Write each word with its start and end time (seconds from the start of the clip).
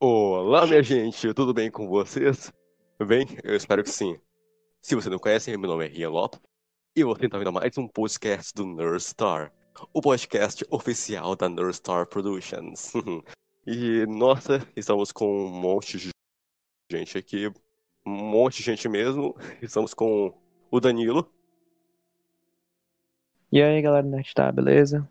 Olá, 0.00 0.66
minha 0.66 0.82
gente, 0.82 1.34
tudo 1.34 1.52
bem 1.52 1.70
com 1.70 1.86
vocês? 1.86 2.50
Bem, 2.98 3.26
eu 3.44 3.54
espero 3.54 3.84
que 3.84 3.90
sim. 3.90 4.18
Se 4.80 4.94
você 4.94 5.10
não 5.10 5.18
conhece, 5.18 5.54
meu 5.58 5.68
nome 5.68 5.84
é 5.84 5.88
Rian 5.88 6.08
Lopes 6.08 6.40
e 6.96 7.04
você 7.04 7.26
está 7.26 7.36
vendo 7.36 7.52
mais 7.52 7.76
um 7.76 7.86
podcast 7.86 8.54
do 8.54 8.64
Nerdstar, 8.64 9.52
o 9.92 10.00
podcast 10.00 10.64
oficial 10.70 11.36
da 11.36 11.46
Nerdstar 11.46 12.06
Productions. 12.06 12.92
e, 13.66 14.06
nossa, 14.06 14.66
estamos 14.74 15.12
com 15.12 15.46
um 15.46 15.50
monte 15.50 15.98
de 15.98 16.08
gente 16.90 17.18
aqui, 17.18 17.52
um 18.06 18.10
monte 18.10 18.58
de 18.58 18.62
gente 18.62 18.88
mesmo. 18.88 19.36
Estamos 19.60 19.92
com 19.92 20.32
o 20.70 20.80
Danilo. 20.80 21.30
E 23.52 23.60
aí, 23.60 23.82
galera 23.82 24.02
do 24.02 24.08
Nerdstar, 24.08 24.54
beleza? 24.54 25.06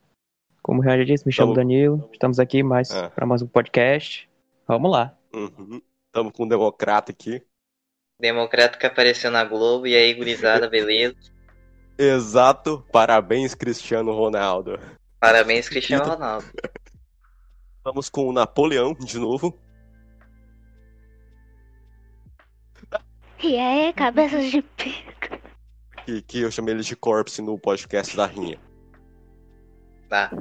Como 0.70 0.83
já 0.83 0.95
disse, 1.04 1.25
me 1.25 1.31
chamo 1.33 1.55
Tamo- 1.55 1.67
Danilo. 1.67 2.07
Estamos 2.13 2.39
aqui 2.39 2.61
mais 2.61 2.91
Ah. 2.91 3.09
para 3.09 3.25
mais 3.25 3.41
um 3.41 3.47
podcast. 3.47 4.30
Vamos 4.67 4.91
lá. 4.91 5.17
Uhum. 5.34 5.81
Estamos 6.05 6.31
com 6.31 6.44
um 6.44 6.48
democrata 6.48 7.11
aqui. 7.11 7.41
Democrata 8.21 8.77
que 8.77 8.85
apareceu 8.85 9.31
na 9.31 9.44
Globo, 9.44 9.88
e 9.88 9.95
aí, 9.95 10.13
gurizada, 10.13 10.70
beleza? 10.70 11.16
Exato, 11.97 12.85
parabéns, 12.91 13.55
Cristiano 13.55 14.11
Ronaldo. 14.13 14.80
Parabéns, 15.20 15.67
Cristiano 15.67 16.05
Ronaldo. 16.05 16.45
Estamos 17.77 18.08
com 18.08 18.27
o 18.27 18.31
Napoleão 18.31 18.94
de 18.94 19.17
novo. 19.17 19.58
E 23.41 23.58
aí, 23.58 23.91
cabeças 23.94 24.52
de 24.52 24.61
pica. 24.61 25.41
Que, 26.05 26.22
que 26.22 26.41
eu 26.41 26.52
chamei 26.52 26.75
ele 26.75 26.83
de 26.83 26.95
Corpse 26.95 27.41
no 27.41 27.58
podcast 27.58 28.16
da 28.16 28.27
Rinha. 28.27 28.59
Tá. 30.08 30.31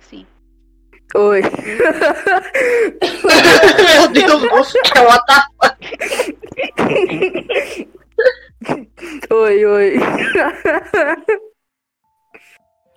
Sim. 0.00 0.26
Oi. 1.14 1.42
Meu 3.94 4.08
Deus 4.12 4.40
do 4.42 4.64
céu, 4.64 5.04
what 5.06 5.24
the 5.26 5.42
Oi, 9.34 9.64
oi. 9.66 9.94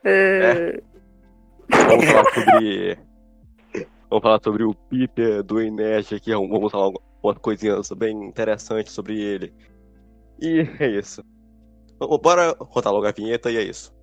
É, 0.03 0.79
Vamos 1.69 2.05
falar 2.05 2.25
sobre. 2.33 2.97
Vamos 4.09 4.21
falar 4.21 4.39
sobre 4.43 4.63
o 4.63 4.73
Peter 4.75 5.41
do 5.43 5.61
Inerd 5.61 6.13
aqui. 6.15 6.31
Vamos 6.31 6.71
falar 6.71 6.91
umas 7.23 7.37
coisinhas 7.39 7.89
bem 7.97 8.23
interessantes 8.27 8.93
sobre 8.93 9.19
ele. 9.19 9.51
E 10.39 10.59
é 10.79 10.87
isso. 10.87 11.23
Vamos- 11.99 12.19
Bora 12.21 12.55
rodar 12.59 12.93
logo 12.93 13.07
a 13.07 13.11
vinheta 13.11 13.49
e 13.49 13.57
é 13.57 13.63
isso. 13.63 13.94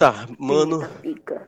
Tá, 0.00 0.26
mano, 0.38 0.88
pica. 1.02 1.46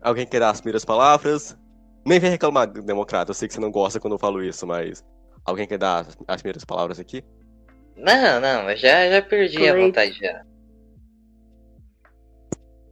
alguém 0.00 0.24
quer 0.24 0.38
dar 0.38 0.50
as 0.50 0.60
primeiras 0.60 0.84
palavras? 0.84 1.58
Nem 2.06 2.20
vem 2.20 2.30
reclamar, 2.30 2.68
democrata. 2.68 3.32
Eu 3.32 3.34
sei 3.34 3.48
que 3.48 3.54
você 3.54 3.58
não 3.60 3.72
gosta 3.72 3.98
quando 3.98 4.12
eu 4.12 4.18
falo 4.18 4.40
isso, 4.44 4.64
mas. 4.64 5.04
Alguém 5.44 5.66
quer 5.66 5.76
dar 5.78 6.02
as- 6.02 6.16
as 6.28 6.40
primeiras 6.40 6.64
palavras 6.64 7.00
aqui? 7.00 7.24
Não, 7.96 8.40
não, 8.40 8.70
eu 8.70 8.76
já, 8.76 9.10
já 9.10 9.20
perdi 9.20 9.68
a 9.68 9.74
vontade 9.74 10.12
já. 10.12 10.44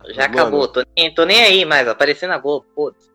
Já 0.08 0.22
Mano. 0.28 0.40
acabou, 0.40 0.66
tô 0.66 0.82
nem, 0.96 1.14
tô 1.14 1.24
nem 1.24 1.42
aí 1.44 1.64
mais, 1.64 1.86
aparecendo 1.86 2.30
na 2.30 2.38
Globo, 2.38 2.66
foda-se. 2.74 3.08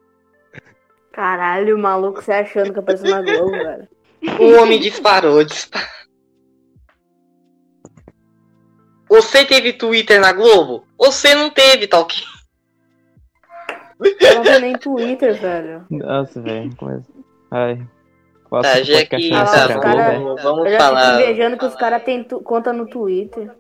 Caralho, 1.12 1.76
o 1.76 1.80
maluco 1.80 2.22
se 2.22 2.32
achando 2.32 2.72
que 2.72 2.80
apareceu 2.80 3.10
na 3.10 3.22
Globo, 3.22 3.52
velho. 3.52 3.90
O 4.40 4.62
homem 4.62 4.80
disparou, 4.80 5.44
disparou. 5.44 5.90
Você 9.16 9.46
teve 9.46 9.72
Twitter 9.74 10.20
na 10.20 10.34
Globo? 10.34 10.86
Você 10.98 11.34
não 11.34 11.50
teve, 11.50 11.88
ok? 11.94 12.18
Eu 14.20 14.36
não 14.36 14.44
tenho 14.44 14.60
nem 14.60 14.78
Twitter, 14.78 15.40
velho. 15.40 15.86
Nossa, 15.90 16.42
velho. 16.42 16.76
começa- 16.76 17.12
Ai. 17.50 17.88
Qual 18.50 18.62
Tá, 18.62 18.82
já 18.84 19.06
que 19.06 19.16
é 19.16 19.30
tá, 19.30 19.68
Globo, 19.68 19.82
cara- 19.82 20.10
velho? 20.12 20.36
vamos, 20.36 20.66
Eu 20.66 20.72
já 20.74 20.78
falar. 20.80 21.18
fico 21.18 21.24
invejando 21.30 21.58
que 21.58 21.66
os 21.66 21.76
caras 21.76 22.04
têm 22.04 22.24
tu- 22.24 22.42
conta 22.42 22.74
no 22.74 22.88
Twitter. 22.88 23.52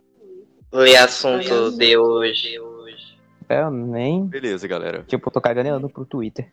Ler 0.74 0.98
assunto 0.98 1.72
de 1.78 1.98
hoje. 1.98 2.60
É, 3.48 3.62
Eu 3.62 3.72
nem. 3.72 4.26
Beleza, 4.26 4.68
galera. 4.68 5.04
Tipo, 5.08 5.30
eu 5.30 5.34
tô 5.34 5.40
cagando 5.40 5.90
pro 5.90 6.06
Twitter. 6.06 6.52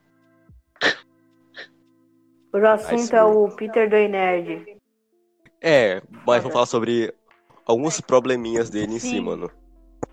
Hoje 2.52 2.64
o 2.64 2.68
assunto 2.68 3.16
é 3.16 3.24
o 3.24 3.48
Peter 3.48 3.88
do 3.88 3.96
Nerd. 3.96 4.76
É, 5.60 6.02
mas 6.26 6.42
vamos 6.42 6.52
falar 6.52 6.66
sobre 6.66 7.12
alguns 7.66 8.00
probleminhas 8.00 8.70
dele 8.70 8.94
em 8.94 8.98
si, 8.98 9.10
Sim. 9.10 9.20
mano. 9.20 9.50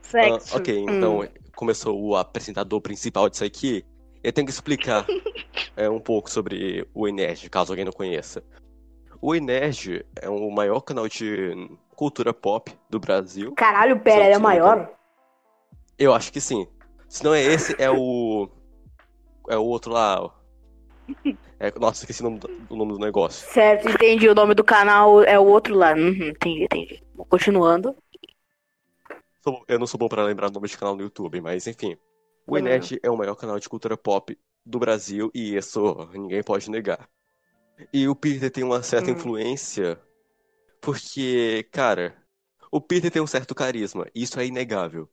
Sexo. 0.01 0.55
Ah, 0.55 0.57
ok, 0.57 0.79
então 0.79 1.27
começou 1.55 2.01
o 2.01 2.15
apresentador 2.15 2.81
principal 2.81 3.29
disso 3.29 3.43
aqui. 3.43 3.85
Eu 4.23 4.33
tenho 4.33 4.47
que 4.47 4.53
explicar 4.53 5.05
é, 5.75 5.89
um 5.89 5.99
pouco 5.99 6.29
sobre 6.29 6.88
o 6.93 7.07
Enerd, 7.07 7.49
caso 7.49 7.71
alguém 7.71 7.85
não 7.85 7.91
conheça. 7.91 8.43
O 9.21 9.35
Enerd 9.35 10.05
é 10.21 10.29
o 10.29 10.49
maior 10.49 10.81
canal 10.81 11.07
de 11.07 11.69
cultura 11.95 12.33
pop 12.33 12.73
do 12.89 12.99
Brasil. 12.99 13.53
Caralho, 13.53 13.99
pera, 13.99 14.25
ele 14.25 14.33
é 14.33 14.38
que 14.38 14.41
maior? 14.41 14.89
Eu 15.97 16.13
acho 16.13 16.31
que 16.31 16.39
sim. 16.39 16.65
Se 17.09 17.23
não 17.23 17.33
é 17.33 17.41
esse, 17.41 17.75
é 17.81 17.91
o. 17.91 18.49
É 19.49 19.57
o 19.57 19.63
outro 19.63 19.91
lá. 19.91 20.33
É, 21.59 21.71
nossa, 21.79 22.03
esqueci 22.03 22.21
o 22.21 22.25
nome, 22.25 22.39
do, 22.39 22.49
o 22.69 22.75
nome 22.75 22.93
do 22.93 22.99
negócio. 22.99 23.47
Certo, 23.53 23.89
entendi. 23.89 24.29
O 24.29 24.35
nome 24.35 24.53
do 24.55 24.63
canal 24.63 25.21
é 25.23 25.37
o 25.39 25.45
outro 25.45 25.75
lá. 25.75 25.93
Uhum, 25.93 26.29
entendi, 26.29 26.63
entendi. 26.63 27.03
Continuando. 27.29 27.95
Eu 29.67 29.79
não 29.79 29.87
sou 29.87 29.97
bom 29.99 30.07
pra 30.07 30.23
lembrar 30.23 30.47
o 30.49 30.51
nome 30.51 30.67
de 30.67 30.77
canal 30.77 30.95
no 30.95 31.01
YouTube, 31.01 31.41
mas 31.41 31.65
enfim. 31.65 31.97
O 32.45 32.53
Uhum. 32.53 32.59
Enerd 32.59 32.99
é 33.01 33.09
o 33.09 33.17
maior 33.17 33.35
canal 33.35 33.59
de 33.59 33.69
cultura 33.69 33.97
pop 33.97 34.37
do 34.65 34.79
Brasil 34.79 35.31
e 35.33 35.55
isso 35.55 35.95
ninguém 36.13 36.43
pode 36.43 36.69
negar. 36.69 37.09
E 37.93 38.07
o 38.07 38.15
Peter 38.15 38.51
tem 38.51 38.63
uma 38.63 38.83
certa 38.83 39.11
Uhum. 39.11 39.17
influência 39.17 39.99
porque, 40.81 41.67
cara, 41.71 42.15
o 42.71 42.81
Peter 42.81 43.11
tem 43.11 43.21
um 43.21 43.27
certo 43.27 43.55
carisma, 43.55 44.07
isso 44.15 44.39
é 44.39 44.45
inegável. 44.47 45.09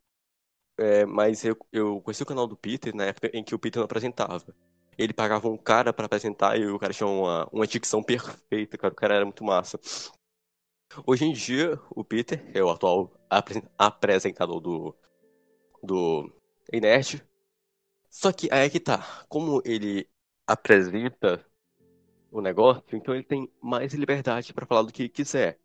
É, 0.78 1.06
mas 1.06 1.44
eu, 1.44 1.56
eu 1.72 2.00
conheci 2.02 2.22
o 2.22 2.26
canal 2.26 2.46
do 2.46 2.56
Peter 2.56 2.94
na 2.94 3.06
época 3.06 3.30
em 3.34 3.44
que 3.44 3.54
o 3.54 3.58
Peter 3.58 3.80
não 3.80 3.86
apresentava. 3.86 4.54
Ele 4.98 5.12
pagava 5.12 5.48
um 5.48 5.56
cara 5.58 5.92
pra 5.92 6.06
apresentar 6.06 6.58
e 6.58 6.66
o 6.66 6.78
cara 6.78 6.92
tinha 6.92 7.06
uma, 7.06 7.48
uma 7.52 7.66
dicção 7.66 8.02
perfeita, 8.02 8.78
cara. 8.78 8.92
O 8.92 8.96
cara 8.96 9.14
era 9.16 9.24
muito 9.24 9.44
massa. 9.44 9.78
Hoje 11.06 11.24
em 11.24 11.32
dia, 11.32 11.78
o 11.90 12.04
Peter 12.04 12.44
é 12.54 12.62
o 12.62 12.70
atual 12.70 13.10
apresen- 13.28 13.68
apresentador 13.78 14.60
do, 14.60 14.94
do 15.82 16.32
Nerd. 16.72 17.24
Só 18.10 18.32
que 18.32 18.48
aí 18.52 18.66
é 18.66 18.70
que 18.70 18.80
tá. 18.80 19.24
Como 19.28 19.62
ele 19.64 20.08
apresenta 20.46 21.44
o 22.30 22.40
negócio, 22.42 22.84
então 22.92 23.14
ele 23.14 23.24
tem 23.24 23.50
mais 23.62 23.94
liberdade 23.94 24.54
pra 24.54 24.66
falar 24.66 24.82
do 24.82 24.92
que 24.92 25.08
quiser. 25.08 25.58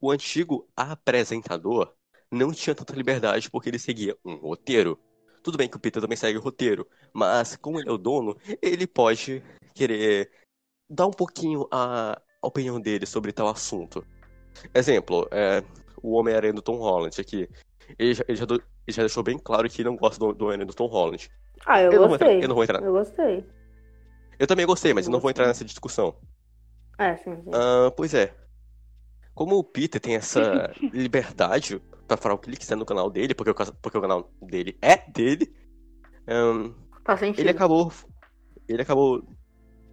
O 0.00 0.10
antigo 0.12 0.68
apresentador 0.76 1.94
não 2.32 2.52
tinha 2.52 2.74
tanta 2.74 2.94
liberdade 2.96 3.50
porque 3.50 3.70
ele 3.70 3.78
seguia 3.78 4.16
um 4.24 4.36
roteiro. 4.36 5.00
Tudo 5.44 5.58
bem 5.58 5.68
que 5.68 5.76
o 5.76 5.80
Peter 5.80 6.00
também 6.00 6.16
segue 6.16 6.38
o 6.38 6.40
roteiro, 6.40 6.88
mas 7.12 7.54
como 7.56 7.78
ele 7.78 7.90
é 7.90 7.92
o 7.92 7.98
dono, 7.98 8.34
ele 8.62 8.86
pode 8.86 9.42
querer 9.74 10.30
dar 10.88 11.06
um 11.06 11.10
pouquinho 11.10 11.68
a 11.70 12.18
opinião 12.42 12.80
dele 12.80 13.04
sobre 13.04 13.30
tal 13.30 13.48
assunto. 13.48 14.02
Exemplo, 14.74 15.28
é, 15.30 15.62
o 16.02 16.12
Homem-Aranha 16.14 16.54
do 16.54 16.62
Tom 16.62 16.76
Holland 16.78 17.20
aqui. 17.20 17.46
Ele 17.98 18.14
já, 18.14 18.24
ele 18.26 18.36
já 18.38 18.46
do- 18.46 18.54
ele 18.54 18.96
já 18.96 19.02
deixou 19.02 19.22
bem 19.22 19.38
claro 19.38 19.68
que 19.68 19.84
não 19.84 19.96
gosta 19.96 20.18
do, 20.18 20.32
do 20.32 20.44
Homem-Aranha 20.46 20.66
do 20.66 20.74
Tom 20.74 20.86
Holland. 20.86 21.30
Ah, 21.66 21.80
eu, 21.82 21.92
Eu 21.92 22.00
não 22.00 22.08
vou 22.08 22.16
entrar- 22.16 22.26
gostei. 22.28 22.44
eu 22.44 22.48
não 22.48 22.54
vou 22.54 22.64
entrar. 22.64 22.82
Eu 22.82 22.92
gostei. 22.92 23.46
Eu 24.38 24.46
também 24.46 24.64
gostei, 24.64 24.94
mas 24.94 25.04
eu 25.06 25.12
não 25.12 25.20
vou 25.20 25.30
entrar 25.30 25.46
nessa 25.46 25.64
discussão. 25.64 26.16
É, 26.98 27.16
sim, 27.16 27.36
sim. 27.42 27.50
Ah, 27.52 27.90
pois 27.94 28.14
é. 28.14 28.34
Como 29.34 29.58
o 29.58 29.64
Peter 29.64 30.00
tem 30.00 30.16
essa 30.16 30.72
liberdade 30.90 31.82
pra 32.06 32.16
falar 32.16 32.34
o 32.34 32.38
que 32.38 32.48
ele 32.48 32.56
quiser 32.56 32.76
no 32.76 32.84
canal 32.86 33.10
dele, 33.10 33.34
porque 33.34 33.50
o, 33.50 33.54
porque 33.54 33.98
o 33.98 34.00
canal 34.00 34.30
dele 34.42 34.76
é 34.82 34.96
dele, 35.10 35.52
ahn, 36.28 36.72
Faz 37.04 37.20
sentido. 37.20 37.40
ele 37.40 37.50
acabou. 37.50 37.92
Ele 38.68 38.82
acabou 38.82 39.22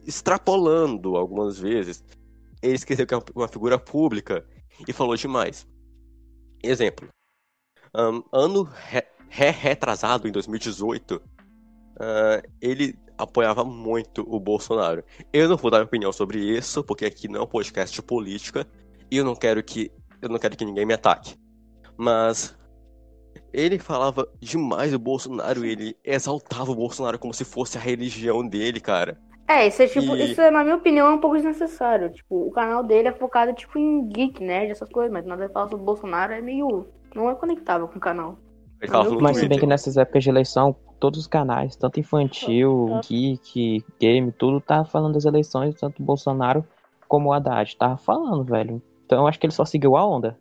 extrapolando 0.05 1.15
algumas 1.15 1.59
vezes. 1.59 2.03
Ele 2.61 2.73
esqueceu 2.75 3.05
que 3.07 3.13
é 3.13 3.19
uma 3.35 3.47
figura 3.47 3.77
pública 3.79 4.45
e 4.87 4.93
falou 4.93 5.15
demais. 5.15 5.67
Exemplo. 6.63 7.07
ahn, 7.93 8.21
ano 8.31 8.63
re- 8.63 9.07
re-retrasado, 9.29 10.27
em 10.27 10.31
2018, 10.31 11.21
ah, 11.99 12.41
ele 12.61 12.97
apoiava 13.17 13.63
muito 13.63 14.23
o 14.27 14.39
Bolsonaro. 14.39 15.03
Eu 15.33 15.47
não 15.49 15.57
vou 15.57 15.69
dar 15.69 15.77
minha 15.79 15.85
opinião 15.87 16.11
sobre 16.13 16.39
isso, 16.39 16.83
porque 16.83 17.05
aqui 17.05 17.27
não 17.27 17.41
é 17.41 17.43
um 17.43 17.47
podcast 17.47 17.93
de 17.95 18.01
política 18.01 18.65
e 19.09 19.17
eu 19.17 19.25
não 19.25 19.35
quero 19.35 19.63
que 19.63 19.91
eu 20.21 20.29
não 20.29 20.37
quero 20.37 20.55
que 20.55 20.63
ninguém 20.65 20.85
me 20.85 20.93
ataque. 20.93 21.35
Mas 21.97 22.57
ele 23.53 23.77
falava 23.79 24.27
demais 24.39 24.91
do 24.91 24.99
Bolsonaro, 24.99 25.65
ele 25.65 25.95
exaltava 26.03 26.71
o 26.71 26.75
Bolsonaro 26.75 27.19
como 27.19 27.33
se 27.33 27.43
fosse 27.45 27.77
a 27.77 27.81
religião 27.81 28.47
dele, 28.47 28.79
cara. 28.79 29.17
É, 29.47 29.67
isso 29.67 29.81
é 29.81 29.87
tipo, 29.87 30.15
E- 30.15 30.31
isso 30.31 30.39
é, 30.39 30.49
na 30.49 30.63
minha 30.63 30.77
opinião, 30.77 31.07
é 31.07 31.13
um 31.13 31.19
pouco 31.19 31.35
desnecessário. 31.35 32.09
Tipo, 32.11 32.47
o 32.47 32.51
canal 32.51 32.83
dele 32.83 33.09
é 33.09 33.11
focado, 33.11 33.53
tipo, 33.53 33.77
em 33.77 34.07
geek, 34.07 34.41
nerd, 34.41 34.71
essas 34.71 34.89
coisas, 34.89 35.11
mas 35.11 35.25
nada 35.25 35.49
fala 35.49 35.67
sobre 35.67 35.83
o 35.83 35.85
Bolsonaro 35.85 36.31
é 36.33 36.41
meio. 36.41 36.87
não 37.13 37.29
é 37.29 37.35
conectável 37.35 37.87
com 37.89 37.97
o 37.97 38.01
canal. 38.01 38.37
Mas 39.19 39.37
se 39.37 39.47
bem 39.47 39.59
que 39.59 39.67
nessas 39.67 39.97
épocas 39.97 40.23
de 40.23 40.29
eleição, 40.29 40.75
todos 40.99 41.19
os 41.19 41.27
canais, 41.27 41.75
tanto 41.75 41.99
infantil, 41.99 42.87
geek, 43.07 43.83
game, 43.99 44.31
tudo, 44.31 44.59
tava 44.61 44.85
falando 44.85 45.13
das 45.15 45.25
eleições, 45.25 45.75
tanto 45.75 46.01
Bolsonaro 46.01 46.65
como 47.07 47.29
o 47.29 47.33
Haddad. 47.33 47.75
Tava 47.77 47.97
falando, 47.97 48.43
velho. 48.45 48.81
Então 49.05 49.19
eu 49.19 49.27
acho 49.27 49.37
que 49.37 49.45
ele 49.45 49.53
só 49.53 49.65
seguiu 49.65 49.95
a 49.97 50.05
onda. 50.07 50.39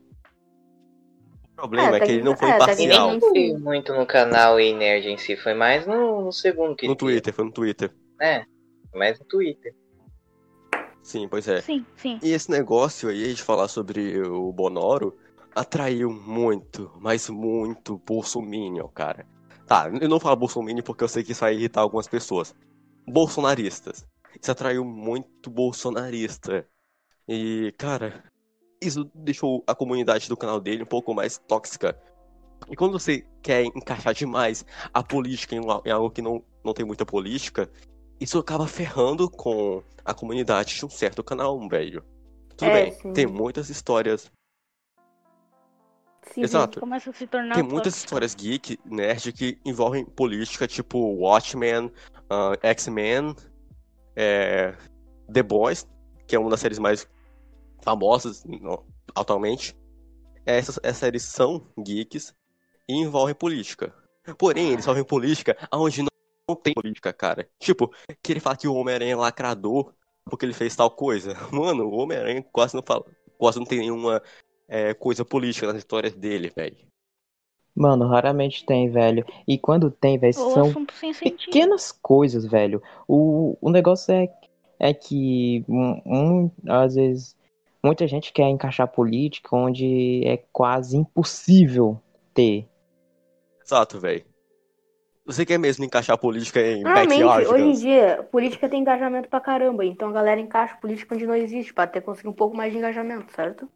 O 1.63 1.69
problema 1.69 1.97
É, 1.97 1.99
é 1.99 2.01
que 2.01 2.11
ele 2.13 2.23
não 2.23 2.37
foi 2.37 2.49
é, 2.49 2.53
nem 2.75 2.89
imparcial. 2.89 2.89
ligado. 2.89 3.21
foi 3.21 3.53
muito 3.59 3.93
no 3.95 4.07
canal 4.07 4.59
e 4.61 4.73
nerd 4.75 5.07
em 5.09 5.19
si, 5.19 5.37
foi 5.37 5.55
mais 5.55 5.87
no, 5.87 6.23
no 6.25 6.33
segundo 6.33 6.75
que 6.77 6.87
No. 6.87 6.97
Twitter, 6.97 7.33
foi 7.35 7.45
no 7.45 7.53
Twitter. 7.53 7.93
É, 8.21 8.45
foi 8.91 8.99
mais 8.99 9.19
no 9.19 9.25
Twitter. 9.27 9.75
Sim, 11.03 11.29
pois 11.29 11.49
é. 11.49 11.61
Sim, 11.61 11.87
sim. 11.97 12.19
E 12.23 12.31
esse 12.33 12.51
negócio 12.51 13.09
aí 13.09 13.35
de 13.35 13.43
falar 13.43 13.69
sobre 13.69 14.21
o 14.23 14.53
Bonoro 14.53 15.17
atraiu 15.55 16.11
muito, 16.11 16.93
mas 17.01 17.29
muito 17.29 17.99
Bolsominion, 17.99 18.89
cara. 18.89 19.27
Tá, 19.67 19.89
eu 20.01 20.09
não 20.09 20.21
falo 20.21 20.37
Bolsominion 20.37 20.83
porque 20.83 21.05
eu 21.05 21.09
sei 21.09 21.23
que 21.25 21.33
isso 21.33 21.41
vai 21.41 21.55
irritar 21.55 21.81
algumas 21.81 22.07
pessoas. 22.09 22.55
Bolsonaristas. 23.07 24.07
Isso 24.41 24.51
atraiu 24.53 24.85
muito 24.85 25.51
bolsonarista. 25.51 26.67
E, 27.29 27.73
cara, 27.79 28.25
isso 28.81 29.11
deixou 29.15 29.63
a 29.67 29.75
comunidade 29.75 30.29
do 30.29 30.37
canal 30.37 30.61
dele 30.61 30.83
um 30.83 30.87
pouco 30.87 31.15
mais 31.15 31.39
tóxica. 31.39 31.99
E 32.71 32.77
quando 32.77 32.93
você 32.93 33.27
quer 33.43 33.65
encaixar 33.65 34.15
demais 34.15 34.65
a 34.93 35.03
política 35.03 35.55
em 35.55 35.91
algo 35.91 36.11
que 36.11 36.23
não, 36.23 36.43
não 36.65 36.73
tem 36.73 36.85
muita 36.85 37.05
política, 37.07 37.71
isso 38.21 38.39
acaba 38.39 38.67
ferrando 38.67 39.31
com 39.31 39.83
a 40.05 40.13
comunidade 40.15 40.77
de 40.77 40.85
um 40.85 40.91
certo 40.91 41.23
canal, 41.25 41.59
velho. 41.69 42.05
Tudo 42.57 42.71
É, 42.71 42.85
bem, 42.85 42.93
sim. 42.93 43.13
tem 43.13 43.27
muitas 43.27 43.71
histórias. 43.71 44.31
Sim, 46.33 46.43
Exato. 46.43 46.81
Começa 46.81 47.11
a 47.11 47.13
se 47.13 47.27
tornar. 47.27 47.55
Tem 47.55 47.63
muitas 47.63 47.95
tóxico. 47.95 48.07
histórias 48.07 48.35
geek, 48.35 48.79
nerd, 48.85 49.33
que 49.33 49.59
envolvem 49.65 50.05
política, 50.05 50.69
tipo 50.69 50.99
Watchmen, 50.99 51.91
ah, 52.29 52.53
X-Men, 52.63 53.35
é, 54.15 54.77
The 55.33 55.43
Boys, 55.43 55.89
que 56.27 56.37
é 56.37 56.39
uma 56.39 56.51
das 56.51 56.61
séries 56.61 56.79
mais 56.79 57.09
famosas 57.83 58.45
no- 58.45 58.85
atualmente. 59.15 59.77
Essas, 60.45 60.79
essas 60.83 60.99
séries 60.99 61.23
são 61.23 61.67
geeks 61.79 62.35
e 62.89 62.95
envolvem 62.95 63.35
política. 63.35 63.95
Porém, 64.39 64.73
eles 64.73 64.85
envolvem 64.85 65.05
política 65.05 65.57
onde 65.73 66.03
não, 66.03 66.09
não 66.49 66.57
tem 66.57 66.75
política, 66.75 67.13
cara. 67.13 67.49
Tipo, 67.59 67.93
que 68.23 68.33
ele 68.33 68.41
fala 68.41 68.57
que 68.57 68.69
o 68.69 68.75
Homem-Aranha 68.75 69.13
é 69.13 69.17
lacrador 69.17 69.95
porque 70.25 70.47
ele 70.47 70.55
fez 70.55 70.75
tal 70.77 70.91
coisa. 70.91 71.35
Mano, 71.53 71.87
o 71.87 71.95
Homem-Aranha 71.97 72.45
quase 72.53 72.75
não 72.75 72.83
fala, 72.83 73.05
quase 73.37 73.59
não 73.59 73.67
tem 73.67 73.81
nenhuma 73.81 74.23
é, 74.69 74.95
coisa 74.95 75.25
política 75.25 75.67
nas 75.67 75.77
histórias 75.77 76.15
dele, 76.15 76.53
velho. 76.55 76.77
Mano, 77.75 78.07
raramente 78.07 78.65
tem, 78.65 78.91
velho. 78.91 79.25
E 79.47 79.59
quando 79.59 79.91
tem, 79.91 80.19
velho, 80.19 80.35
são 80.35 80.73
pequenas 81.21 81.93
coisas, 81.93 82.45
velho. 82.45 82.83
O, 83.09 83.57
o 83.61 83.71
negócio 83.71 84.13
é, 84.13 84.29
é 84.79 84.93
que, 84.93 85.65
um, 85.69 86.03
um, 86.05 86.51
às 86.69 86.95
vezes, 86.95 87.37
muita 87.83 88.07
gente 88.07 88.33
quer 88.33 88.49
encaixar 88.49 88.89
política 88.89 89.55
onde 89.55 90.23
é 90.25 90.37
quase 90.53 90.97
impossível 90.97 92.01
ter. 92.35 92.69
Exato, 93.65 93.99
velho. 93.99 94.25
Você 95.25 95.47
quer 95.47 95.59
mesmo 95.59 95.85
encaixar 95.85 96.19
política 96.19 96.61
em 96.61 96.83
Normalmente, 96.83 97.47
hoje 97.47 97.65
em 97.65 97.73
dia, 97.73 98.29
política 98.33 98.69
tem 98.69 98.81
engajamento 98.81 99.29
pra 99.29 99.41
caramba. 99.41 99.85
Então 99.85 100.09
a 100.09 100.13
galera 100.13 100.41
encaixa 100.41 100.77
política 100.77 101.15
onde 101.15 101.27
não 101.27 101.37
existe, 101.37 101.73
pra 101.73 101.85
até 101.85 102.01
conseguir 102.01 102.29
um 102.29 102.33
pouco 102.33 102.57
mais 102.57 102.73
de 102.73 102.79
engajamento, 102.79 103.33
certo? 103.33 103.69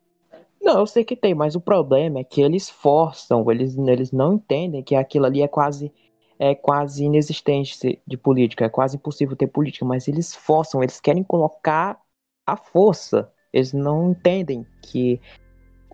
Não, 0.61 0.81
eu 0.81 0.87
sei 0.87 1.05
que 1.05 1.15
tem, 1.15 1.35
mas 1.35 1.55
o 1.55 1.61
problema 1.61 2.21
é 2.21 2.25
que 2.25 2.41
eles 2.41 2.71
forçam, 2.71 3.49
eles, 3.51 3.77
eles 3.77 4.11
não 4.11 4.35
entendem 4.35 4.83
que 4.83 4.95
aquilo 4.95 5.27
ali 5.27 5.43
é 5.43 5.49
quase 5.49 5.93
é 6.39 6.55
quase 6.55 7.05
inexistente 7.05 8.03
de 8.05 8.17
política, 8.17 8.65
é 8.65 8.69
quase 8.69 8.97
impossível 8.97 9.37
ter 9.37 9.47
política, 9.47 9.85
mas 9.85 10.09
eles 10.09 10.35
forçam, 10.35 10.83
eles 10.83 11.01
querem 11.01 11.23
colocar 11.23 12.01
a 12.45 12.57
força. 12.57 13.33
Eles 13.55 13.73
não 13.73 14.11
entendem 14.11 14.67
que 14.83 15.21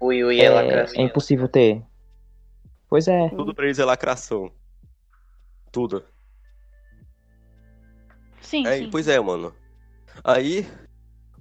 Ui, 0.01 0.25
ui, 0.25 0.41
é, 0.41 0.45
é, 0.47 0.51
lacração. 0.51 1.03
é 1.03 1.05
impossível 1.05 1.47
ter. 1.47 1.85
Pois 2.89 3.07
é. 3.07 3.29
Tudo 3.29 3.55
pra 3.55 3.67
eles 3.67 3.79
é 3.79 3.85
lacração. 3.85 4.51
Tudo. 5.71 6.03
Sim, 8.41 8.67
É, 8.67 8.79
sim. 8.79 8.91
pois 8.91 9.07
é, 9.09 9.21
mano. 9.21 9.55
Aí, 10.25 10.67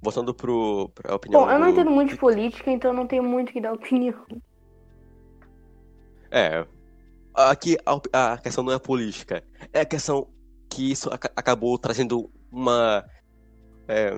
voltando 0.02 0.34
pro, 0.34 0.90
pra 0.94 1.16
opinião 1.16 1.46
Bom, 1.46 1.50
eu 1.50 1.58
não 1.58 1.68
do- 1.68 1.72
entendo 1.72 1.90
muito 1.90 2.10
de 2.10 2.18
política, 2.18 2.70
então 2.70 2.92
eu 2.92 2.98
não 2.98 3.08
tenho 3.08 3.24
muito 3.24 3.54
que 3.54 3.62
dar 3.62 3.72
opinião. 3.72 4.26
É. 6.30 6.68
Aqui 7.34 7.78
a, 8.14 8.34
a 8.34 8.38
questão 8.38 8.62
não 8.62 8.74
é 8.74 8.78
política. 8.78 9.42
É 9.72 9.80
a 9.82 9.86
questão 9.86 10.28
que 10.70 10.92
isso 10.92 11.10
aca- 11.10 11.32
acabou 11.34 11.78
trazendo 11.80 12.30
uma, 12.52 13.06
é, 13.88 14.12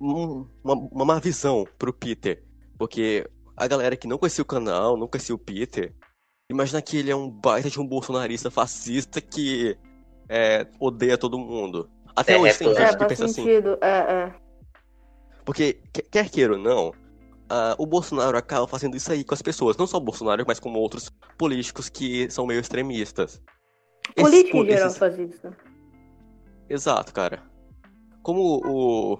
um- 0.00 0.46
uma. 0.64 0.74
Uma 0.74 1.04
má 1.04 1.18
visão 1.18 1.66
pro 1.78 1.92
Peter. 1.92 2.42
Porque 2.78 3.26
a 3.56 3.66
galera 3.66 3.96
que 3.96 4.06
não 4.08 4.18
conhecia 4.18 4.42
o 4.42 4.46
canal, 4.46 4.96
não 4.96 5.06
conhecia 5.06 5.34
o 5.34 5.38
Peter, 5.38 5.94
imagina 6.50 6.82
que 6.82 6.96
ele 6.96 7.10
é 7.10 7.16
um 7.16 7.30
baita 7.30 7.70
de 7.70 7.78
um 7.80 7.86
bolsonarista 7.86 8.50
fascista 8.50 9.20
que 9.20 9.76
é, 10.28 10.66
odeia 10.80 11.16
todo 11.18 11.38
mundo. 11.38 11.88
Até 12.16 12.34
É, 12.34 12.38
hoje 12.38 12.58
tem 12.58 12.68
é, 12.68 12.70
gente 12.74 12.80
É, 12.82 12.92
que 12.92 12.98
faz 12.98 13.08
pensa 13.08 13.24
assim. 13.26 13.44
sentido. 13.44 13.78
É, 13.80 13.98
é. 14.28 14.34
Porque, 15.44 15.80
que- 15.92 16.02
quer 16.02 16.28
queira 16.30 16.52
ou 16.54 16.58
não, 16.58 16.92
ah, 17.48 17.74
o 17.78 17.84
Bolsonaro 17.86 18.36
acaba 18.38 18.66
fazendo 18.66 18.96
isso 18.96 19.10
aí 19.12 19.24
com 19.24 19.34
as 19.34 19.42
pessoas. 19.42 19.76
Não 19.76 19.86
só 19.86 19.96
o 19.98 20.00
Bolsonaro, 20.00 20.44
mas 20.46 20.58
como 20.60 20.78
outros 20.78 21.10
políticos 21.36 21.88
que 21.88 22.30
são 22.30 22.46
meio 22.46 22.60
extremistas. 22.60 23.42
Esses 24.16 24.30
Política 24.30 24.56
po- 24.58 24.64
em 24.64 24.68
geral 24.68 24.86
esses- 24.86 24.98
faz 24.98 25.18
isso. 25.18 25.48
Exato, 26.68 27.12
cara. 27.12 27.42
Como 28.22 28.60
o, 28.64 29.18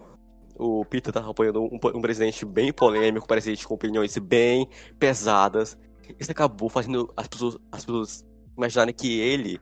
o 0.56 0.84
Peter 0.84 1.12
tá 1.12 1.20
apoiando 1.20 1.62
um, 1.62 1.78
um 1.94 2.02
presidente 2.02 2.44
bem 2.44 2.72
polêmico, 2.72 3.26
presidente 3.26 3.66
com 3.66 3.74
opiniões 3.74 4.16
bem 4.18 4.68
pesadas, 4.98 5.78
isso 6.18 6.30
acabou 6.30 6.68
fazendo 6.68 7.12
as 7.16 7.28
pessoas, 7.28 7.58
as 7.70 7.84
pessoas 7.84 8.26
imaginarem 8.56 8.94
que 8.94 9.20
ele 9.20 9.60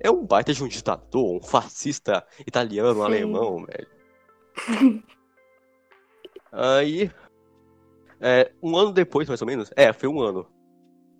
é 0.00 0.10
um 0.10 0.24
baita 0.24 0.52
de 0.52 0.62
um 0.62 0.68
ditador, 0.68 1.36
um 1.36 1.42
fascista 1.42 2.26
italiano, 2.46 3.00
Sim. 3.00 3.04
alemão, 3.04 3.64
velho. 3.64 5.02
Aí, 6.52 7.10
é, 8.20 8.52
um 8.62 8.76
ano 8.76 8.92
depois, 8.92 9.28
mais 9.28 9.40
ou 9.40 9.46
menos, 9.46 9.70
é, 9.76 9.92
foi 9.92 10.08
um 10.08 10.20
ano, 10.20 10.46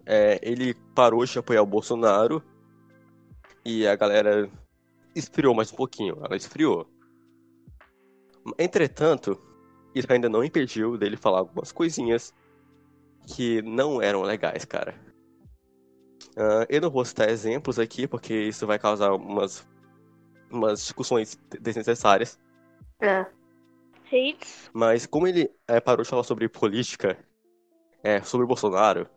é, 0.07 0.39
ele 0.43 0.75
parou 0.95 1.25
de 1.25 1.39
apoiar 1.39 1.63
o 1.63 1.67
Bolsonaro 1.67 2.43
e 3.65 3.87
a 3.87 3.97
galera 3.97 4.51
esfriou 5.15 5.55
mais 5.55 5.73
um 5.73 5.77
pouquinho, 5.77 6.19
ela 6.23 6.37
esfriou. 6.37 6.87
Entretanto, 8.59 9.41
isso 9.95 10.13
ainda 10.13 10.29
não 10.29 10.45
impediu 10.45 10.97
dele 10.99 11.17
falar 11.17 11.39
algumas 11.39 11.73
coisinhas 11.73 12.35
que 13.27 13.63
não 13.63 14.03
eram 14.03 14.23
legais, 14.23 14.65
cara. 14.65 14.95
Ah, 16.37 16.67
eu 16.69 16.81
não 16.81 16.91
vou 16.91 17.05
citar 17.05 17.29
exemplos 17.29 17.79
aqui, 17.79 18.07
porque 18.07 18.35
isso 18.35 18.67
vai 18.67 18.79
causar 18.79 19.13
umas, 19.13 19.67
umas 20.51 20.81
discussões 20.81 21.39
desnecessárias. 21.61 22.39
É. 23.01 23.27
Mas 24.73 25.07
como 25.07 25.27
ele 25.27 25.51
eh, 25.67 25.81
parou 25.81 26.03
de 26.03 26.09
falar 26.09 26.23
sobre 26.23 26.49
política, 26.49 27.19
eh, 28.03 28.23
sobre 28.23 28.45
o 28.45 28.49
Bolsonaro, 28.49 29.09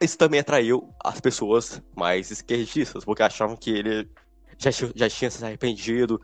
isso 0.00 0.16
também 0.16 0.40
atraiu 0.40 0.88
as 1.02 1.20
pessoas 1.20 1.82
mais 1.96 2.30
esquerdistas, 2.30 3.04
porque 3.04 3.22
achavam 3.22 3.56
que 3.56 3.70
ele 3.70 4.10
já, 4.58 4.70
já 4.70 5.08
tinha 5.08 5.30
se 5.30 5.44
arrependido, 5.44 6.20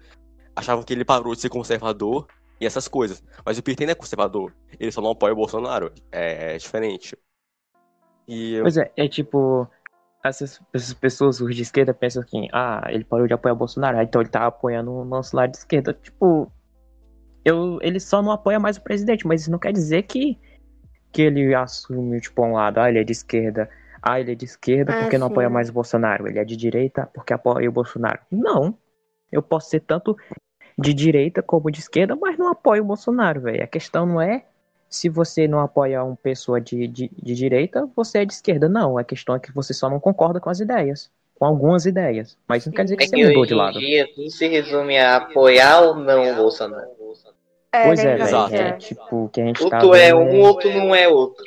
achavam 0.58 0.82
que 0.82 0.92
ele 0.92 1.04
parou 1.04 1.34
de 1.34 1.40
ser 1.40 1.48
conservador 1.48 2.26
e 2.60 2.66
essas 2.66 2.88
coisas. 2.88 3.22
Mas 3.44 3.58
o 3.58 3.62
Peter 3.62 3.86
não 3.86 3.92
é 3.92 3.94
conservador, 3.94 4.52
ele 4.78 4.90
só 4.90 5.00
não 5.00 5.10
apoia 5.10 5.32
o 5.32 5.36
Bolsonaro, 5.36 5.92
é, 6.10 6.54
é 6.54 6.58
diferente. 6.58 7.16
E 8.26 8.58
Pois 8.60 8.76
é, 8.76 8.90
é 8.96 9.08
tipo, 9.08 9.68
essas, 10.22 10.60
essas 10.74 10.92
pessoas 10.92 11.40
os 11.40 11.54
de 11.54 11.62
esquerda 11.62 11.94
pensam 11.94 12.22
que, 12.22 12.48
ah, 12.52 12.84
ele 12.88 13.04
parou 13.04 13.26
de 13.26 13.32
apoiar 13.32 13.54
o 13.54 13.58
Bolsonaro, 13.58 14.00
então 14.00 14.20
ele 14.20 14.30
tá 14.30 14.46
apoiando 14.46 14.92
o 14.92 15.04
nosso 15.04 15.36
lado 15.36 15.52
de 15.52 15.58
esquerda. 15.58 15.94
Tipo, 15.94 16.50
eu, 17.44 17.78
ele 17.80 18.00
só 18.00 18.20
não 18.20 18.32
apoia 18.32 18.58
mais 18.58 18.76
o 18.76 18.82
presidente, 18.82 19.26
mas 19.26 19.42
isso 19.42 19.50
não 19.50 19.58
quer 19.58 19.72
dizer 19.72 20.02
que, 20.02 20.38
que 21.12 21.22
ele 21.22 21.54
assume, 21.54 22.20
tipo, 22.20 22.44
um 22.44 22.52
lado, 22.52 22.78
ah, 22.78 22.88
ele 22.88 22.98
é 22.98 23.04
de 23.04 23.12
esquerda, 23.12 23.70
ah, 24.02 24.20
ele 24.20 24.32
é 24.32 24.34
de 24.34 24.44
esquerda 24.44 24.92
Ah, 24.92 25.00
porque 25.00 25.16
não 25.16 25.28
sim. 25.28 25.32
apoia 25.32 25.48
mais 25.48 25.70
o 25.70 25.72
Bolsonaro, 25.72 26.26
ele 26.26 26.38
é 26.38 26.44
de 26.44 26.56
direita 26.56 27.06
porque 27.14 27.32
apoia 27.32 27.68
o 27.68 27.72
Bolsonaro. 27.72 28.20
Não, 28.30 28.76
eu 29.32 29.42
posso 29.42 29.70
ser 29.70 29.80
tanto 29.80 30.16
de 30.78 30.94
direita 30.94 31.42
como 31.42 31.70
de 31.70 31.80
esquerda, 31.80 32.14
mas 32.16 32.38
não 32.38 32.48
apoio 32.48 32.82
o 32.82 32.86
Bolsonaro, 32.86 33.40
velho. 33.40 33.62
A 33.64 33.66
questão 33.66 34.06
não 34.06 34.20
é 34.20 34.44
se 34.88 35.08
você 35.08 35.46
não 35.48 35.58
apoia 35.60 36.02
uma 36.02 36.16
pessoa 36.16 36.60
de, 36.60 36.86
de, 36.86 37.10
de 37.22 37.34
direita, 37.34 37.88
você 37.94 38.18
é 38.18 38.24
de 38.24 38.32
esquerda. 38.32 38.68
Não, 38.68 38.96
a 38.96 39.04
questão 39.04 39.34
é 39.34 39.38
que 39.38 39.52
você 39.52 39.74
só 39.74 39.90
não 39.90 40.00
concorda 40.00 40.40
com 40.40 40.48
as 40.48 40.60
ideias. 40.60 41.10
com 41.38 41.44
algumas 41.44 41.84
ideias. 41.86 42.36
Mas 42.48 42.64
não 42.66 42.72
quer 42.72 42.84
dizer 42.84 42.96
que 42.96 43.04
É 43.04 43.06
você 43.06 43.26
mudou 43.28 43.44
de 43.46 43.54
lado. 43.54 43.78
dia 43.78 44.08
tudo 44.14 44.30
se 44.30 44.46
resume 44.48 44.98
a 44.98 45.16
apoiar 45.16 45.80
ou 45.82 45.94
não 45.96 46.32
o 46.32 46.36
Bolsonaro. 46.36 46.88
Pois 47.70 48.00
é, 48.00 48.16
né, 48.16 48.24
exato. 48.24 48.50
velho. 48.50 48.62
é. 48.64 48.68
É, 48.68 48.72
tipo, 48.72 49.24
o 49.24 49.28
que 49.28 49.40
a 49.40 49.44
gente 49.44 49.58
tá 49.68 49.76
Outro 49.76 49.94
é 49.94 50.06
vendo 50.12 50.18
um, 50.18 50.40
outro 50.40 50.72
não 50.72 50.94
é 50.94 51.06
outro. 51.06 51.44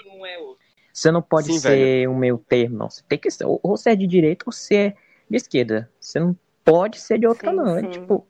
Você 0.93 1.09
não 1.09 1.21
pode 1.21 1.47
Sim, 1.47 1.59
ser 1.59 2.09
um 2.09 2.15
meio 2.15 2.37
termo, 2.37 2.77
não. 2.77 2.89
Você 2.89 3.01
tem 3.07 3.17
que 3.17 3.31
ser, 3.31 3.45
ou 3.45 3.59
você 3.63 3.91
é 3.91 3.95
de 3.95 4.05
direita 4.05 4.43
ou 4.45 4.51
você 4.51 4.75
é 4.75 4.93
de 5.29 5.37
esquerda. 5.37 5.89
Você 5.99 6.19
não 6.19 6.35
pode 6.63 6.99
ser 6.99 7.17
de 7.17 7.25
outra, 7.25 7.49
Sim, 7.49 7.55
não. 7.55 7.77
É 7.77 7.83
tipo. 7.83 8.27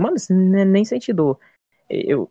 Mano, 0.00 0.16
isso 0.16 0.32
não 0.34 0.58
é 0.58 0.64
nem 0.64 0.84
sentido. 0.84 1.38
Eu, 1.88 2.30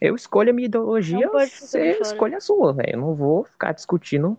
eu 0.00 0.14
escolho 0.14 0.50
a 0.50 0.52
minha 0.52 0.66
ideologia, 0.66 1.28
você 1.30 1.98
escolhe 2.00 2.34
a 2.34 2.40
sua, 2.40 2.72
velho. 2.72 2.94
Eu 2.94 3.00
não 3.00 3.14
vou 3.14 3.44
ficar 3.44 3.72
discutindo 3.72 4.38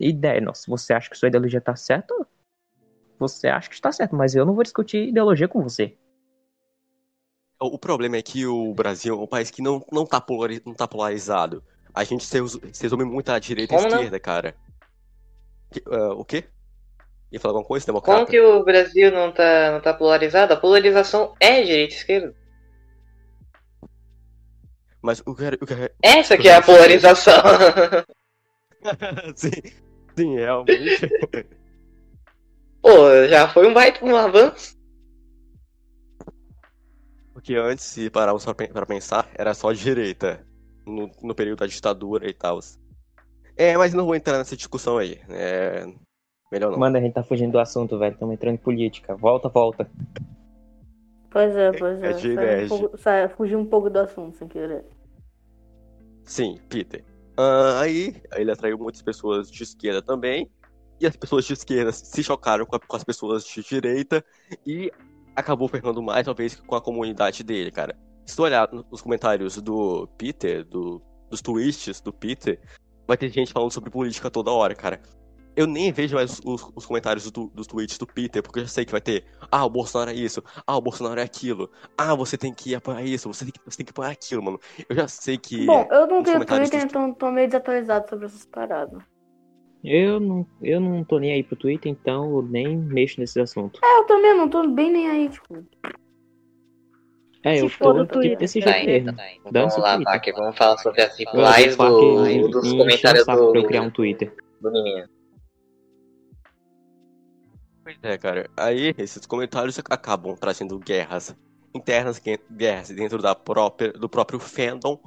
ideia. 0.00 0.40
Não, 0.40 0.54
se 0.54 0.68
você 0.68 0.92
acha 0.92 1.08
que 1.08 1.16
sua 1.16 1.28
ideologia 1.28 1.60
tá 1.60 1.76
certa, 1.76 2.14
você 3.18 3.48
acha 3.48 3.68
que 3.68 3.74
está 3.74 3.92
certo, 3.92 4.16
mas 4.16 4.34
eu 4.34 4.44
não 4.44 4.54
vou 4.54 4.64
discutir 4.64 5.08
ideologia 5.08 5.46
com 5.46 5.62
você. 5.62 5.96
O 7.60 7.78
problema 7.78 8.16
é 8.16 8.22
que 8.22 8.44
o 8.46 8.74
Brasil 8.74 9.14
é 9.14 9.18
um 9.22 9.26
país 9.26 9.50
que 9.50 9.62
não, 9.62 9.84
não, 9.90 10.04
tá, 10.04 10.20
polari- 10.20 10.62
não 10.66 10.74
tá 10.74 10.86
polarizado. 10.86 11.62
A 11.94 12.04
gente 12.04 12.24
se, 12.26 12.38
res- 12.38 12.60
se 12.72 12.82
resume 12.82 13.04
muito 13.04 13.30
à 13.30 13.38
direita 13.38 13.72
e 13.72 13.76
à 13.76 13.78
Como 13.78 13.88
não? 13.88 13.96
esquerda, 13.96 14.20
cara. 14.20 14.54
Que- 15.70 15.82
ah, 15.86 16.12
o 16.12 16.24
quê? 16.24 16.44
Ia 17.32 17.40
falar 17.40 17.52
alguma 17.52 17.66
coisa, 17.66 17.86
Como 18.02 18.24
democrata? 18.24 18.30
que 18.30 18.40
o 18.40 18.64
Brasil 18.64 19.10
não 19.10 19.32
tá, 19.32 19.72
não 19.72 19.80
tá 19.80 19.92
polarizado? 19.92 20.52
A 20.52 20.56
polarização 20.56 21.34
é 21.40 21.62
direita 21.62 21.94
e 21.94 21.96
esquerda. 21.96 22.34
Mas 25.02 25.20
o 25.26 25.34
que 25.34 25.44
o 25.44 25.90
Essa 26.02 26.36
que 26.36 26.48
é 26.48 26.56
a 26.56 26.62
polarização. 26.62 27.34
sim, 29.36 29.50
sim, 30.16 30.36
realmente. 30.36 31.08
Pô, 32.80 33.26
já 33.28 33.48
foi 33.48 33.66
um 33.66 33.74
baita 33.74 34.04
um 34.04 34.16
avanço. 34.16 34.76
Porque 37.32 37.54
antes, 37.54 37.84
se 37.84 38.10
pararmos 38.10 38.44
pra 38.44 38.86
pensar, 38.86 39.28
era 39.34 39.54
só 39.54 39.72
direita. 39.72 40.44
No, 40.86 41.10
no 41.22 41.34
período 41.34 41.60
da 41.60 41.66
ditadura 41.66 42.28
e 42.28 42.32
tal. 42.32 42.60
É, 43.56 43.76
mas 43.76 43.92
não 43.92 44.04
vou 44.06 44.14
entrar 44.14 44.38
nessa 44.38 44.56
discussão 44.56 44.98
aí. 44.98 45.20
É, 45.28 45.84
melhor 46.50 46.70
não. 46.72 46.78
Mano, 46.78 46.96
a 46.96 47.00
gente 47.00 47.12
tá 47.14 47.22
fugindo 47.22 47.52
do 47.52 47.58
assunto, 47.58 47.98
velho. 47.98 48.12
Estamos 48.14 48.34
entrando 48.34 48.54
em 48.54 48.58
política. 48.58 49.16
Volta, 49.16 49.48
volta. 49.48 49.90
Pois 51.30 51.54
é, 51.54 51.72
pois 51.72 52.02
É 52.02 52.10
é. 52.10 52.12
de 52.14 52.34
Sai 52.34 52.64
um 52.64 52.68
pouco- 52.68 52.98
sai- 52.98 53.28
Fugir 53.28 53.56
um 53.56 53.66
pouco 53.66 53.90
do 53.90 53.98
assunto 53.98 54.36
sem 54.36 54.48
querer. 54.48 54.84
Sim, 56.24 56.58
Peter. 56.68 57.04
Ah, 57.36 57.80
aí, 57.80 58.16
ele 58.34 58.50
atraiu 58.50 58.78
muitas 58.78 59.02
pessoas 59.02 59.50
de 59.50 59.62
esquerda 59.62 60.00
também. 60.02 60.50
E 60.98 61.06
as 61.06 61.14
pessoas 61.14 61.44
de 61.44 61.52
esquerda 61.52 61.92
se 61.92 62.22
chocaram 62.22 62.64
com, 62.64 62.76
a- 62.76 62.80
com 62.80 62.96
as 62.96 63.04
pessoas 63.04 63.44
de 63.44 63.62
direita. 63.62 64.24
E 64.66 64.90
acabou 65.34 65.68
ferrando 65.68 66.02
mais, 66.02 66.24
talvez, 66.24 66.58
com 66.58 66.74
a 66.74 66.80
comunidade 66.80 67.44
dele, 67.44 67.70
cara. 67.70 67.94
Se 68.24 68.34
tu 68.34 68.42
olhar 68.42 68.68
nos 68.90 69.02
comentários 69.02 69.60
do 69.60 70.08
Peter, 70.16 70.64
do, 70.64 71.00
dos 71.28 71.42
tweets 71.42 72.00
do 72.00 72.12
Peter, 72.12 72.58
vai 73.06 73.16
ter 73.16 73.28
gente 73.28 73.52
falando 73.52 73.70
sobre 73.70 73.90
política 73.90 74.30
toda 74.30 74.50
hora, 74.50 74.74
cara. 74.74 75.00
Eu 75.56 75.66
nem 75.66 75.90
vejo 75.90 76.14
mais 76.14 76.38
os, 76.44 76.70
os 76.76 76.84
comentários 76.84 77.30
do- 77.30 77.48
dos 77.54 77.66
tweets 77.66 77.96
do 77.96 78.06
Peter, 78.06 78.42
porque 78.42 78.58
eu 78.58 78.64
já 78.64 78.68
sei 78.68 78.84
que 78.84 78.92
vai 78.92 79.00
ter. 79.00 79.24
Ah, 79.50 79.64
o 79.64 79.70
Bolsonaro 79.70 80.10
é 80.10 80.14
isso. 80.14 80.42
Ah, 80.66 80.76
o 80.76 80.80
Bolsonaro 80.82 81.18
é 81.18 81.22
aquilo. 81.22 81.70
Ah, 81.96 82.14
você 82.14 82.36
tem 82.36 82.52
que 82.52 82.74
apoiar 82.74 83.02
isso. 83.02 83.26
Você 83.32 83.44
tem 83.46 83.52
que, 83.52 83.60
você 83.64 83.78
tem 83.78 83.86
que 83.86 83.90
apoiar 83.90 84.10
aquilo, 84.10 84.42
mano. 84.42 84.60
Eu 84.88 84.94
já 84.94 85.08
sei 85.08 85.38
que. 85.38 85.64
Bom, 85.64 85.88
eu 85.90 86.06
não 86.06 86.22
tenho 86.22 86.44
Twitter, 86.44 86.70
dos- 86.70 86.84
então 86.84 87.12
tô 87.14 87.30
meio 87.30 87.48
desatualizado 87.48 88.06
sobre 88.08 88.26
essas 88.26 88.44
paradas. 88.44 89.02
Eu 89.82 90.20
não, 90.20 90.46
eu 90.60 90.80
não 90.80 91.02
tô 91.04 91.18
nem 91.18 91.32
aí 91.32 91.42
pro 91.42 91.56
Twitter, 91.56 91.90
então 91.90 92.28
eu 92.36 92.42
nem 92.42 92.76
mexo 92.76 93.18
nesse 93.20 93.40
assunto. 93.40 93.80
É, 93.82 93.98
eu 94.00 94.04
também 94.04 94.36
não 94.36 94.48
tô 94.50 94.66
bem 94.68 94.92
nem 94.92 95.08
aí, 95.08 95.28
tipo. 95.30 95.64
É, 97.42 97.56
Se 97.56 97.62
eu 97.62 97.68
for 97.68 97.94
tô 97.94 98.02
do 98.02 98.06
Twitter, 98.08 98.38
desse 98.38 98.60
Tá, 98.60 98.72
jeito 98.72 98.86
mesmo. 98.86 99.10
então 99.40 99.52
Dane-se 99.52 99.80
Vamos 99.80 100.04
lá. 100.04 100.12
Vaque, 100.12 100.32
vamos 100.32 100.56
falar 100.58 100.76
sobre 100.78 101.00
as 101.02 101.16
vou 101.76 101.88
do, 102.40 102.48
dos 102.50 102.72
comentários 102.72 103.24
do, 103.24 103.50
pra 103.52 103.60
eu 103.60 103.66
criar 103.66 103.82
um 103.82 103.90
Twitter. 103.90 104.34
do 104.60 104.72
menino. 104.72 105.08
Pois 107.86 107.98
é, 108.02 108.18
cara. 108.18 108.50
Aí 108.56 108.92
esses 108.98 109.24
comentários 109.26 109.78
acabam 109.78 110.34
trazendo 110.34 110.76
guerras 110.76 111.36
internas, 111.72 112.18
gue- 112.18 112.40
guerras 112.50 112.88
dentro 112.88 113.22
da 113.22 113.32
própria, 113.32 113.92
do 113.92 114.08
próprio 114.08 114.40
fandom. 114.40 115.00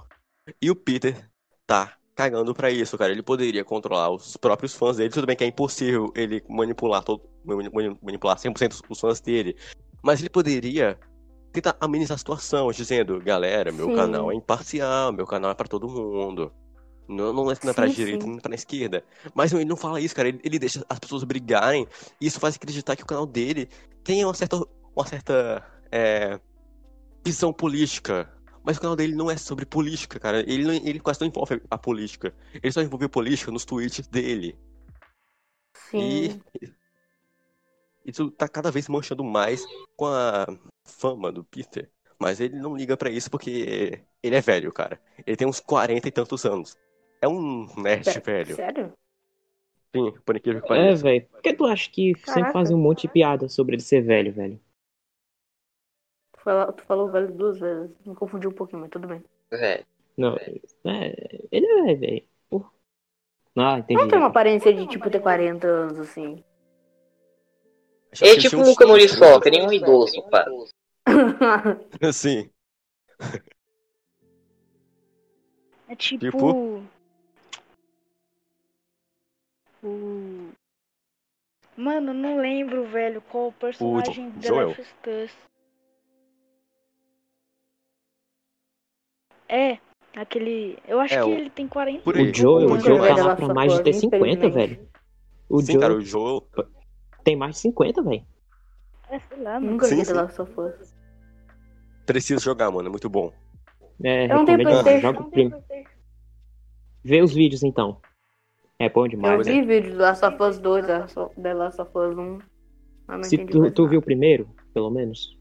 E 0.61 0.71
o 0.71 0.75
Peter 0.77 1.29
tá 1.67 1.97
cagando 2.15 2.53
pra 2.55 2.71
isso, 2.71 2.97
cara. 2.97 3.11
Ele 3.11 3.21
poderia 3.21 3.65
controlar 3.65 4.09
os 4.09 4.37
próprios 4.37 4.73
fãs 4.73 4.95
dele. 4.95 5.09
Tudo 5.09 5.27
bem 5.27 5.35
que 5.35 5.43
é 5.43 5.47
impossível 5.47 6.09
ele 6.15 6.41
manipular 6.47 7.03
todo, 7.03 7.21
mani- 7.43 7.69
mani- 7.69 7.99
manipular 8.01 8.37
100% 8.39 8.81
os 8.89 8.97
fãs 8.97 9.19
dele. 9.19 9.57
Mas 10.01 10.21
ele 10.21 10.29
poderia 10.29 10.97
tentar 11.51 11.75
amenizar 11.81 12.15
a 12.15 12.17
situação, 12.17 12.71
dizendo, 12.71 13.19
galera, 13.19 13.73
meu 13.73 13.87
Sim. 13.87 13.95
canal 13.95 14.31
é 14.31 14.35
imparcial, 14.35 15.11
meu 15.11 15.27
canal 15.27 15.51
é 15.51 15.53
pra 15.53 15.67
todo 15.67 15.89
mundo. 15.89 16.49
Não, 17.09 17.33
não 17.33 17.51
é 17.51 17.55
pra 17.73 17.87
Sim, 17.87 17.89
direita 17.89 18.25
sim. 18.25 18.27
nem 18.27 18.39
pra 18.39 18.53
esquerda. 18.53 19.03
Mas 19.33 19.51
ele 19.51 19.65
não 19.65 19.75
fala 19.75 19.99
isso, 19.99 20.15
cara. 20.15 20.29
Ele, 20.29 20.39
ele 20.43 20.59
deixa 20.59 20.85
as 20.87 20.99
pessoas 20.99 21.23
brigarem. 21.23 21.87
E 22.21 22.27
isso 22.27 22.39
faz 22.39 22.55
acreditar 22.55 22.95
que 22.95 23.03
o 23.03 23.05
canal 23.05 23.25
dele 23.25 23.67
tem 24.03 24.23
uma 24.23 24.33
certa, 24.33 24.57
uma 24.95 25.07
certa 25.07 25.63
é, 25.91 26.39
visão 27.25 27.53
política. 27.53 28.31
Mas 28.63 28.77
o 28.77 28.81
canal 28.81 28.95
dele 28.95 29.15
não 29.15 29.31
é 29.31 29.37
sobre 29.37 29.65
política, 29.65 30.19
cara. 30.19 30.41
Ele, 30.41 30.63
não- 30.65 30.73
ele 30.73 30.99
quase 30.99 31.21
não 31.21 31.27
envolve 31.27 31.61
a 31.69 31.77
política. 31.77 32.33
Ele 32.53 32.71
só 32.73 32.81
envolve 32.81 33.05
a 33.05 33.09
política 33.09 33.51
nos 33.51 33.65
tweets 33.65 34.07
dele. 34.07 34.57
Sim. 35.73 36.41
E 36.41 36.41
isso 38.05 38.31
tá 38.31 38.47
cada 38.47 38.71
vez 38.71 38.87
manchando 38.87 39.23
mais 39.23 39.65
com 39.95 40.05
a 40.07 40.45
fama 40.85 41.31
do 41.31 41.43
Peter. 41.43 41.91
Mas 42.19 42.39
ele 42.39 42.59
não 42.59 42.75
liga 42.75 42.97
pra 42.97 43.09
isso 43.09 43.29
porque 43.29 44.03
ele 44.21 44.35
é 44.35 44.41
velho, 44.41 44.71
cara. 44.73 45.01
Ele 45.25 45.37
tem 45.37 45.47
uns 45.47 45.59
40 45.59 46.07
e 46.07 46.11
tantos 46.11 46.45
anos. 46.45 46.77
É 47.21 47.27
um 47.27 47.67
nerd 47.77 48.05
velho. 48.23 48.55
Sério? 48.55 48.93
Sim, 49.95 50.13
por 50.23 50.35
incrível 50.37 50.61
que 50.61 50.67
É, 50.67 50.69
pareça. 50.69 51.03
velho. 51.03 51.25
Por 51.27 51.41
que 51.41 51.53
tu 51.53 51.65
acha 51.65 51.89
que 51.89 52.13
sempre 52.17 52.33
Caraca. 52.33 52.53
fazem 52.53 52.75
um 52.75 52.79
monte 52.79 53.01
de 53.03 53.13
piada 53.13 53.49
sobre 53.49 53.75
ele 53.75 53.81
ser 53.81 54.01
velho, 54.01 54.31
velho? 54.31 54.59
Tu 56.33 56.41
falou, 56.41 56.73
tu 56.73 56.83
falou 56.83 57.11
velho 57.11 57.31
duas 57.33 57.59
vezes. 57.59 57.91
Me 58.05 58.15
confundi 58.15 58.47
um 58.47 58.51
pouquinho, 58.51 58.81
mas 58.81 58.89
tudo 58.91 59.07
bem. 59.07 59.23
É. 59.51 59.83
Não, 60.17 60.35
é, 60.37 61.15
ele 61.51 61.65
é 61.65 61.83
velho, 61.83 61.99
velho. 61.99 62.25
Ah, 63.57 63.79
entendi. 63.79 63.99
Não 63.99 64.07
tem 64.07 64.17
uma 64.19 64.27
aparência 64.27 64.73
de, 64.73 64.87
tipo, 64.87 65.09
ter 65.09 65.19
40 65.19 65.67
anos, 65.67 65.99
assim. 65.99 66.43
É 68.21 68.29
ele 68.29 68.41
tipo 68.41 68.57
um 68.57 68.61
uns 68.61 68.75
Camuriçoca, 68.77 69.49
nem 69.49 69.67
um 69.67 69.73
idoso, 69.73 70.21
pá. 70.29 70.45
Sim. 72.13 72.49
É 75.87 75.95
tipo. 75.95 76.25
Tipo? 76.31 76.83
O. 79.83 80.49
Mano, 81.77 82.13
não 82.13 82.37
lembro, 82.41 82.85
velho, 82.89 83.21
qual 83.21 83.47
o 83.47 83.53
personagem 83.53 84.31
Jo- 84.31 84.39
da 84.39 84.47
Joel? 84.47 84.75
É, 89.47 89.77
aquele. 90.15 90.77
Eu 90.87 90.99
acho 90.99 91.13
É, 91.13 91.17
que 91.23 91.29
o- 91.29 91.33
ele 91.33 91.49
tem 91.49 91.67
40 91.67 92.03
por 92.03 92.15
O 92.15 92.19
aí. 92.19 92.33
Joe, 92.33 92.65
o 92.65 92.69
Muito 92.69 92.83
Joe 92.85 92.99
bem. 92.99 93.15
tá 93.15 93.25
lá 93.25 93.35
pra 93.35 93.53
mais 93.53 93.73
de 93.73 93.83
ter 93.83 93.93
50, 93.93 94.49
velho. 94.49 94.87
O 95.47 95.61
Sim, 95.61 95.73
Joe 95.73 95.81
cara, 95.81 95.93
o 95.95 96.01
Joel. 96.01 96.47
tem 97.23 97.35
mais 97.35 97.55
de 97.55 97.61
50, 97.61 98.01
velho. 98.03 98.25
É, 99.09 99.19
sei 99.19 99.37
lá. 99.41 99.59
Nunca 99.59 99.85
Sim, 99.87 99.97
vi. 100.01 100.05
The 100.05 100.13
Last 100.13 100.41
of 100.41 100.51
Us. 100.59 100.95
Precisa 102.05 102.39
jogar, 102.39 102.69
mano. 102.71 102.87
É 102.87 102.91
muito 102.91 103.09
bom. 103.09 103.33
É, 104.03 104.25
Eu 104.25 104.29
não 104.29 104.45
tenho. 104.45 104.61
Playstation. 104.63 105.01
Joga 105.01 105.21
o 105.21 105.31
prim- 105.31 105.53
Vê 107.03 107.21
os 107.21 107.33
vídeos 107.33 107.63
então. 107.63 107.99
É 108.79 108.89
bom 108.89 109.05
Eu 109.05 109.09
demais. 109.09 109.45
é. 109.45 109.51
vi 109.51 109.61
vídeo 109.61 109.91
do 109.91 109.97
Last 109.97 110.25
of 110.25 110.41
Us 110.41 110.57
2, 110.57 110.87
da 110.87 111.05
The 111.05 111.53
Last 111.53 111.81
of 111.81 111.91
Us 111.97 112.17
1. 112.17 112.39
Mas 113.07 113.17
não 113.17 113.23
Se 113.23 113.37
tu, 113.45 113.71
tu 113.71 113.87
viu 113.87 113.99
o 113.99 114.03
primeiro, 114.03 114.47
pelo 114.73 114.89
menos. 114.89 115.37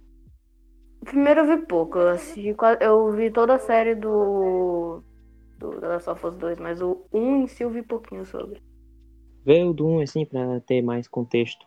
Primeiro 1.05 1.43
eu 1.43 1.47
vi 1.47 1.67
pouco, 1.67 1.99
eu 1.99 2.09
assisti 2.09 2.57
eu 2.81 3.13
vi 3.13 3.31
toda 3.31 3.55
a 3.55 3.59
série 3.59 3.95
do 3.95 5.01
do 5.59 5.81
The 5.81 5.87
Last 5.87 6.11
of 6.11 6.27
Us 6.27 6.37
2, 6.37 6.59
mas 6.59 6.83
o 6.83 7.07
1 7.13 7.43
em 7.43 7.47
si 7.47 7.63
eu 7.63 7.71
vi 7.71 7.83
pouquinho 7.83 8.25
sobre. 8.27 8.61
Vê 9.45 9.63
o 9.63 9.73
do 9.73 9.87
1 9.87 10.01
assim 10.01 10.27
pra 10.27 10.61
ter 10.61 10.83
mais 10.83 11.07
contexto. 11.07 11.65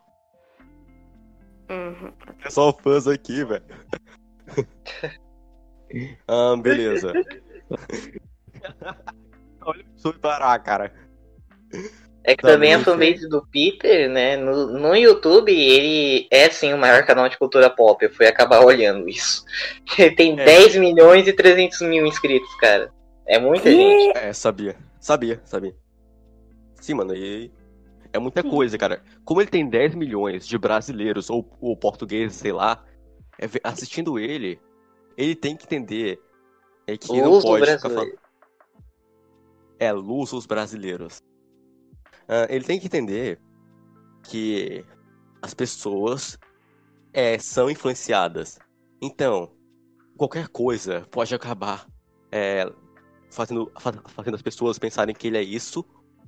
Uhum. 1.70 2.12
É 2.44 2.50
só 2.50 2.72
fãs 2.72 3.06
aqui, 3.08 3.44
velho. 3.44 3.64
ah, 6.28 6.54
beleza. 6.60 7.12
Olha 9.64 9.84
o 9.84 9.98
Sui 9.98 10.18
parar, 10.18 10.58
cara. 10.58 10.92
É 12.24 12.36
que 12.36 12.42
Tá 12.42 12.48
também 12.52 12.72
a 12.72 12.78
fanbase 12.78 13.28
do 13.28 13.44
Peter, 13.50 14.08
né, 14.08 14.36
no, 14.36 14.78
no 14.78 14.94
YouTube, 14.94 15.52
ele 15.52 16.28
é 16.30 16.48
sim 16.50 16.72
o 16.72 16.78
maior 16.78 17.04
canal 17.04 17.28
de 17.28 17.36
cultura 17.36 17.68
pop. 17.68 18.04
Eu 18.04 18.12
fui 18.12 18.26
acabar 18.26 18.60
olhando 18.64 19.08
isso. 19.08 19.44
Ele 19.98 20.14
tem 20.14 20.38
É. 20.38 20.44
10 20.44 20.76
milhões 20.76 21.26
e 21.26 21.32
300 21.32 21.80
mil 21.82 22.06
inscritos, 22.06 22.54
cara. 22.56 22.92
É 23.26 23.40
muita 23.40 23.70
gente. 23.70 24.16
É, 24.16 24.32
sabia. 24.32 24.76
Sabia, 25.00 25.40
sabia. 25.44 25.74
Sim, 26.76 26.94
mano, 26.94 27.14
e. 27.14 27.50
É 28.12 28.18
muita 28.18 28.42
coisa, 28.42 28.76
cara. 28.76 29.02
Como 29.24 29.40
ele 29.40 29.48
tem 29.48 29.66
10 29.66 29.94
milhões 29.94 30.46
de 30.46 30.58
brasileiros 30.58 31.30
ou, 31.30 31.48
ou 31.60 31.74
portugueses, 31.74 32.36
sei 32.36 32.52
lá, 32.52 32.84
é 33.38 33.46
assistindo 33.64 34.18
ele, 34.18 34.60
ele 35.16 35.34
tem 35.34 35.56
que 35.56 35.64
entender 35.64 36.20
é 36.86 36.96
que 36.96 37.08
não 37.08 37.30
Luso 37.30 37.46
pode 37.46 37.66
ficar 37.66 37.88
falando. 37.88 38.18
É, 39.78 39.92
lusos 39.92 40.46
brasileiros. 40.46 41.22
Ah, 42.28 42.46
ele 42.48 42.64
tem 42.64 42.78
que 42.78 42.86
entender 42.86 43.40
que 44.24 44.84
as 45.40 45.52
pessoas 45.54 46.38
é, 47.12 47.38
são 47.38 47.70
influenciadas. 47.70 48.58
Então, 49.00 49.52
qualquer 50.16 50.48
coisa 50.48 51.06
pode 51.10 51.34
acabar 51.34 51.86
é, 52.30 52.64
fazendo, 53.30 53.70
fa- 53.78 53.92
fazendo 54.08 54.34
as 54.34 54.42
pessoas 54.42 54.78
pensarem 54.78 55.14
que 55.14 55.26
ele 55.26 55.38
é 55.38 55.42
isso 55.42 55.84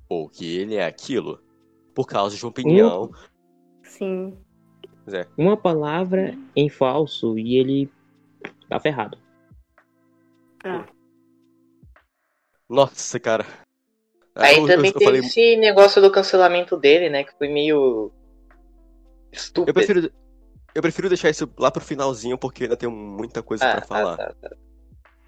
ou 0.08 0.28
que 0.28 0.58
ele 0.58 0.74
é 0.74 0.84
aquilo. 0.84 1.42
Por 1.94 2.06
causa 2.06 2.36
de 2.36 2.44
uma 2.44 2.50
opinião. 2.50 3.10
Sim. 3.84 4.36
Uma 5.36 5.56
palavra 5.56 6.36
em 6.56 6.68
falso 6.68 7.38
e 7.38 7.56
ele 7.56 7.92
tá 8.68 8.80
ferrado. 8.80 9.16
Ah, 10.64 10.86
Nossa, 12.68 13.20
cara. 13.20 13.46
Aí 14.34 14.58
Eu- 14.58 14.66
também 14.66 14.90
eu 14.90 14.98
teve 14.98 15.04
falei- 15.04 15.20
esse 15.20 15.56
negócio 15.56 16.02
do 16.02 16.10
cancelamento 16.10 16.76
dele, 16.76 17.08
né? 17.08 17.24
Que 17.24 17.32
foi 17.38 17.48
meio. 17.48 18.10
Estúpido. 19.32 19.70
Eu 19.70 19.74
prefiro, 19.74 20.12
eu 20.74 20.82
prefiro 20.82 21.08
deixar 21.08 21.30
isso 21.30 21.48
lá 21.58 21.70
pro 21.70 21.82
finalzinho, 21.82 22.38
porque 22.38 22.64
ainda 22.64 22.76
tenho 22.76 22.92
muita 22.92 23.42
coisa 23.42 23.64
Ah, 23.64 23.72
pra 23.76 23.86
falar. 23.86 24.16
tá, 24.16 24.26
tá, 24.40 24.48
tá. 24.50 24.56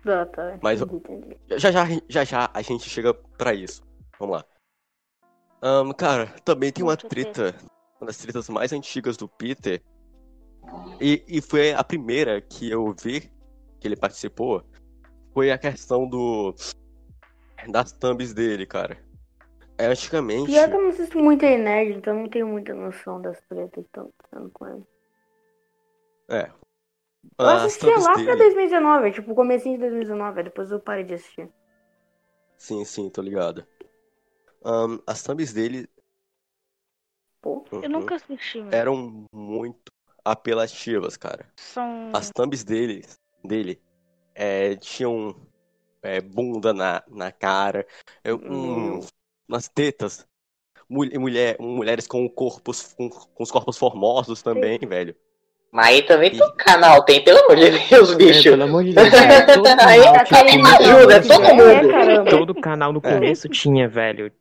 tá, 0.05 0.27
tá. 0.27 0.59
Mas- 0.63 0.81
entendi, 0.81 0.97
entendi. 1.13 1.37
Já, 1.57 1.71
já, 1.71 1.85
já 2.09 2.25
já 2.25 2.51
a 2.53 2.63
gente 2.63 2.89
chega 2.89 3.13
pra 3.15 3.55
isso. 3.55 3.83
Vamos 4.19 4.37
lá. 4.37 4.45
Ahn, 5.63 5.93
cara, 5.93 6.27
também 6.45 6.71
tem 6.73 6.85
uma 6.85 6.97
treta, 6.97 7.55
uma 8.01 8.07
das 8.07 8.17
tretas 8.19 8.49
mais 8.49 8.73
antigas 8.73 9.17
do 9.17 9.29
Peter. 9.29 9.83
E, 11.01 11.25
e 11.29 11.41
foi 11.41 11.73
a 11.73 11.83
primeira 11.85 12.41
que 12.41 12.71
eu 12.71 12.95
vi 13.03 13.31
que 13.81 13.87
ele 13.89 13.97
participou. 13.97 14.63
Foi 15.33 15.51
a 15.51 15.59
questão 15.59 16.09
do. 16.09 16.55
das 17.73 17.93
thumbs 17.93 18.33
dele, 18.33 18.67
cara. 18.67 18.99
É, 19.79 19.87
antigamente. 19.87 20.51
Pior 20.51 20.69
que 20.69 20.75
eu 20.75 20.83
não 20.83 20.89
assisto 20.89 21.19
muito 21.19 21.45
aí 21.45 21.59
nerd, 21.59 21.99
então 21.99 22.15
eu 22.15 22.23
não 22.23 22.31
tenho 22.31 22.47
muita 22.47 22.75
noção 22.75 23.21
das 23.21 23.39
tretas 23.43 23.73
que 23.73 23.81
estão 23.81 24.05
acontecendo 24.05 24.51
com 24.53 24.67
ele. 24.69 24.85
É. 26.29 26.51
Eu 27.39 27.47
as 27.47 27.65
assistia 27.65 27.93
thumbs 27.93 28.05
lá 28.05 28.13
pra 28.15 28.23
dele. 28.23 28.37
2019, 28.37 29.13
tipo, 29.13 29.35
comecinho 29.35 29.75
de 29.75 29.81
2019, 29.83 30.39
aí 30.39 30.45
depois 30.45 30.71
eu 30.71 30.81
parei 30.81 31.05
de 31.05 31.15
assistir. 31.15 31.51
Sim, 32.57 32.85
sim, 32.85 33.11
tô 33.11 33.21
ligado. 33.21 33.67
Ahn, 34.65 34.99
as 35.07 35.23
thumbs 35.23 35.53
dele. 35.53 35.89
Pô. 37.43 37.65
Eu 37.71 37.83
uhum, 37.83 37.89
nunca 37.89 38.15
assisti, 38.15 38.59
mano. 38.59 38.75
Eram 38.75 39.27
muito 39.33 39.93
apelativas, 40.25 41.17
cara. 41.17 41.47
São. 41.57 42.11
As 42.15 42.31
thumbs 42.31 42.65
dele, 42.65 43.05
dele 43.45 43.81
é, 44.35 44.75
tinham 44.77 45.46
é, 46.07 46.21
bunda 46.21 46.73
na, 46.73 47.03
na 47.09 47.33
cara, 47.33 47.87
é, 48.25 48.33
um, 48.33 48.99
Hum. 48.99 49.01
umas 49.49 49.69
tetas, 49.69 50.27
mul- 50.89 51.09
mulher, 51.21 51.57
mulheres 51.61 52.07
com 52.07 52.29
corpos 52.29 52.93
com, 52.95 53.09
com 53.11 53.43
os 53.43 53.51
corpos 53.51 53.77
formosos 53.79 54.43
também, 54.43 54.79
velho. 54.79 55.15
Mas 55.73 55.87
aí 55.89 56.03
também 56.03 56.31
todo 56.31 56.55
canal 56.57 57.03
tem, 57.05 57.23
pelo 57.23 57.39
amor 57.41 57.57
de 57.57 57.71
Deus, 57.71 58.13
É, 58.13 58.15
bicho. 58.15 58.51
pelo 58.51 58.63
amor 58.63 58.85
de 58.85 58.95
Deus, 58.95 59.09
todo 59.55 59.67
Aí 59.81 60.01
canal, 60.01 60.25
tipo, 60.25 60.59
no 60.59 60.69
ajuda, 60.69 61.23
todo 61.23 61.43
velho, 61.43 61.57
mundo. 61.57 61.91
É, 61.91 61.93
caramba. 61.93 62.31
Todo 62.31 62.55
canal 62.55 62.93
no 62.93 63.01
É. 63.05 63.13
começo 63.15 63.49
tinha, 63.49 63.89
velho. 63.89 64.33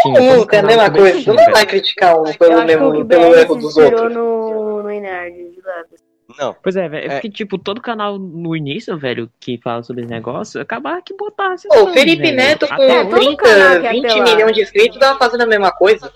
Tinha, 0.00 0.14
todo 0.18 0.36
Nunca 0.38 0.56
é 0.56 0.60
a 0.60 0.62
mesma 0.62 0.90
coisa. 0.90 1.20
Tinha, 1.20 1.34
não 1.34 1.52
vai 1.52 1.66
criticar 1.66 2.18
um 2.18 2.32
pelo, 2.32 2.64
mesmo, 2.64 3.06
pelo 3.06 3.34
erro 3.34 3.54
dos 3.56 3.76
outros. 3.76 4.12
no, 4.12 4.82
no 4.82 4.88
Nerd, 4.88 5.50
de 5.50 5.60
leve. 5.60 6.01
Não, 6.38 6.54
Pois 6.62 6.76
é, 6.76 6.88
velho. 6.88 7.04
É 7.04 7.06
É. 7.06 7.14
porque, 7.16 7.30
tipo, 7.30 7.58
todo 7.58 7.80
canal 7.80 8.18
no 8.18 8.54
início, 8.56 8.96
velho, 8.98 9.30
que 9.40 9.58
fala 9.58 9.82
sobre 9.82 10.02
esse 10.02 10.10
negócio, 10.10 10.60
acabava 10.60 11.00
que 11.02 11.14
botasse. 11.14 11.66
Ô, 11.68 11.70
o 11.70 11.74
essas 11.74 11.94
Felipe 11.94 12.22
velho. 12.22 12.36
Neto 12.36 12.66
com 12.68 12.74
Até 12.74 13.04
todo 13.04 13.14
hoje- 13.16 13.26
30, 13.26 13.42
canal 13.42 13.80
que 13.80 13.86
é 13.86 13.90
20 13.92 14.06
apelado. 14.06 14.30
milhões 14.36 14.54
de 14.56 14.62
inscritos 14.62 14.98
tava 14.98 15.18
fazendo 15.18 15.40
a 15.42 15.46
mesma 15.46 15.70
coisa. 15.72 16.12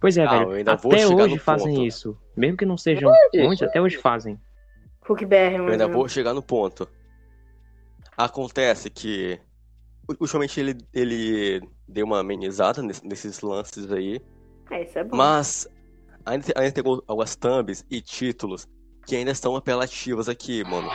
Pois 0.00 0.16
é, 0.18 0.24
Ah, 0.24 0.44
velho. 0.44 0.70
Até 0.70 1.06
hoje 1.06 1.38
fazem 1.38 1.74
ponto. 1.74 1.86
isso. 1.86 2.18
Mesmo 2.36 2.56
que 2.56 2.66
não 2.66 2.76
sejam 2.76 3.12
muitos, 3.34 3.62
até 3.62 3.80
hoje 3.80 3.96
fazem. 3.96 4.38
Hulk 5.06 5.24
BR, 5.26 5.36
eu 5.54 5.58
mano. 5.58 5.70
ainda 5.72 5.86
vou 5.88 6.08
chegar 6.08 6.32
no 6.34 6.42
ponto. 6.42 6.88
Acontece 8.16 8.90
que 8.90 9.38
ultimamente 10.20 10.60
ele, 10.60 10.76
ele 10.92 11.60
deu 11.88 12.06
uma 12.06 12.20
amenizada 12.20 12.82
nesse- 12.82 13.06
nesses 13.06 13.40
lances 13.40 13.90
aí. 13.90 14.20
É, 14.70 14.82
isso 14.84 14.98
é 14.98 15.04
bom. 15.04 15.16
Mas 15.16 15.66
ainda, 16.24 16.44
tem- 16.46 16.54
ainda 16.56 16.72
tem 16.72 16.84
algum- 16.86 17.02
algumas 17.06 17.34
thumbs 17.36 17.84
e 17.90 18.00
títulos 18.00 18.68
que 19.06 19.16
ainda 19.16 19.30
estão 19.30 19.54
apelativos 19.56 20.28
aqui, 20.28 20.64
mano. 20.64 20.88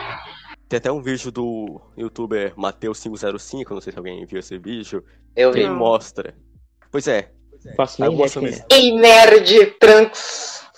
Tem 0.68 0.76
até 0.78 0.90
um 0.92 1.02
vídeo 1.02 1.30
do 1.32 1.80
youtuber 1.96 2.54
Mateus505, 2.56 3.70
não 3.70 3.80
sei 3.80 3.92
se 3.92 3.98
alguém 3.98 4.24
viu 4.24 4.38
esse 4.38 4.56
vídeo, 4.58 5.04
Eu 5.34 5.50
que 5.50 5.58
vi. 5.58 5.64
ele 5.64 5.74
mostra. 5.74 6.34
Pois 6.92 7.06
é, 7.08 7.30
Faço 7.76 8.00
nem 8.00 8.12
ideia 8.12 8.28
algumas 8.28 8.32
de 8.32 8.38
quem 8.38 8.48
é. 8.48 8.52
thumbs. 8.52 8.66
Ei, 8.72 8.92
nerd 8.94 9.66
Trunks 9.78 10.70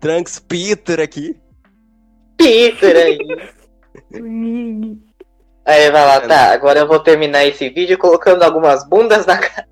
Trunks 0.00 0.38
Peter 0.40 1.00
aqui. 1.00 1.36
Peter 2.36 2.96
aí. 2.96 3.18
Aí 5.64 5.90
vai 5.90 6.04
lá, 6.06 6.20
tá. 6.20 6.52
Agora 6.52 6.80
eu 6.80 6.86
vou 6.88 7.00
terminar 7.00 7.44
esse 7.44 7.68
vídeo 7.68 7.98
colocando 7.98 8.42
algumas 8.42 8.88
bundas 8.88 9.26
na 9.26 9.38
cara. 9.38 9.66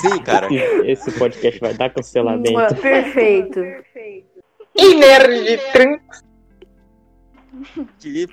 Sim, 0.00 0.18
cara. 0.22 0.48
Esse 0.84 1.10
podcast 1.12 1.58
vai 1.60 1.74
dar 1.74 1.90
cancelamento. 1.90 2.74
Perfeito. 2.80 3.60
Ei, 3.94 4.25
nerd 4.76 5.58
Trunks. 5.72 6.24
que- 8.00 8.26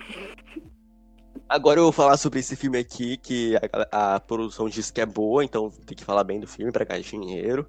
Agora 1.47 1.79
eu 1.79 1.83
vou 1.83 1.91
falar 1.91 2.17
sobre 2.17 2.39
esse 2.39 2.55
filme 2.55 2.79
aqui, 2.79 3.17
que 3.17 3.55
a, 3.91 4.15
a 4.15 4.19
produção 4.19 4.67
diz 4.67 4.89
que 4.89 5.01
é 5.01 5.05
boa, 5.05 5.43
então 5.43 5.69
tem 5.69 5.95
que 5.95 6.03
falar 6.03 6.23
bem 6.23 6.39
do 6.39 6.47
filme 6.47 6.71
pra 6.71 6.83
ganhar 6.85 7.01
dinheiro. 7.01 7.67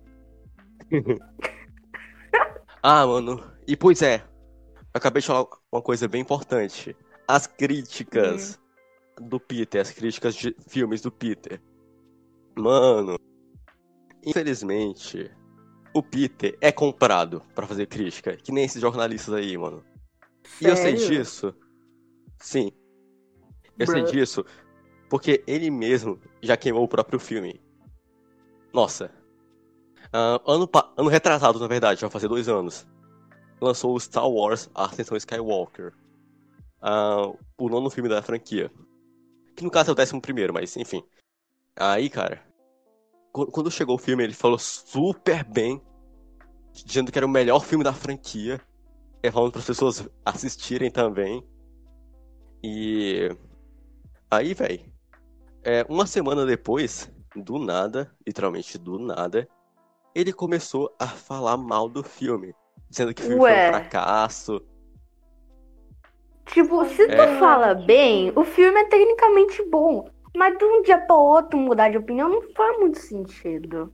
ah, 2.83 3.07
mano. 3.07 3.43
E 3.67 3.77
pois 3.77 4.01
é, 4.01 4.17
eu 4.77 4.91
acabei 4.95 5.21
de 5.21 5.27
falar 5.27 5.47
uma 5.71 5.83
coisa 5.83 6.09
bem 6.09 6.23
importante. 6.23 6.97
As 7.29 7.47
críticas 7.47 8.59
do 9.21 9.39
Peter, 9.39 9.81
as 9.83 9.91
críticas 9.91 10.35
de 10.35 10.55
filmes 10.69 11.01
do 11.03 11.11
Peter. 11.11 11.61
Mano, 12.57 13.17
infelizmente, 14.25 15.31
o 15.95 16.03
Peter 16.03 16.59
é 16.61 16.73
comprado 16.73 17.41
pra 17.55 17.67
fazer 17.67 17.87
crítica, 17.87 18.37
que 18.37 18.53
nem 18.53 18.65
esses 18.65 18.81
jornalistas 18.81 19.33
aí, 19.33 19.57
mano. 19.57 19.83
E 20.61 20.67
eu 20.67 20.77
sei 20.77 20.97
Sério? 20.97 21.17
disso. 21.17 21.55
Sim. 22.39 22.73
Eu 23.79 23.87
sei 23.87 24.03
disso 24.05 24.45
porque 25.09 25.45
ele 25.47 25.71
mesmo 25.71 26.21
já 26.43 26.57
queimou 26.57 26.83
o 26.83 26.89
próprio 26.89 27.21
filme. 27.21 27.61
Nossa. 28.73 29.11
Ah, 30.13 30.41
ano, 30.45 30.69
ano 30.97 31.09
retrasado, 31.09 31.61
na 31.61 31.69
verdade, 31.69 32.01
vai 32.01 32.11
fazer 32.11 32.27
dois 32.27 32.49
anos. 32.49 32.85
Lançou 33.61 33.95
o 33.95 34.01
Star 34.01 34.29
Wars 34.29 34.69
A 34.75 34.87
Ascensão 34.87 35.17
Skywalker. 35.17 35.93
Ah, 36.83 37.33
o 37.57 37.69
nono 37.69 37.91
filme 37.91 38.09
da 38.09 38.23
franquia. 38.23 38.73
Que 39.55 39.63
no 39.63 39.71
caso 39.71 39.91
é 39.91 39.93
o 39.93 39.95
décimo 39.95 40.21
primeiro, 40.21 40.53
mas 40.53 40.77
enfim. 40.77 41.03
Aí, 41.77 42.11
cara. 42.11 42.43
Qu- 43.35 43.51
Quando 43.51 43.71
chegou 43.71 43.97
o 43.97 43.99
filme, 43.99 44.23
ele 44.25 44.33
falou 44.33 44.59
super 44.59 45.45
bem. 45.45 45.83
Dizendo 46.73 47.13
que 47.13 47.19
era 47.19 47.27
o 47.27 47.29
melhor 47.31 47.61
filme 47.61 47.85
da 47.85 47.93
franquia. 47.93 48.61
É 49.23 49.31
falando 49.31 49.53
para 49.53 49.61
as 49.61 49.67
pessoas 49.67 50.09
assistirem 50.25 50.91
também. 50.91 51.45
E 52.63 53.29
aí, 54.31 54.55
velho, 54.55 54.81
é, 55.63 55.85
uma 55.89 56.07
semana 56.07 56.45
depois, 56.47 57.11
do 57.37 57.59
nada, 57.59 58.11
literalmente 58.27 58.79
do 58.79 58.99
nada, 58.99 59.49
ele 60.15 60.33
começou 60.33 60.95
a 60.99 61.07
falar 61.07 61.57
mal 61.57 61.89
do 61.89 62.03
filme, 62.03 62.55
dizendo 62.89 63.13
que 63.15 63.23
o 63.23 63.25
filme 63.27 63.41
foi 63.41 63.51
Ué. 63.51 63.69
um 63.69 63.73
fracasso. 63.73 64.63
Tipo, 66.47 66.85
se 66.87 67.07
tu 67.07 67.13
É. 67.13 67.39
fala 67.39 67.75
bem, 67.75 68.31
o 68.37 68.45
filme 68.45 68.79
é 68.79 68.85
tecnicamente 68.89 69.63
bom. 69.71 70.09
Mas 70.37 70.57
de 70.59 70.65
um 70.65 70.83
dia 70.83 70.99
pra 70.99 71.17
outro 71.17 71.59
mudar 71.59 71.91
de 71.91 71.99
opinião 71.99 72.29
não 72.29 72.43
faz 72.55 72.79
muito 72.79 72.99
sentido. 72.99 73.93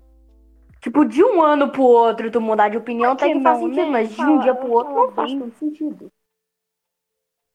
Tipo, 0.81 1.05
de 1.05 1.23
um 1.25 1.43
ano 1.43 1.71
pro 1.71 1.83
outro 1.83 2.31
tu 2.31 2.41
mudar 2.41 2.69
de 2.71 2.77
opinião 2.79 3.13
até 3.13 3.29
que 3.29 3.35
que 3.35 3.41
faz 3.43 3.59
não, 3.59 3.69
sentido, 3.69 3.91
né? 3.91 3.91
mas 3.91 4.11
de 4.15 4.23
um 4.23 4.39
dia 4.39 4.55
pro 4.55 4.71
outro 4.71 4.95
não 4.95 5.13
faz 5.13 5.35
tanto 5.35 5.57
sentido. 5.59 6.13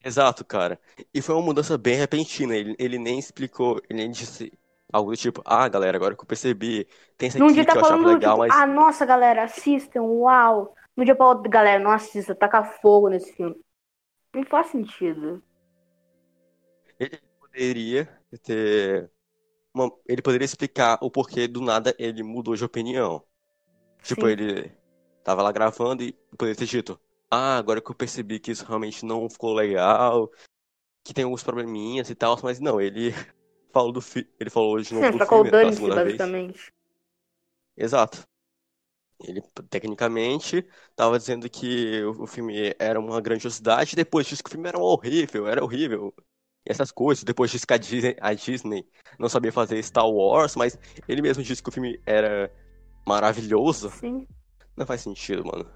Exato, 0.04 0.46
cara. 0.46 0.80
E 1.14 1.22
foi 1.22 1.36
uma 1.36 1.42
mudança 1.44 1.78
bem 1.78 1.96
repentina. 1.96 2.56
Ele, 2.56 2.76
ele 2.80 2.98
nem 3.00 3.18
explicou, 3.20 3.82
ele 3.90 4.00
nem 4.04 4.12
disse 4.12 4.52
algo 4.94 5.12
do 5.12 5.18
tipo, 5.18 5.42
ah, 5.46 5.68
galera, 5.68 5.98
agora 5.98 6.16
que 6.16 6.22
eu 6.22 6.28
percebi, 6.28 6.88
tem 7.18 7.28
esse 7.28 7.38
De 7.38 7.44
um 7.44 7.50
aqui 7.50 7.54
dia 7.54 7.66
que 7.66 7.74
tá 7.74 7.76
eu 7.76 7.82
achava 7.82 8.02
falando, 8.02 8.06
legal, 8.06 8.38
tipo, 8.38 8.38
mas. 8.38 8.54
ah, 8.54 8.66
nossa, 8.68 9.06
galera, 9.06 9.44
assistam, 9.44 10.04
uau. 10.04 10.76
No 10.96 11.04
dia 11.06 11.16
pra 11.16 11.28
outro, 11.28 11.50
galera, 11.50 11.84
não 11.84 11.92
assista, 11.92 12.36
taca 12.36 12.64
fogo 12.64 13.10
nesse 13.10 13.34
filme. 13.34 13.56
Não 14.34 14.44
faz 14.46 14.68
sentido. 14.68 15.44
Ele 17.00 17.20
poderia 17.40 18.10
ter 18.40 19.12
uma- 19.74 19.92
ele 20.08 20.22
poderia 20.22 20.46
explicar 20.46 21.00
o 21.02 21.12
porquê 21.12 21.48
do 21.48 21.62
nada 21.62 21.96
ele 22.00 22.24
mudou 22.24 22.56
de 22.56 22.66
opinião. 22.66 23.24
Tipo, 24.04 24.28
Sim. 24.28 24.30
ele 24.30 24.72
tava 25.24 25.42
lá 25.44 25.52
gravando 25.52 26.04
e 26.04 26.14
poderia 26.38 26.56
ter 26.56 26.66
dito: 26.68 27.00
Ah, 27.32 27.58
agora 27.58 27.82
que 27.82 27.92
eu 27.92 27.96
percebi 27.96 28.40
que 28.40 28.52
isso 28.52 28.66
realmente 28.66 29.06
não 29.06 29.30
ficou 29.30 29.54
legal, 29.54 30.32
que 31.04 31.14
tem 31.14 31.24
alguns 31.26 31.44
probleminhas 31.44 32.10
e 32.10 32.16
tal, 32.16 32.40
mas 32.44 32.60
não, 32.60 32.82
ele 32.82 33.12
falou 33.74 33.92
do 33.94 34.02
fi... 34.02 34.30
ele 34.40 34.50
falou 34.50 34.80
de 34.82 34.94
novo 34.94 35.10
Sim, 35.10 35.12
do 35.12 35.20
filme 35.22 35.54
pela 35.54 35.72
segunda 35.74 36.00
vez. 36.00 36.34
basicamente. 36.34 36.72
Exato. 37.78 38.26
Ele, 39.22 39.42
tecnicamente, 39.70 40.68
tava 40.96 41.18
dizendo 41.18 41.50
que 41.50 42.04
o 42.06 42.28
filme 42.28 42.76
era 42.80 43.00
uma 43.00 43.22
grandiosidade, 43.22 43.96
depois 43.96 44.28
disso 44.28 44.44
que 44.44 44.50
o 44.50 44.52
filme 44.54 44.68
era 44.68 44.80
horrível, 44.80 45.48
era 45.48 45.64
horrível. 45.64 46.14
E 46.66 46.72
essas 46.72 46.92
coisas, 46.92 47.24
depois 47.24 47.52
disso 47.52 47.68
que 47.68 47.74
a 47.74 47.78
Disney, 47.78 48.16
a 48.20 48.34
Disney 48.34 48.86
não 49.20 49.30
sabia 49.30 49.52
fazer 49.52 49.82
Star 49.84 50.10
Wars, 50.10 50.56
mas 50.56 50.78
ele 51.08 51.22
mesmo 51.22 51.44
disse 51.44 51.62
que 51.62 51.70
o 51.70 51.72
filme 51.72 52.00
era 52.06 52.52
maravilhoso. 53.08 53.90
Sim. 53.92 54.28
Não 54.76 54.86
faz 54.86 55.02
sentido, 55.02 55.46
mano. 55.46 55.70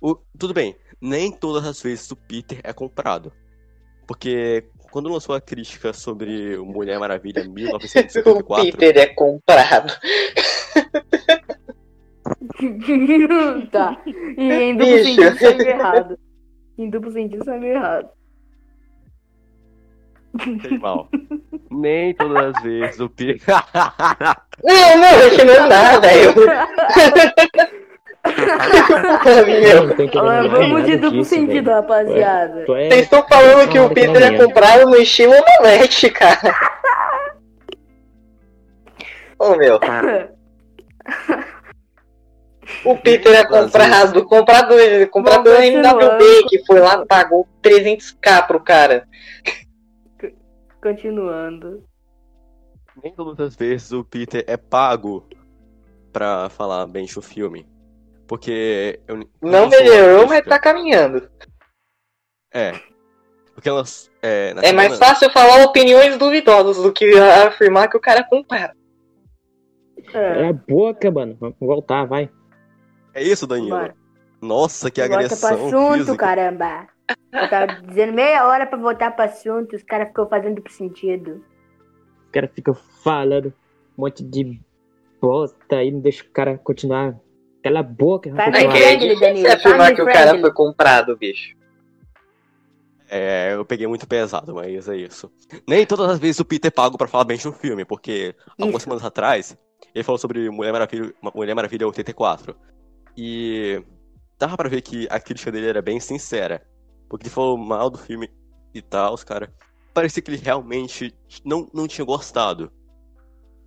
O- 0.00 0.16
tudo 0.38 0.54
bem, 0.54 0.76
nem 1.00 1.30
todas 1.30 1.66
as 1.66 1.80
vezes 1.82 2.10
o 2.10 2.16
Peter 2.16 2.60
é 2.64 2.72
comprado. 2.72 3.32
Porque 4.06 4.64
quando 4.90 5.12
lançou 5.12 5.34
a 5.34 5.40
crítica 5.40 5.92
sobre 5.92 6.56
o 6.56 6.64
Mulher 6.64 6.98
Maravilha 6.98 7.40
em 7.44 7.48
O 7.48 7.52
1974, 7.52 8.78
Peter 8.78 8.96
é 8.96 9.06
comprado. 9.14 9.92
tá. 13.70 14.02
E 14.06 14.42
em 14.42 14.76
duplo 14.76 15.04
sentido 15.04 15.36
isso 15.36 15.46
é 15.46 15.54
meio 15.54 15.68
errado. 15.68 16.18
Em 16.78 16.90
duplo 16.90 17.12
sentido 17.12 17.42
isso 17.42 17.50
é 17.50 17.58
meio 17.58 17.74
errado. 17.74 18.08
Sei 20.62 20.78
mal. 20.78 21.08
Nem 21.70 22.14
todas 22.14 22.54
as 22.56 22.62
vezes 22.62 23.00
o 23.00 23.08
Peter. 23.08 23.40
Não, 24.62 24.98
não, 24.98 25.46
não 25.46 25.54
é 25.54 25.68
nada. 25.68 26.08
Eu... 26.14 26.34
Olha, 30.22 30.48
vamos 30.50 30.84
de 30.84 30.96
duplo 30.98 31.24
sentido, 31.24 31.64
velho. 31.64 31.76
rapaziada. 31.76 32.64
Tu 32.66 32.74
é- 32.74 32.88
Vocês 32.90 33.04
estão 33.04 33.26
falando 33.26 33.70
que 33.70 33.78
o 33.78 33.82
Fala, 33.84 33.94
Peter 33.94 34.22
é 34.22 34.36
comprado 34.36 34.90
no 34.90 34.96
estilo 34.96 35.32
omelete, 35.32 36.10
cara. 36.10 36.54
Ô 39.38 39.56
meu, 39.56 39.80
o 42.84 42.96
Peter 42.98 43.34
é 43.34 43.44
comprado, 43.44 44.22
comprado, 44.26 45.08
comprado 45.08 45.44
Vamos 45.50 45.58
no 45.58 45.64
MWB, 45.64 46.48
que 46.48 46.64
foi 46.66 46.78
lá, 46.80 47.06
pagou 47.06 47.48
300k 47.62 48.46
pro 48.46 48.60
cara. 48.60 49.08
Continuando. 50.82 51.84
Nem 53.02 53.12
todas 53.14 53.38
as 53.48 53.56
vezes 53.56 53.92
o 53.92 54.04
Peter 54.04 54.44
é 54.46 54.56
pago 54.56 55.26
pra 56.12 56.48
falar 56.48 56.86
bem 56.86 57.06
do 57.06 57.22
filme. 57.22 57.68
Porque. 58.26 59.00
Eu, 59.06 59.28
Não 59.42 59.64
a 59.64 59.68
melhorou, 59.68 60.26
mas 60.26 60.44
tá 60.44 60.58
caminhando. 60.58 61.28
É. 62.52 62.72
Porque 63.54 63.68
elas. 63.68 64.10
É, 64.22 64.50
É 64.62 64.72
mais 64.72 64.92
semana- 64.92 64.96
fácil 64.96 65.30
falar 65.30 65.64
opiniões 65.64 66.16
duvidosas 66.16 66.76
do 66.82 66.92
que 66.92 67.12
afirmar 67.18 67.88
que 67.88 67.96
o 67.96 68.00
cara 68.00 68.24
comprado. 68.24 68.74
É, 70.14 70.42
É 70.42 70.48
a 70.48 70.52
boca, 70.52 71.10
mano. 71.10 71.36
Vamos 71.38 71.56
voltar, 71.60 72.04
vai. 72.06 72.30
É 73.14 73.22
isso, 73.22 73.46
Danilo. 73.46 73.70
bora. 73.70 73.94
Nossa, 74.40 74.90
que 74.90 75.02
pro 75.04 75.14
agressão 75.14 75.66
assunto, 75.66 75.94
física. 75.98 76.16
caramba. 76.16 76.88
Eu 77.32 77.48
tava 77.48 77.66
dizendo 77.82 78.12
meia 78.12 78.46
hora 78.46 78.66
pra 78.66 78.78
voltar 78.78 79.10
pro 79.12 79.24
assunto, 79.24 79.76
os 79.76 79.82
caras 79.82 80.08
ficam 80.08 80.28
fazendo 80.28 80.56
duplo 80.56 80.72
sentido. 80.72 81.44
O 82.28 82.32
cara 82.32 82.48
fica 82.48 82.74
falando 83.02 83.48
um 83.96 84.02
monte 84.02 84.22
de 84.22 84.60
bosta 85.20 85.76
aí, 85.76 85.90
não 85.90 86.00
deixa 86.00 86.24
o 86.24 86.30
cara 86.30 86.58
continuar. 86.58 87.18
Cala 87.62 87.80
a 87.80 87.82
boca, 87.82 88.32
Vai, 88.32 88.50
vamos 88.50 88.58
É 88.58 88.72
que 88.72 88.82
é 88.82 88.96
difícil 88.96 89.52
afirmar 89.52 89.94
que 89.94 90.02
o 90.02 90.06
cara 90.06 90.38
foi 90.38 90.52
comprado, 90.52 91.16
bicho. 91.16 91.54
É, 93.12 93.54
eu 93.54 93.64
peguei 93.64 93.88
muito 93.88 94.06
pesado, 94.06 94.54
mas 94.54 94.88
é 94.88 94.96
isso. 94.96 95.30
Nem 95.68 95.84
todas 95.84 96.08
as 96.08 96.18
vezes 96.18 96.38
o 96.38 96.44
Peter 96.44 96.68
é 96.68 96.70
pago 96.70 96.96
pra 96.96 97.08
falar 97.08 97.24
bem 97.24 97.36
de 97.36 97.48
um 97.48 97.52
filme, 97.52 97.84
porque 97.84 98.36
algumas 98.52 98.76
Isso. 98.76 98.84
semanas 98.84 99.04
atrás 99.04 99.58
ele 99.92 100.04
falou 100.04 100.18
sobre 100.18 100.48
Mulher 100.48 100.72
Maravilha, 100.72 101.12
Mulher 101.34 101.54
Maravilha 101.54 101.86
84. 101.86 102.56
E 103.16 103.82
dava 104.38 104.56
pra 104.56 104.68
ver 104.68 104.80
que 104.80 105.08
a 105.10 105.18
crítica 105.18 105.50
dele 105.50 105.68
era 105.68 105.82
bem 105.82 105.98
sincera. 105.98 106.62
Porque 107.10 107.26
ele 107.26 107.34
falou 107.34 107.58
mal 107.58 107.90
do 107.90 107.98
filme 107.98 108.30
e 108.72 108.80
tal, 108.80 109.12
os 109.14 109.24
cara. 109.24 109.52
Parecia 109.92 110.22
que 110.22 110.30
ele 110.30 110.40
realmente 110.40 111.12
não, 111.44 111.68
não 111.74 111.88
tinha 111.88 112.04
gostado. 112.04 112.72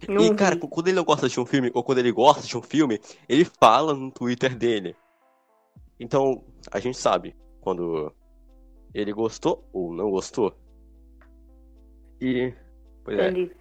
Não 0.08 0.24
e, 0.24 0.30
vi. 0.30 0.36
cara, 0.36 0.58
quando 0.58 0.88
ele 0.88 0.96
não 0.96 1.04
gosta 1.04 1.28
de 1.28 1.38
um 1.40 1.46
filme, 1.46 1.70
ou 1.74 1.84
quando 1.84 1.98
ele 1.98 2.12
gosta 2.12 2.48
de 2.48 2.58
um 2.58 2.62
filme, 2.62 3.02
ele 3.28 3.44
fala 3.44 3.94
no 3.94 4.10
Twitter 4.10 4.56
dele. 4.56 4.96
Então, 6.00 6.46
a 6.72 6.80
gente 6.80 6.98
sabe 6.98 7.36
quando 7.60 8.14
ele 8.94 9.12
gostou 9.12 9.70
ou 9.74 9.94
não 9.94 10.10
gostou. 10.10 10.58
E. 12.22 12.54
Pois 13.04 13.20
é, 13.20 13.30
Entendi. 13.30 13.52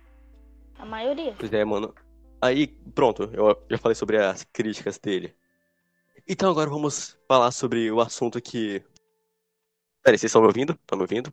A 0.79 0.87
maioria. 0.87 1.35
pois 1.37 1.53
é, 1.53 1.65
mano. 1.65 1.93
Aí, 2.41 2.69
pronto, 2.95 3.31
eu 3.33 3.57
já 3.69 3.79
falei 3.79 3.95
sobre 3.97 4.19
as 4.19 4.45
críticas 4.45 4.99
dele. 4.99 5.35
Então 6.27 6.51
agora 6.51 6.71
vamos 6.71 7.19
falar 7.27 7.51
sobre 7.51 7.91
o 7.91 8.01
assunto 8.01 8.41
que. 8.41 8.83
Peraí, 10.03 10.19
vocês 10.19 10.31
estão 10.31 10.43
me 10.43 10.49
ouvindo? 10.49 10.73
Estão 10.75 10.97
me 10.99 11.03
ouvindo? 11.03 11.33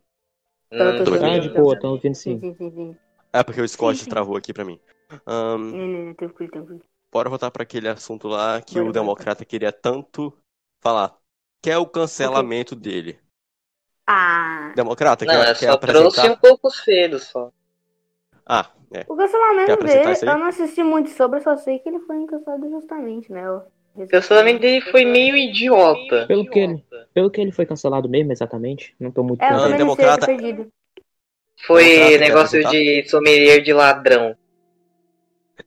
Não, 0.71 0.93
tô. 0.95 1.03
Ah, 1.23 1.37
de 1.37 1.49
boa, 1.49 1.75
estão 1.75 1.91
ouvindo 1.91 2.15
Sim, 2.25 2.35
sim. 2.35 2.39
sim, 2.39 2.53
sim, 2.55 2.71
sim. 2.71 2.97
É 3.33 3.43
porque 3.43 3.61
o 3.61 3.67
Scott 3.69 4.05
Sim, 4.05 4.13
sim. 4.13 4.13
travou 4.13 4.37
aqui 4.37 4.53
pra 4.53 4.65
mim. 4.65 4.79
Ahn, 5.27 5.77
Não, 5.77 5.87
não, 5.87 6.05
não, 6.05 6.13
tranquilo, 6.15 6.51
tranquilo. 6.51 6.83
bora 7.11 7.29
voltar 7.29 7.51
pra 7.51 7.61
aquele 7.63 7.87
assunto 7.87 8.27
lá 8.27 8.61
que 8.61 8.79
Bora, 8.79 8.89
o 8.89 8.91
bora. 8.91 8.91
democrata 8.91 9.45
queria 9.45 9.71
tanto 9.71 10.37
falar. 10.81 11.17
Que 11.61 11.69
é 11.71 11.77
o 11.77 11.87
cancelamento 11.87 12.75
dele. 12.75 13.19
Ah, 14.07 14.75
Democrata, 14.75 15.27
Não, 15.27 15.33
quer, 15.33 15.47
eu 15.47 15.55
quer 15.55 15.67
só 15.67 15.77
trouxe 15.77 16.27
apresentar? 16.27 16.29
um 16.29 16.35
pouco 16.37 16.69
cedo 16.69 17.17
só. 17.19 17.51
Ah, 18.45 18.73
é. 18.91 19.07
o 19.07 19.15
cancelamento 19.15 19.83
dele, 19.83 20.21
eu 20.25 20.37
não 20.37 20.47
assisti 20.47 20.81
muito 20.83 21.09
sobre, 21.09 21.39
eu 21.39 21.43
só 21.43 21.57
sei 21.57 21.79
que 21.79 21.89
ele 21.89 21.99
foi 22.01 22.25
cancelado 22.25 22.69
justamente, 22.69 23.29
né? 23.31 23.45
Eu- 23.45 23.63
O 23.95 24.07
cancelamento 24.07 24.59
dele 24.59 24.81
foi 24.81 25.03
meio 25.03 25.35
idiota. 25.35 26.25
Pelo 26.27 26.49
que 26.49 26.59
ele, 26.59 26.85
pelo 27.13 27.29
que 27.29 27.41
ele 27.41 27.51
foi 27.51 27.65
cancelado 27.65 28.07
mesmo, 28.07 28.31
exatamente. 28.31 28.95
Não 28.99 29.11
tô 29.11 29.23
muito 29.23 29.41
É, 29.43 29.51
Não, 29.51 29.69
não 29.69 29.77
democrata-. 29.77 30.25
Foi 30.25 30.37
Democrata, 30.37 32.09
quer 32.09 32.19
negócio 32.19 32.69
de 32.69 33.03
sommelier 33.09 33.61
de 33.61 33.73
ladrão. 33.73 34.35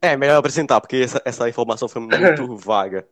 É, 0.00 0.16
melhor 0.16 0.36
apresentar, 0.38 0.80
porque 0.80 0.96
essa, 0.96 1.20
essa 1.24 1.48
informação 1.48 1.88
foi 1.88 2.00
muito 2.00 2.56
vaga. 2.56 3.06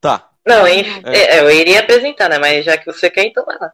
Tá. 0.00 0.30
Não, 0.46 0.66
hein? 0.66 0.84
É, 1.04 1.40
eu 1.40 1.50
iria 1.50 1.80
apresentar, 1.80 2.28
né? 2.30 2.38
Mas 2.38 2.64
já 2.64 2.78
que 2.78 2.86
você 2.86 3.10
quer, 3.10 3.26
então 3.26 3.44
vai 3.44 3.58
lá. 3.60 3.70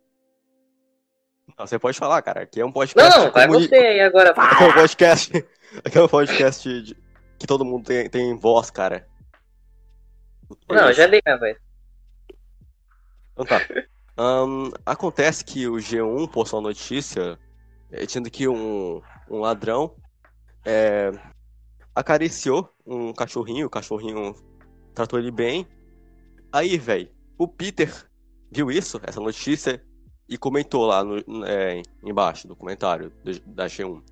Não, 1.57 1.67
você 1.67 1.79
pode 1.79 1.97
falar, 1.99 2.21
cara. 2.23 2.43
Aqui 2.43 2.61
é 2.61 2.65
um 2.67 2.73
podcast. 2.73 3.17
Não, 3.19 3.31
vai 3.31 3.47
comuni- 3.47 3.69
você 3.69 3.77
aí 3.77 4.01
agora. 4.01 4.31
Aqui 4.37 4.65
é 4.65 4.67
um 4.67 4.73
podcast. 4.73 5.47
Aqui 5.85 5.99
é 5.99 6.03
um 6.03 6.09
podcast 6.09 6.83
de- 6.83 6.97
que 7.39 7.47
todo 7.47 7.65
mundo 7.65 7.85
tem, 7.87 8.11
tem 8.11 8.37
voz, 8.37 8.69
cara. 8.71 9.07
É 10.69 10.75
Não, 10.75 10.93
já 10.93 11.07
dei 11.07 11.21
minha 11.25 11.39
vez. 11.39 11.59
Então 13.33 13.45
tá. 13.47 13.61
Ahn, 14.17 14.71
acontece 14.85 15.45
que 15.45 15.69
o 15.69 15.75
G1 15.77 16.29
postou 16.29 16.59
uma 16.59 16.69
notícia 16.71 17.39
eh, 17.93 18.05
dizendo 18.05 18.29
que 18.31 18.49
um, 18.49 19.01
um 19.31 19.39
ladrão 19.41 19.95
eh, 20.65 21.13
acariciou 21.95 22.69
um 22.85 23.13
cachorrinho, 23.13 23.67
o 23.67 23.71
cachorrinho 23.71 24.35
tratou 24.93 25.19
ele 25.21 25.31
bem. 25.31 25.69
Aí, 26.53 26.77
velho, 26.77 27.09
o 27.39 27.47
Peter 27.47 27.93
viu 28.51 28.71
isso, 28.73 29.01
essa 29.05 29.21
notícia, 29.21 29.81
e 30.29 30.37
comentou 30.37 30.85
lá 30.85 31.05
no, 31.05 31.19
eh, 31.47 31.83
embaixo 32.03 32.49
do 32.49 32.57
comentário 32.57 33.13
do- 33.23 33.41
da 33.55 33.67
G1. 33.67 34.03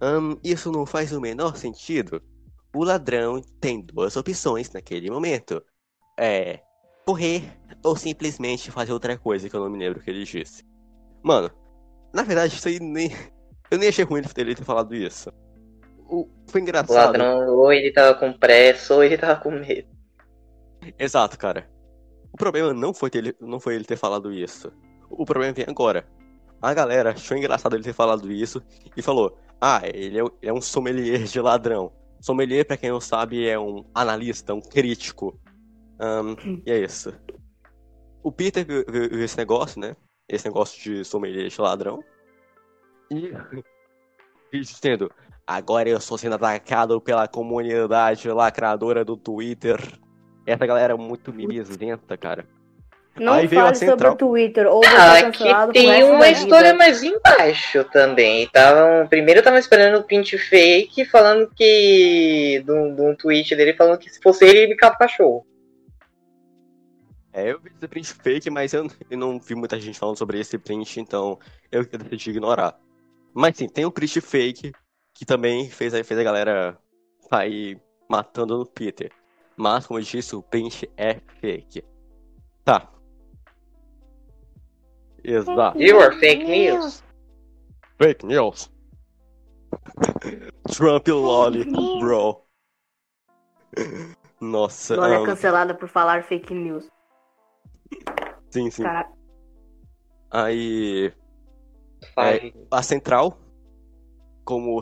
Ahn, 0.00 0.36
isso 0.42 0.72
não 0.72 0.84
faz 0.84 1.12
o 1.12 1.20
menor 1.20 1.56
sentido. 1.56 2.20
O 2.74 2.84
ladrão 2.84 3.40
tem 3.60 3.80
duas 3.80 4.16
opções 4.16 4.70
naquele 4.70 5.10
momento. 5.10 5.62
É 6.18 6.60
correr 7.06 7.42
ou 7.84 7.96
simplesmente 7.96 8.70
fazer 8.70 8.92
outra 8.92 9.18
coisa 9.18 9.48
que 9.48 9.56
eu 9.56 9.60
não 9.60 9.70
me 9.70 9.78
lembro 9.78 10.00
o 10.00 10.02
que 10.02 10.10
ele 10.10 10.24
disse. 10.24 10.64
Mano, 11.22 11.50
na 12.12 12.22
verdade, 12.22 12.54
isso 12.54 12.68
aí 12.68 12.78
nem. 12.80 13.10
Eu 13.70 13.78
nem 13.78 13.88
achei 13.88 14.04
ruim 14.04 14.20
ele 14.20 14.54
ter- 14.54 14.64
falado 14.64 14.94
isso. 14.94 15.30
O... 16.08 16.28
Foi 16.50 16.60
O 16.60 16.62
engraçado. 16.62 16.94
ladrão, 16.94 17.48
ou 17.56 17.72
ele 17.72 17.90
tava 17.92 18.18
com 18.18 18.32
pressa, 18.32 18.94
ou 18.94 19.02
ele 19.02 19.16
tava 19.16 19.40
com 19.40 19.50
medo. 19.50 19.88
Exato, 20.98 21.38
cara. 21.38 21.70
O 22.32 22.36
problema 22.36 22.72
não 22.72 22.92
foi, 22.94 23.10
ter, 23.10 23.18
ele- 23.18 23.36
não 23.40 23.60
foi 23.60 23.74
ele 23.74 23.84
ter 23.84 23.96
falado 23.96 24.32
isso. 24.32 24.72
O 25.10 25.24
problema 25.24 25.52
vem 25.52 25.64
agora. 25.68 26.06
A 26.60 26.72
galera 26.74 27.10
achou 27.12 27.36
engraçado 27.36 27.74
ele 27.76 27.82
ter 27.84 27.92
falado 27.92 28.30
isso 28.30 28.62
e 28.96 29.02
falou: 29.02 29.38
Ah, 29.60 29.80
ele 29.84 30.20
é, 30.20 30.24
é 30.42 30.52
um 30.52 30.60
sommelier 30.60 31.24
de 31.24 31.40
ladrão. 31.40 31.92
Sommelier, 32.22 32.64
pra 32.64 32.76
quem 32.76 32.90
não 32.90 33.00
sabe, 33.00 33.48
é 33.48 33.58
um 33.58 33.84
analista, 33.92 34.54
um 34.54 34.60
crítico. 34.60 35.38
Ahn, 35.98 36.36
e 36.64 36.70
é 36.70 36.78
isso. 36.78 37.12
O 38.22 38.30
Peter 38.30 38.64
viu, 38.64 38.84
viu- 38.88 39.20
esse 39.22 39.36
negócio, 39.36 39.80
né? 39.80 39.96
Esse 40.28 40.46
negócio 40.46 40.80
de 40.80 41.04
sommelier 41.04 41.48
de 41.48 41.60
ladrão. 41.60 42.02
E. 43.10 43.32
e 44.52 44.60
dizendo: 44.60 45.10
agora 45.44 45.88
eu 45.88 45.98
estou 45.98 46.16
sendo 46.16 46.36
atacado 46.36 47.00
pela 47.00 47.26
comunidade 47.26 48.28
lacradora 48.28 49.04
do 49.04 49.16
Twitter. 49.16 49.78
Essa 50.46 50.64
galera 50.64 50.92
é 50.94 50.96
muito 50.96 51.32
mimizenta, 51.32 52.16
cara. 52.16 52.48
Não 53.14 53.34
Aí 53.34 53.46
veio 53.46 53.60
a 53.62 53.66
fale 53.66 53.76
sobre 53.76 54.08
o 54.08 54.16
Twitter 54.16 54.66
ou 54.66 54.80
Ah, 54.86 55.18
é 55.18 55.22
cancelado 55.22 55.70
aqui 55.70 55.80
pro 55.80 55.90
tem 55.92 56.02
uma 56.04 56.28
história 56.30 56.72
mais 56.74 57.02
embaixo 57.02 57.84
também. 57.84 58.48
Tavam, 58.48 59.06
primeiro 59.06 59.40
eu 59.40 59.44
tava 59.44 59.58
esperando 59.58 59.98
o 60.00 60.04
print 60.04 60.38
fake 60.38 61.04
falando 61.04 61.50
que. 61.54 62.62
De 62.64 62.72
um, 62.72 62.94
de 62.94 63.02
um 63.02 63.14
tweet 63.14 63.54
dele 63.54 63.74
falando 63.74 63.98
que 63.98 64.08
se 64.08 64.18
fosse 64.20 64.44
ele, 64.46 64.60
ele 64.60 64.72
ficava 64.72 64.96
cachorro. 64.96 65.46
É, 67.34 67.50
eu 67.50 67.60
vi 67.60 67.70
esse 67.70 67.86
print 67.88 68.14
fake, 68.14 68.50
mas 68.50 68.72
eu, 68.72 68.86
eu 69.10 69.18
não 69.18 69.38
vi 69.38 69.54
muita 69.54 69.78
gente 69.80 69.98
falando 69.98 70.18
sobre 70.18 70.38
esse 70.38 70.58
print, 70.58 71.00
então 71.00 71.38
eu 71.70 71.84
decidi 71.84 72.30
ignorar. 72.30 72.78
Mas 73.34 73.56
sim, 73.56 73.68
tem 73.68 73.84
o 73.86 73.90
print 73.90 74.20
fake 74.20 74.72
que 75.14 75.24
também 75.24 75.68
fez, 75.68 75.94
a- 75.94 76.04
fez 76.04 76.18
a 76.20 76.22
galera 76.24 76.78
sair 77.30 77.78
matando 78.08 78.58
no 78.58 78.66
Peter. 78.66 79.10
Mas, 79.56 79.86
como 79.86 79.98
eu 79.98 80.04
disse, 80.04 80.34
o 80.36 80.42
print 80.42 80.90
é 80.96 81.18
fake. 81.40 81.82
Tá. 82.64 82.88
Exato. 85.24 85.78
You 85.80 86.00
are 86.00 86.16
fake 86.18 86.44
news. 86.44 87.02
Fake 87.98 88.26
news. 88.26 88.70
Trump 90.72 91.06
lolly, 91.08 91.64
bro. 91.64 92.44
Nossa, 94.40 94.98
Olha, 95.00 95.18
ahn, 95.18 95.24
cancelada 95.26 95.74
por 95.74 95.88
falar 95.88 96.24
fake 96.24 96.52
news. 96.52 96.86
sim, 98.50 98.70
sim. 98.70 98.82
Cara, 98.82 99.08
Aí, 100.30 101.12
Fale. 102.14 102.54
a 102.70 102.82
Central, 102.82 103.38
como 104.44 104.80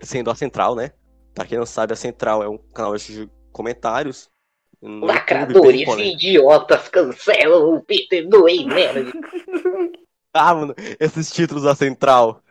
sendo 0.00 0.30
a 0.30 0.34
Central, 0.34 0.74
né? 0.74 0.92
Pra 1.34 1.46
quem 1.46 1.58
não 1.58 1.66
sabe, 1.66 1.92
a 1.92 1.96
Central 1.96 2.42
é 2.42 2.48
um 2.48 2.58
canal 2.58 2.96
de 2.96 3.28
comentários. 3.52 4.30
YouTube, 4.82 5.06
Lacradores 5.06 5.88
idiotas 5.98 6.88
cancelam 6.88 7.74
o 7.74 7.80
Peter 7.82 8.28
do 8.28 8.44
Nerd. 8.44 9.12
Ah, 10.34 10.54
mano, 10.54 10.74
esses 10.98 11.30
títulos 11.32 11.62
da 11.62 11.74
Central. 11.74 12.42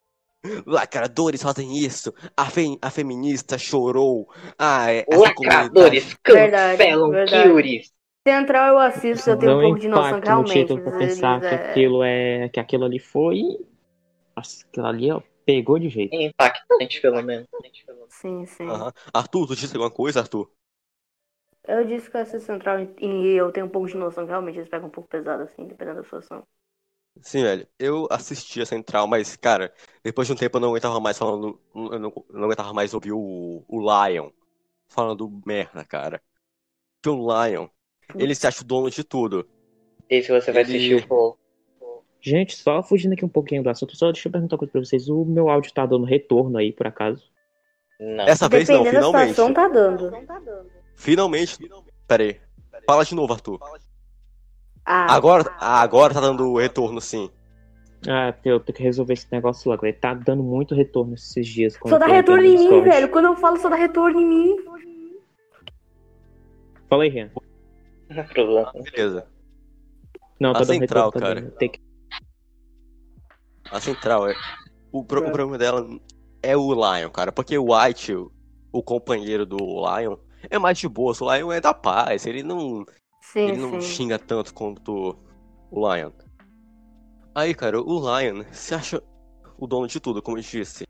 Lacradores 0.66 1.42
fazem 1.42 1.78
isso. 1.78 2.14
A, 2.36 2.46
fe- 2.50 2.78
a 2.82 2.90
feminista 2.90 3.58
chorou. 3.58 4.30
Ah, 4.58 4.92
é, 4.92 5.04
comunidade. 5.04 5.46
Lacradores 5.46 6.14
cancelam. 6.24 7.12
Curies. 7.52 7.94
Central 8.26 8.68
eu 8.70 8.78
assisto, 8.80 9.30
eu 9.30 9.38
tenho 9.38 9.58
um 9.58 9.62
pouco 9.62 9.80
de 9.80 9.88
noção 9.90 10.22
que 10.22 10.28
realmente. 10.28 10.54
título 10.54 10.82
pra 10.82 10.96
eles- 10.96 11.16
pensar 11.16 11.40
que 11.42 11.46
é- 11.46 11.56
aquilo 11.56 12.04
é. 12.04 12.50
que 12.50 12.60
aquilo 12.60 12.86
ali 12.86 13.00
foi. 13.00 13.42
Nossa, 14.36 14.66
aquilo 14.66 14.86
ali, 14.86 15.12
ó, 15.12 15.22
pegou 15.46 15.78
de 15.78 15.90
jeito. 15.90 16.16
Impactante, 16.16 17.02
pelo 17.02 17.22
menos. 17.22 17.48
Sim, 18.10 18.46
sim. 18.46 18.68
Aham. 18.68 18.92
Arthur, 19.14 19.48
tu 19.48 19.56
disse 19.56 19.76
alguma 19.76 19.92
coisa, 19.92 20.22
Arthur? 20.22 20.50
Eu 21.66 21.86
disse 21.86 22.10
que 22.10 22.18
essa 22.18 22.40
central 22.40 22.80
e 22.80 23.36
eu 23.36 23.52
tenho 23.52 23.66
um 23.66 23.70
pouco 23.70 23.88
de 23.88 23.96
noção 23.96 24.26
que 24.26 24.30
realmente 24.32 24.58
eles 24.58 24.70
pegam 24.70 24.88
um 24.88 24.92
pouco 24.92 25.10
pesado, 25.10 25.44
assim, 25.44 25.66
dependendo 25.66 25.98
da 25.98 26.04
situação. 26.04 26.44
Sim, 27.22 27.44
velho. 27.44 27.68
Eu 27.80 28.08
assisti 28.10 28.62
a 28.62 28.66
Central, 28.66 29.08
mas, 29.08 29.36
cara, 29.36 29.74
depois 30.04 30.28
de 30.28 30.34
um 30.34 30.36
tempo 30.36 30.58
eu 30.58 30.62
não 30.62 30.70
aguentava 30.70 31.00
mais 31.00 31.18
falando. 31.18 31.60
Eu 31.76 32.00
não, 32.00 32.14
eu 32.30 32.40
não 32.40 32.44
aguentava 32.46 32.74
mais 32.74 32.94
ouvir 32.94 33.12
o, 33.14 33.64
o 33.68 33.80
Lion 34.08 34.30
falando 34.88 35.30
merda, 35.46 35.86
cara. 35.86 36.22
Porque 37.02 37.10
o 37.18 37.46
Lion, 37.46 37.68
ele 38.16 38.34
se 38.36 38.48
acha 38.48 38.62
o 38.64 38.66
dono 38.66 38.90
de 38.90 39.04
tudo. 39.04 39.48
E 40.10 40.22
se 40.22 40.32
você 40.32 40.52
vai 40.52 40.64
Ele- 40.64 40.76
assistir 40.76 41.12
o? 41.12 41.38
Gente, 42.26 42.56
só 42.56 42.82
fugindo 42.82 43.14
aqui 43.14 43.26
um 43.26 43.30
pouquinho 43.30 43.62
do 43.62 43.70
assunto, 43.70 43.98
só 43.98 44.10
deixa 44.12 44.30
eu 44.30 44.32
perguntar 44.32 44.56
uma 44.56 44.60
coisa 44.60 44.72
pra 44.72 44.82
vocês. 44.82 45.10
O 45.10 45.26
meu 45.26 45.50
áudio 45.50 45.74
tá 45.74 45.86
dando 45.86 46.06
retorno 46.06 46.58
aí, 46.58 46.72
por 46.72 46.88
acaso? 46.88 47.30
Não. 48.00 48.26
Essa 48.26 48.48
vez 48.48 48.68
não, 48.70 48.84
Dependendo 48.84 49.02
da 49.02 49.08
finalmente. 49.10 49.30
situação, 49.32 49.54
tá 49.54 49.68
dando. 49.68 50.12
Finalmente. 50.96 51.58
Pera 52.08 52.24
aí. 52.24 52.40
Fala 52.86 53.04
de 53.04 53.14
novo, 53.14 53.34
Arthur. 53.34 53.60
Ah, 54.86 55.14
Agora, 55.16 55.56
ah, 55.60 55.82
agora 55.82 56.14
tá 56.14 56.20
dando 56.22 56.56
retorno, 56.58 57.00
sim. 57.00 57.30
Ah, 58.08 58.34
eu 58.44 58.60
tenho 58.60 58.76
que 58.76 58.84
resolver 58.84 59.14
esse 59.14 59.28
negócio 59.32 59.70
logo. 59.72 59.86
Ele 59.86 59.94
tá 59.94 60.14
dando 60.14 60.44
muito 60.44 60.76
retorno 60.76 61.14
esses 61.16 61.48
dias. 61.48 61.78
quando 61.78 61.94
só 61.94 61.98
dá 62.00 62.06
retorno 62.08 62.44
em 62.44 62.52
mim, 62.52 62.58
Discord. 62.58 62.90
velho. 62.90 63.10
Quando 63.10 63.26
eu 63.26 63.36
falo, 63.38 63.58
só 63.58 63.70
dá 63.70 63.78
retorno 63.78 64.20
em 64.20 64.26
mim. 64.26 64.56
Fala 66.90 67.04
aí, 67.04 67.10
Rian. 67.10 67.32
Não 68.10 68.18
é 68.20 68.24
problema. 68.24 68.72
Beleza. 68.74 69.26
Não, 70.40 70.50
A 70.52 70.54
tá 70.54 70.60
dando 70.60 70.80
central, 70.80 71.06
retorno. 71.06 71.12
Tá 71.12 71.20
cara. 71.34 71.42
dando. 71.42 71.52
Tem 71.58 71.70
que... 71.70 71.80
A 73.72 73.80
Central 73.80 74.28
é. 74.30 74.36
O, 74.92 75.04
pro- 75.04 75.22
o 75.22 75.32
problema 75.32 75.58
dela 75.58 75.88
é 76.44 76.56
o 76.58 76.74
Lion, 76.74 77.10
cara. 77.10 77.32
Porque 77.32 77.58
o 77.58 77.74
White, 77.74 78.14
o 78.72 78.84
companheiro 78.84 79.46
do 79.46 79.58
Lion, 79.58 80.18
é 80.50 80.60
mais 80.60 80.78
de 80.78 80.88
boa. 80.90 81.14
O 81.20 81.34
Lion 81.36 81.52
é 81.54 81.62
da 81.62 81.74
paz. 81.74 82.26
Ele 82.26 82.44
não. 82.44 82.86
Sim, 83.32 83.48
Ele 83.48 83.58
não 83.58 83.80
sim. 83.80 83.82
xinga 83.82 84.20
tanto 84.20 84.54
quanto 84.54 85.18
o 85.72 85.96
Lion. 85.96 86.12
Aí, 87.34 87.54
cara, 87.56 87.82
o 87.82 88.00
Lion 88.00 88.44
se 88.52 88.76
acha 88.76 89.02
o 89.58 89.66
dono 89.66 89.88
de 89.88 90.00
tudo, 90.00 90.22
como 90.22 90.38
eu 90.38 90.42
disse. 90.42 90.86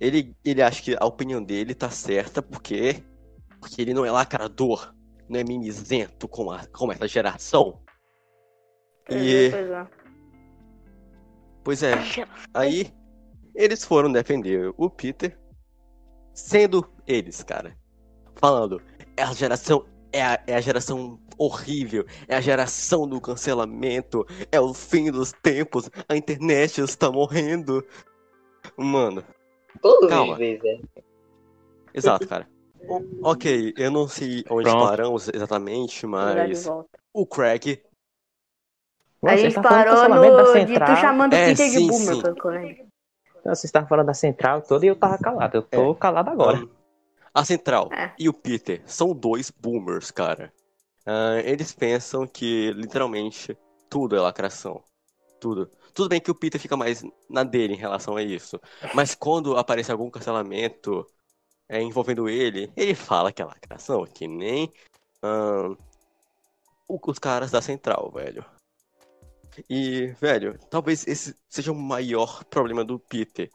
Ele, 0.00 0.36
ele 0.44 0.60
acha 0.60 0.82
que 0.82 0.96
a 0.98 1.06
opinião 1.06 1.42
dele 1.42 1.74
tá 1.74 1.88
certa 1.88 2.42
porque, 2.42 3.02
porque 3.60 3.80
ele 3.80 3.94
não 3.94 4.04
é 4.04 4.10
lacrador, 4.10 4.92
não 5.28 5.38
é 5.38 5.44
mimizento 5.44 6.26
como, 6.26 6.50
a, 6.50 6.66
como 6.66 6.92
essa 6.92 7.06
geração. 7.06 7.80
E, 9.08 9.50
Pois 9.50 9.70
é. 9.70 9.86
pois 11.64 11.82
é, 11.82 11.92
aí 12.54 12.92
eles 13.54 13.84
foram 13.84 14.10
defender 14.10 14.72
o 14.76 14.90
Peter, 14.90 15.38
sendo 16.34 16.90
eles, 17.06 17.42
cara, 17.42 17.76
falando, 18.36 18.80
essa 19.16 19.34
geração 19.34 19.86
é 20.12 20.22
a, 20.22 20.42
é 20.46 20.54
a 20.54 20.60
geração 20.60 21.18
horrível, 21.38 22.04
é 22.28 22.36
a 22.36 22.40
geração 22.40 23.08
do 23.08 23.20
cancelamento, 23.20 24.26
é 24.50 24.60
o 24.60 24.72
fim 24.74 25.10
dos 25.10 25.32
tempos, 25.32 25.90
a 26.08 26.16
internet 26.16 26.80
está 26.80 27.10
morrendo. 27.10 27.84
Mano, 28.76 29.24
Todos 29.80 30.08
Calma. 30.08 30.32
os 30.34 30.38
vezes, 30.38 30.64
é. 30.64 31.02
exato, 31.94 32.28
cara. 32.28 32.48
O- 32.88 33.30
ok, 33.30 33.72
eu 33.76 33.90
não 33.90 34.08
sei 34.08 34.44
onde 34.50 34.68
Pronto. 34.68 34.86
paramos 34.86 35.28
exatamente, 35.32 36.04
mas 36.06 36.66
o 37.14 37.26
Craig, 37.26 37.80
Nossa, 39.22 39.34
A 39.34 39.38
gente 39.38 39.54
tá 39.54 39.62
parou 39.62 40.08
no. 40.08 40.64
De 40.66 40.74
tu 40.78 40.96
chamando 41.00 41.32
É, 41.34 41.46
Peter 41.46 41.70
sim, 41.70 41.78
de 41.78 41.86
boomer, 41.86 42.14
sim. 42.16 42.22
Não, 43.44 43.54
Vocês 43.54 43.64
estavam 43.64 43.88
falando 43.88 44.06
da 44.06 44.14
central 44.14 44.62
toda 44.62 44.84
e 44.84 44.88
eu 44.88 44.96
tava 44.96 45.16
calado. 45.18 45.56
Eu 45.58 45.62
tô 45.62 45.94
calado 45.94 46.30
agora. 46.30 46.58
um, 46.58 46.68
a 47.34 47.44
Central 47.44 47.88
É. 47.92 48.12
e 48.18 48.28
o 48.28 48.32
Peter 48.32 48.82
são 48.84 49.14
dois 49.14 49.48
boomers, 49.50 50.10
cara. 50.10 50.52
Ah, 51.06 51.40
eles 51.44 51.72
pensam 51.72 52.26
que 52.26 52.72
literalmente 52.72 53.56
tudo 53.90 54.16
é 54.16 54.20
lacração. 54.20 54.82
Tudo. 55.40 55.70
Tudo 55.94 56.08
bem 56.08 56.20
que 56.20 56.30
o 56.30 56.34
Peter 56.34 56.60
fica 56.60 56.76
mais 56.76 57.02
na 57.28 57.44
dele 57.44 57.74
em 57.74 57.76
relação 57.76 58.16
a 58.16 58.22
isso. 58.22 58.60
Mas 58.94 59.14
quando 59.14 59.56
aparece 59.56 59.92
algum 59.92 60.10
cancelamento 60.10 61.06
é, 61.68 61.82
envolvendo 61.82 62.28
ele, 62.28 62.72
ele 62.76 62.94
fala 62.94 63.32
que 63.32 63.42
é 63.42 63.44
lacração, 63.46 64.04
que 64.06 64.28
nem 64.28 64.70
o- 66.88 67.00
os 67.10 67.18
caras 67.18 67.50
da 67.50 67.60
Central, 67.60 68.10
velho. 68.12 68.44
E, 69.68 70.06
velho, 70.20 70.58
talvez 70.70 71.06
esse 71.06 71.34
seja 71.48 71.72
o 71.72 71.74
maior 71.74 72.44
problema 72.44 72.84
do 72.84 72.98
Peter. 72.98 73.50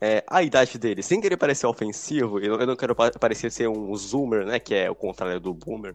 É, 0.00 0.24
a 0.28 0.42
idade 0.42 0.78
dele, 0.78 1.02
sem 1.02 1.20
querer 1.20 1.36
parecer 1.36 1.66
ofensivo, 1.66 2.38
eu, 2.38 2.66
não 2.66 2.76
quero 2.76 2.94
pa- 2.94 3.10
parecer 3.12 3.50
ser 3.50 3.68
um 3.68 3.94
zoomer, 3.96 4.44
né, 4.44 4.58
que 4.60 4.74
é 4.74 4.90
o 4.90 4.94
contrário 4.94 5.40
do 5.40 5.54
boomer. 5.54 5.94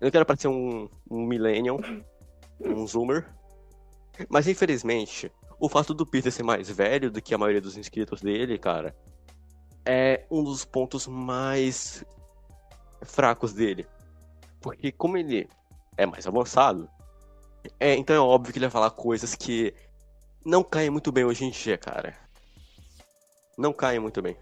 Eu 0.00 0.06
não 0.06 0.10
quero 0.10 0.26
parecer 0.26 0.48
um, 0.48 0.88
um 1.10 1.26
millennial, 1.26 1.80
um 2.60 2.86
zoomer. 2.86 3.26
Mas, 4.28 4.46
infelizmente, 4.46 5.30
o 5.58 5.68
fato 5.68 5.92
do 5.92 6.06
Peter 6.06 6.30
ser 6.30 6.42
mais 6.42 6.70
velho 6.70 7.10
do 7.10 7.20
que 7.20 7.34
a 7.34 7.38
maioria 7.38 7.60
dos 7.60 7.76
inscritos 7.76 8.20
dele, 8.20 8.58
cara, 8.58 8.94
é 9.84 10.24
um 10.30 10.44
dos 10.44 10.64
pontos 10.64 11.06
mais 11.06 12.04
fracos 13.02 13.52
dele. 13.52 13.86
Porque 14.60 14.92
como 14.92 15.16
ele 15.16 15.48
é 15.96 16.06
mais 16.06 16.26
avançado, 16.26 16.88
é, 17.78 17.94
então 17.94 18.14
é 18.14 18.20
óbvio 18.20 18.52
que 18.52 18.58
ele 18.58 18.66
vai 18.66 18.72
falar 18.72 18.90
coisas 18.90 19.34
que 19.34 19.74
não 20.44 20.62
caem 20.62 20.90
muito 20.90 21.10
bem 21.10 21.24
hoje 21.24 21.44
em 21.44 21.50
dia, 21.50 21.76
cara. 21.76 22.14
Não 23.56 23.72
caem 23.72 23.98
muito 23.98 24.22
bem. 24.22 24.36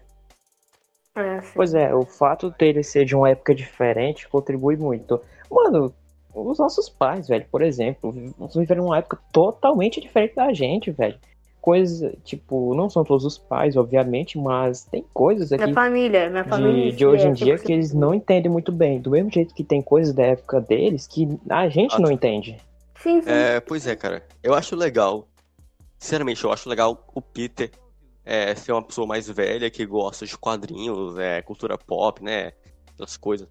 É. 1.15 1.41
Pois 1.55 1.73
é, 1.73 1.93
o 1.93 2.05
fato 2.05 2.51
dele 2.51 2.83
ser 2.83 3.03
de 3.03 3.15
uma 3.15 3.29
época 3.29 3.55
diferente 3.55 4.29
contribui 4.29 4.75
muito. 4.75 5.19
Mano, 5.51 5.93
os 6.33 6.59
nossos 6.59 6.89
pais, 6.89 7.27
velho, 7.27 7.45
por 7.51 7.61
exemplo, 7.61 8.13
viveram 8.55 8.85
uma 8.85 8.97
época 8.97 9.17
totalmente 9.31 9.99
diferente 9.99 10.35
da 10.35 10.53
gente, 10.53 10.91
velho. 10.91 11.17
Coisas, 11.59 12.13
tipo, 12.23 12.73
não 12.75 12.89
são 12.89 13.03
todos 13.03 13.25
os 13.25 13.37
pais, 13.37 13.75
obviamente, 13.75 14.37
mas 14.37 14.85
tem 14.85 15.03
coisas 15.13 15.51
aqui 15.51 15.63
Minha 15.63 15.73
família, 15.73 16.29
minha 16.29 16.45
família. 16.45 16.91
de, 16.91 16.97
de 16.97 17.05
hoje 17.05 17.27
em 17.27 17.31
é 17.31 17.33
dia 17.33 17.55
100% 17.55 17.61
que 17.63 17.73
eles 17.73 17.93
não 17.93 18.13
entendem 18.13 18.49
muito 18.49 18.71
bem. 18.71 19.01
Do 19.01 19.11
mesmo 19.11 19.29
jeito 19.29 19.53
que 19.53 19.63
tem 19.63 19.81
coisas 19.81 20.13
da 20.13 20.23
época 20.23 20.61
deles 20.61 21.07
que 21.07 21.27
a 21.49 21.67
gente 21.67 21.99
não 21.99 22.09
entende. 22.09 22.57
Sim, 22.95 23.21
sim. 23.21 23.29
É, 23.29 23.59
pois 23.59 23.85
é, 23.85 23.95
cara. 23.95 24.23
Eu 24.41 24.53
acho 24.53 24.75
legal. 24.75 25.27
Sinceramente, 25.99 26.43
eu 26.43 26.51
acho 26.53 26.69
legal 26.69 27.05
o 27.13 27.21
Peter 27.21 27.71
é, 28.23 28.53
ser 28.55 28.71
uma 28.71 28.83
pessoa 28.83 29.07
mais 29.07 29.27
velha 29.27 29.69
que 29.69 29.85
gosta 29.85 30.25
de 30.25 30.37
quadrinhos, 30.37 31.17
é, 31.17 31.41
cultura 31.41 31.77
pop, 31.77 32.23
né? 32.23 32.53
Essas 32.93 33.17
coisas. 33.17 33.47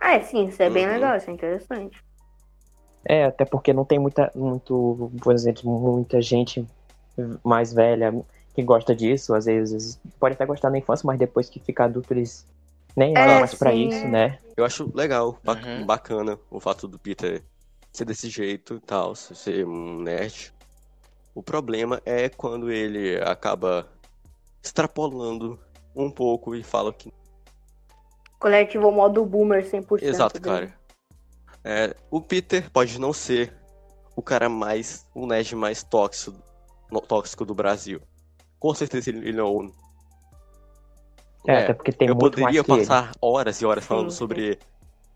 Ah, 0.00 0.14
é 0.14 0.20
sim, 0.22 0.46
isso 0.48 0.62
é 0.62 0.68
bem 0.70 0.86
Uhum. 0.86 0.92
legal, 0.92 1.16
isso 1.16 1.30
é 1.30 1.32
interessante. 1.32 2.02
É, 3.08 3.24
até 3.24 3.44
porque 3.44 3.72
não 3.72 3.84
tem 3.84 3.98
muita, 3.98 4.30
muito, 4.34 5.10
por 5.22 5.34
exemplo, 5.34 5.70
muita 5.94 6.20
gente 6.22 6.66
mais 7.44 7.72
velha 7.72 8.12
que 8.54 8.62
gosta 8.62 8.94
disso. 8.94 9.34
Às 9.34 9.46
vezes 9.46 10.00
pode 10.18 10.34
até 10.34 10.46
gostar 10.46 10.70
na 10.70 10.78
infância, 10.78 11.06
mas 11.06 11.18
depois 11.18 11.48
que 11.48 11.60
fica 11.60 11.84
adulto 11.84 12.12
eles 12.12 12.46
nem 12.96 13.16
É, 13.16 13.20
olham 13.20 13.40
mais 13.40 13.54
pra 13.54 13.72
sim. 13.72 13.88
isso, 13.88 14.08
né? 14.08 14.38
Eu 14.56 14.64
acho 14.64 14.90
legal, 14.94 15.40
Uhum. 15.44 15.86
bacana 15.86 16.38
o 16.50 16.60
fato 16.60 16.86
do 16.86 16.98
Peter 16.98 17.42
ser 17.92 18.04
desse 18.04 18.28
jeito 18.28 18.74
e 18.76 18.80
tal, 18.80 19.14
ser 19.14 19.66
um 19.66 20.00
nerd. 20.00 20.52
O 21.34 21.42
problema 21.42 22.00
é 22.04 22.28
quando 22.28 22.70
ele 22.70 23.20
acaba 23.22 23.88
extrapolando 24.64 25.60
um 25.94 26.10
pouco 26.10 26.54
e 26.54 26.62
fala 26.62 26.92
que. 26.92 27.12
Coletivo 28.42 28.90
modo 28.90 29.24
boomer 29.24 29.64
100%. 29.64 30.02
Exato, 30.02 30.40
dele. 30.40 30.66
cara. 30.66 30.74
É, 31.64 31.94
o 32.10 32.20
Peter 32.20 32.68
pode 32.72 32.98
não 32.98 33.12
ser 33.12 33.54
o 34.16 34.20
cara 34.20 34.48
mais. 34.48 35.06
o 35.14 35.26
nerd 35.28 35.54
mais 35.54 35.84
tóxico, 35.84 36.36
no- 36.90 37.00
tóxico 37.00 37.44
do 37.44 37.54
Brasil. 37.54 38.00
Com 38.58 38.74
certeza 38.74 39.10
ele, 39.10 39.32
não. 39.32 39.72
É, 41.46 41.52
É, 41.52 41.62
até 41.64 41.74
porque 41.74 41.92
tem 41.92 42.08
eu 42.08 42.16
muito 42.16 42.40
mais 42.40 42.56
poderia 42.56 42.64
que 42.64 42.72
ele. 42.72 42.80
passar 42.80 43.12
horas 43.20 43.60
e 43.60 43.64
horas 43.66 43.84
falando 43.84 44.06
Sim, 44.10 44.14
sim. 44.14 44.18
sobre 44.18 44.58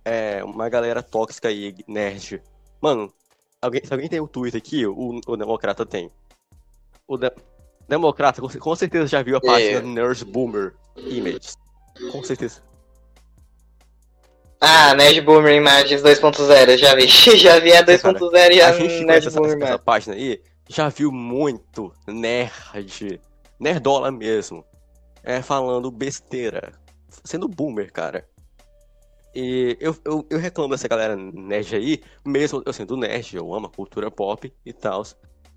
é, 0.05 0.45
uma 0.45 0.69
galera 0.69 1.03
tóxica 1.03 1.51
e 1.51 1.75
nerd. 1.89 2.41
Mano, 2.81 3.13
alguém, 3.61 3.85
se 3.85 3.93
alguém 3.93 4.09
tem 4.09 4.21
o 4.21 4.29
Twitter 4.29 4.59
aqui, 4.61 4.87
o, 4.87 5.21
o 5.27 5.37
Democrata 5.37 5.85
tem. 5.85 6.11
O 7.09 7.17
de- 7.17 7.33
Democrata 7.89 8.41
com, 8.41 8.49
com 8.49 8.77
certeza 8.77 9.09
já 9.09 9.21
viu 9.21 9.37
a 9.37 9.41
página 9.41 9.79
É. 9.79 9.83
Nerd 9.83 10.25
Boomer 10.25 10.75
Images. 10.97 11.57
Com 12.13 12.23
certeza. 12.23 12.63
Ah, 14.69 14.97
Nerd 14.97 15.21
Boomer 15.21 15.55
Imagens 15.55 16.03
2.0, 16.03 16.77
já 16.77 16.93
vi. 16.97 17.07
já 17.39 17.61
vi 17.61 17.73
a 17.73 17.85
2.0 17.85 18.53
e 18.53 18.61
a, 18.61 18.71
A 18.71 18.73
gente 18.73 19.05
Nerd 19.05 19.29
essa, 19.29 19.39
Boomer 19.39 19.53
essa 19.53 19.65
Imagens. 19.65 19.81
página 19.85 20.17
aí 20.17 20.43
já 20.69 20.89
viu 20.89 21.13
muito 21.13 21.93
nerd, 22.05 23.21
nerdola 23.61 24.11
mesmo, 24.11 24.65
é, 25.23 25.41
falando 25.41 25.89
besteira, 25.89 26.73
sendo 27.23 27.47
boomer, 27.47 27.93
cara. 27.93 28.27
E 29.33 29.77
eu, 29.79 29.97
eu, 30.05 30.27
eu 30.29 30.39
reclamo 30.41 30.71
dessa 30.71 30.89
galera 30.89 31.15
nerd 31.15 31.77
aí, 31.77 32.03
mesmo 32.25 32.61
eu 32.67 32.73
sendo 32.73 32.97
nerd, 32.97 33.37
eu 33.37 33.55
amo 33.55 33.69
a 33.69 33.71
cultura 33.71 34.11
pop 34.11 34.53
e 34.65 34.73
tal, 34.73 35.05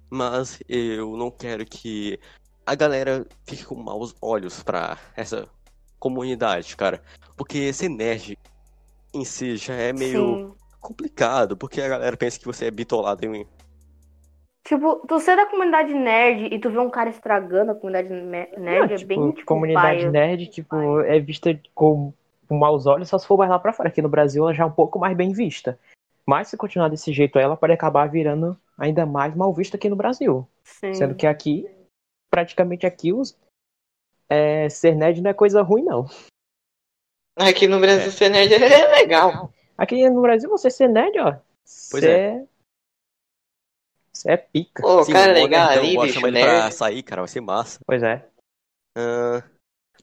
mas 0.08 0.60
eu 0.70 1.18
não 1.18 1.32
quero 1.32 1.66
que 1.66 2.20
a 2.64 2.76
galera 2.76 3.26
fique 3.48 3.66
com 3.66 3.74
maus 3.74 4.14
olhos 4.22 4.62
pra 4.62 5.00
essa 5.16 5.48
comunidade, 5.98 6.78
cara. 6.78 7.02
Porque 7.36 7.74
ser 7.74 7.90
nerd 7.90 8.38
em 9.14 9.26
si 9.26 9.58
já 9.58 9.74
é 9.74 9.92
meio 9.94 10.36
Sim. 10.36 10.54
complicado, 10.80 11.58
porque 11.58 11.82
a 11.82 11.88
galera 11.88 12.16
pensa 12.18 12.40
que 12.40 12.46
você 12.46 12.66
é 12.66 12.72
bitolado 12.72 13.26
em 13.26 13.46
Tipo, 14.68 14.98
tu 15.08 15.20
ser 15.20 15.36
da 15.36 15.48
comunidade 15.48 15.94
nerd 15.94 16.54
e 16.54 16.60
tu 16.60 16.70
vê 16.70 16.78
um 16.78 16.90
cara 16.90 17.10
estragando 17.10 17.72
a 17.72 17.76
comunidade 17.76 18.10
ne- 18.10 18.52
nerd 18.58 18.60
Não, 18.60 18.84
é 18.84 18.96
tipo, 18.98 19.08
bem, 19.08 19.32
tipo, 19.32 19.46
comunidade 19.48 20.00
paia. 20.00 20.12
nerd, 20.12 20.48
tipo, 20.48 21.02
é 21.02 21.20
vista 21.20 21.60
com, 21.74 22.14
com 22.48 22.58
maus 22.58 22.86
olhos 22.86 23.10
só 23.10 23.18
se 23.18 23.26
for 23.26 23.38
mais 23.38 23.50
lá 23.50 23.58
pra 23.58 23.74
fora. 23.74 23.90
Aqui 23.90 24.02
no 24.02 24.10
Brasil 24.10 24.44
ela 24.44 24.54
já 24.54 24.64
é 24.64 24.68
um 24.68 24.72
pouco 24.72 25.00
mais 25.00 25.18
bem 25.18 25.32
vista. 25.32 25.80
Mas 26.24 26.50
se 26.50 26.58
continuar 26.58 26.90
desse 26.90 27.12
jeito, 27.12 27.40
ela 27.40 27.58
pode 27.58 27.74
acabar 27.74 28.08
virando 28.08 28.56
ainda 28.78 29.06
mais 29.06 29.34
mal 29.36 29.52
vista 29.52 29.76
aqui 29.76 29.90
no 29.90 29.96
Brasil. 29.96 30.48
Sim. 30.64 30.94
Sendo 30.94 31.16
que 31.16 31.26
aqui, 31.26 31.68
praticamente 32.30 32.86
aqui, 32.86 33.12
os, 33.12 33.36
é, 34.30 34.70
ser 34.70 34.96
nerd 34.96 35.20
não 35.22 35.32
é 35.32 35.34
coisa 35.34 35.64
ruim, 35.64 35.84
não. 35.84 36.06
Aqui 37.40 37.68
no 37.68 37.80
Brasil 37.80 38.08
É. 38.08 38.12
ser 38.12 38.30
nerd 38.30 38.54
é 38.54 38.58
legal. 39.00 39.54
Aqui 39.78 40.10
no 40.10 40.22
Brasil, 40.22 40.50
você 40.50 40.70
ser 40.70 40.90
nerd, 40.90 41.18
ó. 41.20 41.32
Pois 41.90 42.04
Você 42.04 42.10
é. 42.12 42.46
Você 44.14 44.32
é 44.32 44.38
pica. 44.38 44.82
Pô, 44.84 45.04
Sim, 45.04 45.14
cara 45.14 45.32
o 45.32 45.34
legal 45.36 45.70
nerdão, 45.70 45.84
ali, 45.86 45.98
bicho, 45.98 46.14
chamar 46.16 46.28
ele 46.30 46.40
pra 46.40 46.62
nerd. 46.62 46.74
sair, 46.76 47.04
cara, 47.04 47.22
vai 47.22 47.30
ser 47.30 47.42
massa. 47.42 47.80
Pois 47.86 48.04
é. 48.04 48.28
Ah, 48.98 49.44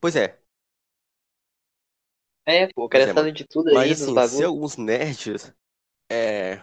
pois 0.00 0.16
é, 0.16 0.38
É, 2.46 2.68
pô, 2.68 2.84
o 2.84 2.88
cara 2.88 3.04
é, 3.04 3.12
sabe 3.12 3.32
de 3.32 3.44
tudo 3.44 3.68
aí, 3.70 3.74
mas 3.74 3.98
dos 3.98 4.02
assim, 4.02 4.12
se 4.12 4.14
bagulhos. 4.14 4.44
alguns 4.44 4.76
nerds 4.76 5.52
é, 6.10 6.60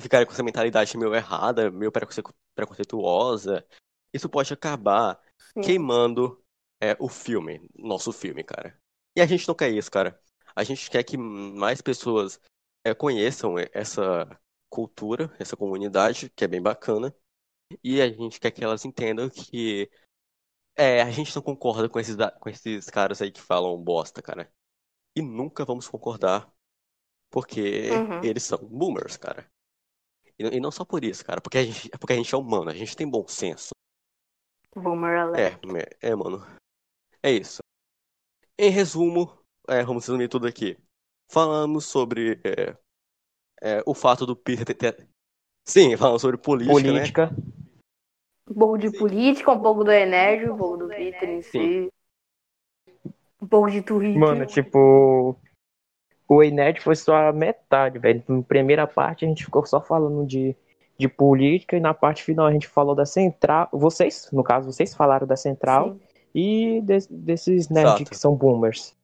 ficarem 0.00 0.26
com 0.26 0.32
essa 0.32 0.42
mentalidade 0.42 0.96
meio 0.96 1.14
errada, 1.14 1.70
meio 1.70 1.92
preconce- 1.92 2.22
preconceituosa, 2.54 3.66
isso 4.14 4.28
pode 4.30 4.52
acabar 4.54 5.20
Sim. 5.54 5.60
queimando 5.62 6.42
é, 6.80 6.96
o 6.98 7.08
filme, 7.08 7.60
nosso 7.76 8.12
filme, 8.12 8.42
cara. 8.42 8.79
E 9.16 9.20
a 9.20 9.26
gente 9.26 9.46
não 9.46 9.54
quer 9.54 9.70
isso, 9.70 9.90
cara. 9.90 10.20
A 10.54 10.64
gente 10.64 10.90
quer 10.90 11.02
que 11.02 11.16
mais 11.16 11.80
pessoas 11.80 12.40
é, 12.84 12.94
conheçam 12.94 13.56
essa 13.72 14.28
cultura, 14.68 15.34
essa 15.38 15.56
comunidade, 15.56 16.30
que 16.30 16.44
é 16.44 16.48
bem 16.48 16.62
bacana. 16.62 17.14
E 17.82 18.00
a 18.00 18.08
gente 18.08 18.40
quer 18.40 18.50
que 18.50 18.64
elas 18.64 18.84
entendam 18.84 19.28
que 19.28 19.90
é, 20.76 21.02
a 21.02 21.10
gente 21.10 21.34
não 21.34 21.42
concorda 21.42 21.88
com 21.88 21.98
esses, 22.00 22.16
com 22.40 22.48
esses 22.48 22.88
caras 22.88 23.20
aí 23.20 23.30
que 23.30 23.40
falam 23.40 23.76
bosta, 23.82 24.22
cara. 24.22 24.52
E 25.16 25.22
nunca 25.22 25.64
vamos 25.64 25.88
concordar, 25.88 26.50
porque 27.30 27.90
Uhum. 27.90 28.24
eles 28.24 28.44
são 28.44 28.58
boomers, 28.58 29.16
cara. 29.16 29.50
E, 30.38 30.56
e 30.56 30.60
não 30.60 30.70
só 30.70 30.84
por 30.84 31.04
isso, 31.04 31.24
cara, 31.24 31.40
porque 31.40 31.58
a 31.58 31.64
gente, 31.64 31.88
porque 31.90 32.12
a 32.12 32.16
gente 32.16 32.34
é 32.34 32.38
humano, 32.38 32.70
a 32.70 32.74
gente 32.74 32.96
tem 32.96 33.08
bom 33.08 33.26
senso. 33.28 33.70
Boomer 34.74 35.18
alert. 35.18 35.58
É, 36.00 36.10
é, 36.10 36.14
mano. 36.14 36.46
É 37.22 37.30
isso. 37.30 37.59
Em 38.62 38.68
resumo, 38.68 39.32
é, 39.66 39.82
vamos 39.82 40.06
resumir 40.06 40.28
tudo 40.28 40.46
aqui. 40.46 40.76
Falamos 41.32 41.86
sobre 41.86 42.38
é, 42.44 42.76
é, 43.62 43.82
o 43.86 43.94
fato 43.94 44.26
do 44.26 44.36
Peter 44.36 44.66
ter, 44.66 44.74
ter- 44.74 45.08
Sim, 45.66 45.96
falamos 45.96 46.20
sobre 46.20 46.36
política, 46.36 46.74
né? 46.74 46.98
Política. 46.98 47.30
Um 48.50 48.54
pouco 48.54 48.76
de 48.76 48.90
política, 48.90 49.50
um 49.50 49.62
pouco 49.62 49.82
do 49.82 49.90
Enérgio, 49.90 50.52
um 50.52 50.58
pouco 50.58 50.76
do 50.76 50.88
Twitter 50.88 51.30
em 51.30 51.40
si. 51.40 51.90
Um 53.40 53.46
pouco 53.46 53.70
de 53.70 53.80
Twitter. 53.80 54.20
Mano, 54.20 54.44
tipo. 54.44 55.34
O 56.28 56.42
Ened 56.42 56.82
foi 56.82 56.96
só 56.96 57.28
a 57.28 57.32
metade, 57.32 57.98
velho. 57.98 58.22
Na 58.28 58.42
primeira 58.42 58.86
parte 58.86 59.24
a 59.24 59.28
gente 59.28 59.42
ficou 59.42 59.64
só 59.64 59.80
falando 59.80 60.26
de, 60.26 60.54
de 60.98 61.08
política 61.08 61.78
e 61.78 61.80
na 61.80 61.94
parte 61.94 62.22
final 62.22 62.44
a 62.44 62.52
gente 62.52 62.68
falou 62.68 62.94
da 62.94 63.06
central. 63.06 63.70
Vocês, 63.72 64.28
no 64.30 64.44
caso, 64.44 64.70
vocês 64.70 64.94
falaram 64.94 65.26
da 65.26 65.34
central 65.34 65.94
Sim. 65.94 66.09
E 66.34 66.80
des- 66.82 67.06
desses 67.08 67.68
nerds 67.68 67.92
Exato. 67.94 68.10
que 68.10 68.16
são 68.16 68.34
boomers. 68.34 68.94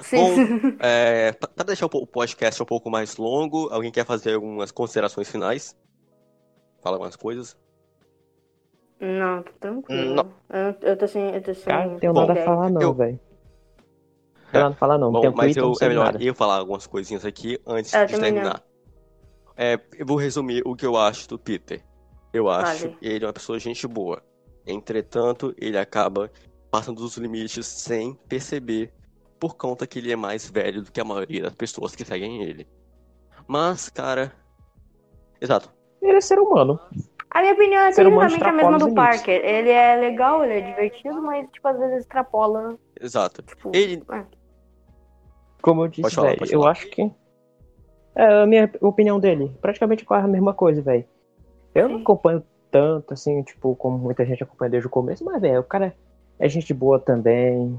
Sim. 0.00 0.18
É, 0.80 1.32
pra 1.32 1.48
pra 1.48 1.64
deixar 1.64 1.86
o 1.86 1.88
po- 1.88 1.98
o 2.02 2.06
podcast 2.06 2.62
um 2.62 2.66
pouco 2.66 2.88
mais 2.90 3.16
longo, 3.16 3.68
alguém 3.72 3.90
quer 3.90 4.04
fazer 4.06 4.34
algumas 4.34 4.70
considerações 4.70 5.28
finais? 5.28 5.76
Fala 6.80 6.96
algumas 6.96 7.16
coisas. 7.16 7.56
Não, 9.00 9.42
tô 9.42 9.52
tranquilo. 9.60 10.14
Não. 10.14 10.32
Eu, 10.50 10.74
eu 10.90 10.96
tô 10.96 11.06
sem. 11.06 11.34
Eu 11.34 11.42
tô 11.42 11.54
sem. 11.54 11.64
Cara, 11.64 11.86
não 11.86 11.98
tenho 11.98 12.12
Bom, 12.12 12.26
nada 12.26 12.40
a 12.40 12.44
falar, 12.44 12.70
não, 12.70 12.80
eu- 12.80 12.94
velho. 12.94 13.20
Não 14.44 14.50
tenho 14.52 14.62
nada 14.64 14.74
a 14.74 14.78
falar, 14.78 14.98
não. 14.98 15.12
Bom, 15.12 15.32
mas 15.34 15.56
eu, 15.56 15.72
é 15.80 15.88
melhor 15.88 16.04
nada. 16.12 16.22
eu 16.22 16.34
falar 16.34 16.56
algumas 16.58 16.86
coisinhas 16.86 17.24
aqui 17.24 17.58
antes 17.66 17.92
Eu 17.92 18.06
de 18.06 18.18
terminar. 18.18 18.62
É, 19.56 19.78
eu 19.96 20.06
vou 20.06 20.16
resumir 20.16 20.62
o 20.64 20.74
que 20.76 20.86
eu 20.86 20.96
acho 20.96 21.28
do 21.28 21.38
Peter. 21.38 21.82
Eu 22.32 22.48
acho 22.48 22.88
Vale. 22.88 22.98
ele 23.02 23.24
uma 23.26 23.32
pessoa 23.32 23.58
gente 23.58 23.86
boa. 23.86 24.22
Entretanto, 24.66 25.54
ele 25.58 25.78
acaba 25.78 26.30
passando 26.70 27.00
dos 27.00 27.16
limites 27.16 27.66
sem 27.66 28.14
perceber, 28.28 28.92
por 29.38 29.56
conta 29.56 29.86
que 29.86 29.98
ele 29.98 30.12
é 30.12 30.16
mais 30.16 30.50
velho 30.50 30.82
do 30.82 30.90
que 30.92 31.00
a 31.00 31.04
maioria 31.04 31.42
das 31.42 31.54
pessoas 31.54 31.94
que 31.94 32.04
seguem 32.04 32.42
ele. 32.42 32.66
Mas, 33.46 33.88
cara. 33.88 34.32
Exato. 35.40 35.72
Ele 36.02 36.16
é 36.16 36.20
ser 36.20 36.38
humano. 36.38 36.78
A 37.30 37.40
minha 37.40 37.52
opinião 37.52 37.82
é 37.82 37.92
tecnicamente 37.92 38.44
a 38.44 38.52
mesma 38.52 38.78
do 38.78 38.86
limites. 38.86 38.94
Parker. 38.94 39.44
Ele 39.44 39.70
é 39.70 39.96
legal, 39.96 40.44
ele 40.44 40.54
é 40.54 40.60
divertido, 40.60 41.22
mas, 41.22 41.48
tipo, 41.50 41.68
às 41.68 41.78
vezes 41.78 41.98
extrapola. 42.00 42.78
Exato. 43.00 43.42
Tipo, 43.42 43.70
Ele- 43.74 44.02
é. 44.12 44.24
Como 45.62 45.84
eu 45.84 45.88
disse, 45.88 46.14
falar, 46.14 46.30
velho, 46.30 46.52
eu 46.52 46.66
acho 46.66 46.88
que. 46.88 47.10
É 48.14 48.42
a 48.42 48.46
minha 48.46 48.70
opinião 48.80 49.20
dele. 49.20 49.54
Praticamente 49.60 50.04
quase 50.04 50.24
a 50.24 50.28
mesma 50.28 50.52
coisa, 50.52 50.82
velho. 50.82 51.04
Eu 51.74 51.88
não 51.88 52.00
acompanho 52.00 52.42
tanto, 52.70 53.14
assim, 53.14 53.42
tipo, 53.42 53.76
como 53.76 53.96
muita 53.98 54.24
gente 54.26 54.42
acompanha 54.42 54.70
desde 54.70 54.86
o 54.86 54.90
começo, 54.90 55.24
mas, 55.24 55.40
velho, 55.40 55.60
o 55.60 55.64
cara 55.64 55.96
é 56.38 56.48
gente 56.48 56.72
boa 56.74 56.98
também. 56.98 57.78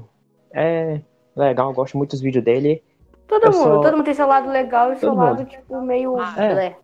É 0.52 1.00
legal, 1.36 1.70
eu 1.70 1.74
gosto 1.74 1.96
muito 1.96 2.10
dos 2.10 2.20
vídeos 2.20 2.44
dele. 2.44 2.82
Todo 3.26 3.44
Eu 3.46 3.52
mundo, 3.52 3.62
só- 3.62 3.80
todo 3.80 3.96
mundo 3.96 4.04
tem 4.04 4.14
seu 4.14 4.26
lado 4.26 4.50
legal 4.50 4.92
e 4.92 4.96
seu 4.96 5.10
Todo 5.10 5.18
lado, 5.18 5.38
mundo. 5.38 5.48
tipo, 5.48 5.80
meio. 5.82 6.20
É. 6.20 6.54
blé. 6.54 6.78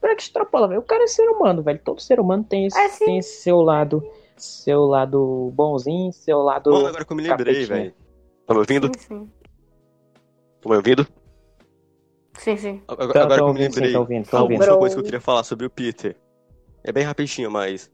Pra 0.00 0.14
que 0.14 0.22
extrapola, 0.22 0.68
velho? 0.68 0.80
O 0.80 0.84
cara 0.84 1.04
é 1.04 1.06
ser 1.06 1.28
humano, 1.28 1.62
velho. 1.62 1.80
Todo 1.84 2.00
ser 2.00 2.18
humano 2.20 2.44
tem 2.44 2.66
esse, 2.66 2.78
É, 2.78 2.88
tem 3.04 3.18
esse 3.18 3.42
seu 3.42 3.60
lado. 3.60 4.02
Seu 4.36 4.84
lado 4.86 5.50
bonzinho, 5.54 6.12
seu 6.12 6.38
lado. 6.38 6.70
Mano, 6.70 6.86
agora 6.86 7.04
que 7.04 7.12
eu 7.12 7.16
me 7.16 7.22
lembrei, 7.24 7.64
velho. 7.66 7.92
Tá 8.46 8.54
me 8.54 8.60
ouvindo? 8.60 8.86
Sim, 8.86 9.06
sim. 9.06 9.30
Tá 10.62 10.68
me 10.70 10.76
ouvindo? 10.76 11.06
Sim, 12.38 12.56
sim. 12.56 12.82
Agora, 12.86 13.12
Tô- 13.12 13.18
agora 13.18 13.28
tô 13.28 13.34
que 13.34 13.40
eu 13.40 13.44
me 13.46 13.50
ouvindo, 13.50 13.74
sim, 13.74 13.80
lembrei. 13.80 13.92
tô 13.92 13.98
ouvindo, 14.00 14.28
tô 14.30 14.36
a 14.36 14.42
ouvindo. 14.42 14.58
última 14.60 14.72
Bro. 14.72 14.78
coisa 14.78 14.94
que 14.94 15.00
eu 15.00 15.04
queria 15.04 15.20
falar 15.20 15.42
sobre 15.42 15.66
o 15.66 15.70
Peter. 15.70 16.16
É 16.84 16.92
bem 16.92 17.02
rapidinho, 17.04 17.50
mas. 17.50 17.90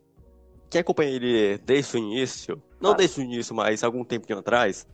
Quem 0.70 0.80
acompanha 0.80 1.10
ele 1.10 1.58
desde 1.58 1.96
o 1.96 1.98
início, 1.98 2.62
não 2.80 2.92
Ah. 2.92 2.94
desde 2.94 3.20
o 3.20 3.24
início, 3.24 3.54
mas 3.54 3.82
algum 3.84 4.04
tempinho 4.04 4.38
atrás, 4.38 4.86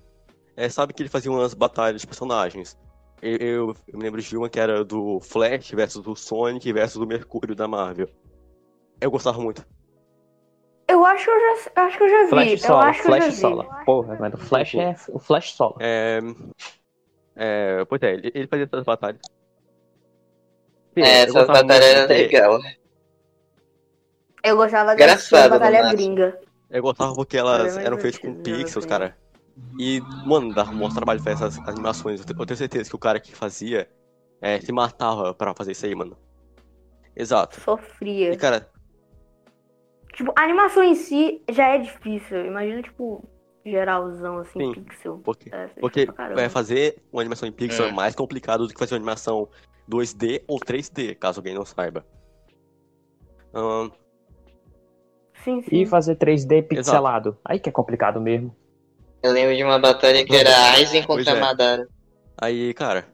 é, 0.57 0.69
sabe 0.69 0.93
que 0.93 1.03
ele 1.03 1.09
fazia 1.09 1.31
umas 1.31 1.55
batalhas 1.55 2.01
de 2.01 2.07
personagens. 2.07 2.79
Eu, 3.23 3.37
eu- 3.37 3.75
eu 3.89 3.99
me 3.99 4.05
lembro 4.05 4.21
de 4.23 4.37
uma 4.37 4.49
que 4.49 4.59
era 4.59 4.85
do 4.85 5.21
Flash 5.21 5.71
versus 5.73 6.03
do 6.03 6.17
Sonic 6.17 6.73
versus 6.73 6.99
do 6.99 7.07
Mercúrio 7.07 7.55
da 7.55 7.69
Marvel. 7.69 8.09
Eu 9.01 9.11
gostava 9.11 9.39
muito. 9.41 9.65
Eu 10.89 11.05
acho 11.05 11.25
que 11.25 11.31
eu 11.31 11.41
já, 11.41 11.83
acho 11.85 11.97
que 11.99 12.03
eu 12.05 12.09
já 12.09 12.23
vi. 12.25 12.29
Flash 12.31 12.51
eu 12.53 12.59
solo, 12.59 12.81
acho 12.81 13.03
que 13.03 13.09
eu 13.09 13.13
já 13.13 13.21
Flash 13.21 13.35
vi. 13.35 13.41
solo. 13.41 13.69
Porra, 13.85 14.17
mas 14.19 14.35
o 14.35 14.37
Flash 14.39 14.75
é 14.75 14.97
o 15.11 15.19
Flash 15.19 15.53
solo. 15.53 15.77
É, 15.81 16.21
é, 17.37 17.85
pois 17.85 18.03
é, 18.03 18.13
ele, 18.15 18.33
ele 18.35 18.47
fazia 18.49 18.65
essas 18.65 18.85
batalhas. 18.85 19.21
Sim, 20.95 21.03
É, 21.03 21.21
eu 21.21 21.25
essa 21.25 21.33
gostava 21.33 21.63
batalha 21.63 21.81
muito 21.81 21.85
era 21.85 22.07
de- 22.09 22.15
legal. 22.15 22.59
Eu 24.43 24.57
gostava 24.57 24.97
de 24.97 25.03
assistir 25.03 25.35
a 25.35 25.39
Engraçado, 25.39 25.51
batalha 25.51 25.83
nossa. 25.83 25.97
gringa. 25.97 26.41
Eu 26.71 26.83
gostava 26.83 27.15
porque 27.15 27.37
elas 27.37 27.77
eram 27.79 27.99
feitas 27.99 28.21
com 28.21 28.31
né, 28.33 28.43
pixels, 28.43 28.77
assim. 28.79 28.89
cara. 28.89 29.17
E, 29.79 30.01
mano, 30.25 30.55
dava 30.55 30.71
um 30.71 30.79
bom 30.79 30.89
trabalho 30.89 31.21
fazer 31.21 31.45
essas 31.45 31.59
animações. 31.69 32.21
Eu 32.21 32.27
te- 32.27 32.39
eu 32.39 32.47
tenho 32.47 32.57
certeza 32.57 32.89
que 32.89 32.97
o 32.97 32.99
cara 32.99 33.21
que 33.21 33.35
fazia 33.35 33.91
é, 34.41 34.61
se 34.61 34.73
matava 34.73 35.35
pra 35.35 35.55
fazer 35.55 35.73
isso 35.73 35.85
aí, 35.85 35.95
mano. 35.95 36.17
Exato. 37.15 37.61
Sofria. 37.61 38.33
E, 38.33 38.37
cara, 38.37 38.71
Tipo, 40.15 40.33
a 40.37 40.43
animação 40.43 40.83
em 40.83 40.95
si 40.95 41.43
já 41.51 41.69
é 41.69 41.79
difícil. 41.79 42.45
Imagina, 42.45 42.83
tipo, 42.83 43.25
geralzão, 43.65 44.39
assim, 44.39 44.59
Sim. 44.59 44.75
pixel. 44.75 45.19
porque, 45.25 45.51
É, 45.55 45.67
porque 45.81 46.07
pra 46.07 46.43
é, 46.43 46.49
fazer 46.49 47.01
uma 47.13 47.23
animação 47.23 47.49
em 47.49 47.53
pixel 47.53 47.87
é 47.87 47.89
Hum. 47.91 47.95
mais 47.95 48.15
complicado 48.15 48.67
do 48.67 48.73
que 48.73 48.79
fazer 48.79 48.95
uma 48.95 48.99
animação 48.99 49.49
2D 49.89 50.45
ou 50.47 50.59
3D, 50.59 51.15
caso 51.15 51.41
alguém 51.41 51.55
não 51.55 51.65
saiba. 51.65 52.05
Ahn, 53.55 53.91
Sim, 55.45 55.63
sim. 55.63 55.69
E 55.83 55.87
fazer 55.87 56.17
3D 56.17 56.63
pixelado. 56.63 57.37
Aí 57.45 57.59
que 57.59 57.69
é 57.69 57.73
complicado 57.73 58.21
mesmo. 58.21 58.55
Eu 59.23 59.33
lembro 59.33 59.55
de 59.57 59.63
uma 59.63 59.79
batalha 59.79 60.25
que 60.25 60.35
era 60.35 60.51
Aizen 60.73 61.05
Pois 61.07 61.25
contra 61.25 61.39
é. 61.39 61.41
Madara. 61.41 61.89
aí, 62.41 62.73
cara, 62.75 63.07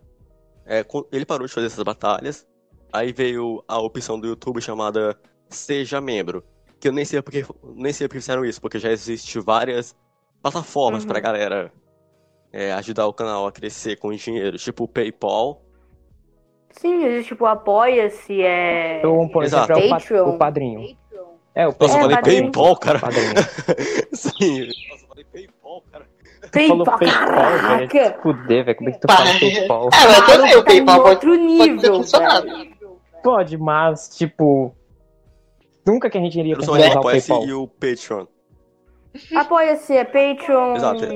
é, 0.64 0.82
com- 0.84 1.04
ele 1.12 1.24
parou 1.26 1.46
de 1.46 1.52
fazer 1.52 1.66
essas 1.66 1.82
batalhas. 1.82 2.46
Aí 2.92 3.12
veio 3.12 3.62
a 3.68 3.78
opção 3.80 4.18
do 4.18 4.26
YouTube 4.26 4.60
chamada 4.60 5.18
Seja 5.48 6.00
Membro. 6.00 6.44
Que 6.80 6.88
eu 6.88 6.92
nem 6.92 7.04
sei 7.04 7.20
porque, 7.22 7.44
nem 7.74 7.92
sei 7.92 8.06
porque 8.06 8.20
fizeram 8.20 8.44
isso, 8.44 8.60
porque 8.60 8.78
já 8.78 8.90
existe 8.90 9.38
várias 9.40 9.96
plataformas 10.42 11.02
Uhum. 11.02 11.08
pra 11.08 11.20
galera 11.20 11.72
é, 12.52 12.72
ajudar 12.74 13.06
o 13.06 13.12
canal 13.12 13.46
a 13.46 13.52
crescer 13.52 13.96
com 13.96 14.12
dinheiro, 14.12 14.56
tipo 14.58 14.84
o 14.84 14.88
PayPal. 14.88 15.62
Sim, 16.70 17.04
existe, 17.04 17.28
tipo, 17.28 17.46
apoia-se, 17.46 18.42
é... 18.42 18.98
Então, 18.98 19.28
por 19.28 19.42
Exato. 19.44 19.72
exemplo, 19.72 19.90
é 20.16 20.22
o, 20.22 20.24
pa- 20.24 20.30
o 20.30 20.38
padrinho. 20.38 20.96
É, 21.56 21.66
o 21.66 21.74
Nossa, 21.80 21.84
eu 21.84 21.86
É, 21.86 22.00
falei 22.02 22.16
padrinho. 22.16 22.42
PayPal, 22.52 22.76
cara. 22.76 22.98
padrinho. 23.00 23.32
Sim. 24.12 24.66
Nossa, 24.66 25.02
eu 25.02 25.08
falei 25.08 25.24
PayPal, 25.32 25.82
cara. 25.90 26.06
PayPal, 26.52 26.84
PayPal, 26.84 26.98
velho. 26.98 27.12
caraca! 27.12 28.18
Fuder, 28.22 28.64
velho. 28.66 28.76
Como 28.76 28.88
é 28.90 28.92
que 28.92 28.98
tu 29.00 29.06
fala 29.12 29.30
PayPal? 29.40 29.88
Ah, 29.92 30.06
mas 30.06 30.26
também 30.26 30.52
o 30.54 30.58
Tá 30.58 30.64
PayPal 30.64 31.02
pode, 31.02 31.08
outro 31.10 31.30
pode 31.30 31.40
ter 31.40 31.46
nível, 31.46 32.02
velho. 32.02 32.76
Pode, 33.22 33.56
mas, 33.58 34.08
tipo. 34.16 34.76
Nunca 35.86 36.10
que 36.10 36.18
a 36.18 36.20
gente 36.20 36.38
iria 36.38 36.58
usar 36.58 36.72
o 36.72 36.98
apoia-se 36.98 37.28
PayPal. 37.28 37.48
e 37.48 37.52
o 37.54 37.66
Patreon. 37.68 38.26
Apoia-se, 39.34 39.94
é 39.96 40.04
Patreon... 40.04 40.76
Exato. 40.76 41.04
É, 41.04 41.08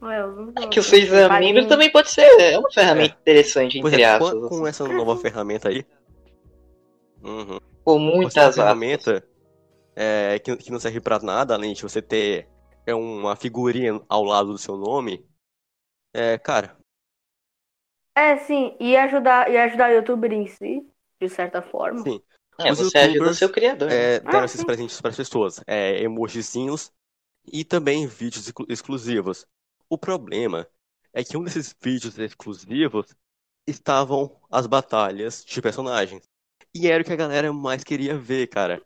não 0.00 0.52
É 0.62 0.66
que 0.66 0.80
o 0.80 0.82
sei, 0.82 1.02
Seja 1.06 1.28
padrinho. 1.28 1.54
Membro 1.54 1.68
também 1.68 1.90
pode 1.90 2.10
ser 2.10 2.22
é 2.40 2.58
uma 2.58 2.70
ferramenta 2.70 3.16
interessante, 3.20 3.80
Pois 3.80 3.92
entre 3.94 4.02
é, 4.04 4.10
aspas. 4.10 4.32
com, 4.32 4.48
com 4.48 4.66
essa 4.66 4.86
nova 4.88 5.16
ferramenta 5.16 5.68
aí. 5.68 5.84
Uhum. 7.22 7.58
Essa 8.20 8.50
muitas 8.50 8.52
ferramenta 8.52 9.26
é, 9.96 10.38
que, 10.40 10.56
que 10.58 10.70
não 10.72 10.80
serve 10.80 11.00
pra 11.00 11.18
nada, 11.20 11.54
além 11.54 11.74
de 11.74 11.82
você 11.82 12.02
ter 12.02 12.48
é, 12.86 12.94
uma 12.94 13.36
figurinha 13.36 14.00
ao 14.08 14.24
lado 14.24 14.52
do 14.52 14.58
seu 14.58 14.76
nome. 14.76 15.26
É, 16.14 16.38
cara, 16.38 16.78
É, 18.14 18.36
sim, 18.38 18.76
e 18.80 18.96
ajudar, 18.96 19.50
e 19.50 19.56
ajudar 19.58 19.90
o 19.90 19.94
youtuber 19.94 20.32
em 20.32 20.46
si, 20.46 20.90
de 21.20 21.28
certa 21.28 21.60
forma. 21.62 22.06
sim. 22.06 22.22
É, 22.62 22.72
Os 22.72 22.74
você 22.74 22.98
ajuda 22.98 23.30
o 23.30 23.34
seu 23.34 23.50
criador. 23.50 23.96
né? 23.96 24.12
É, 24.16 24.20
deram 24.20 24.44
Ah, 24.44 24.46
esses 24.46 24.64
sim. 24.64 24.64
presentes 24.64 25.00
para 25.00 25.10
as 25.10 25.16
pessoas. 25.16 25.60
É, 25.66 26.02
emojizinhos 26.02 26.92
e 27.52 27.64
também 27.64 28.06
vídeos 28.06 28.46
exclu- 28.48 28.66
exclusivos. 28.68 29.46
O 29.90 29.98
problema 29.98 30.68
é 31.12 31.24
que 31.24 31.36
um 31.36 31.44
desses 31.44 31.74
vídeos 31.82 32.18
exclusivos 32.18 33.14
estavam 33.66 34.40
as 34.50 34.66
batalhas 34.66 35.44
de 35.44 35.62
personagens. 35.62 36.24
E 36.78 36.88
era 36.88 37.02
o 37.02 37.06
que 37.06 37.12
a 37.12 37.16
galera 37.16 37.52
mais 37.52 37.82
queria 37.82 38.16
ver, 38.18 38.48
cara. 38.48 38.82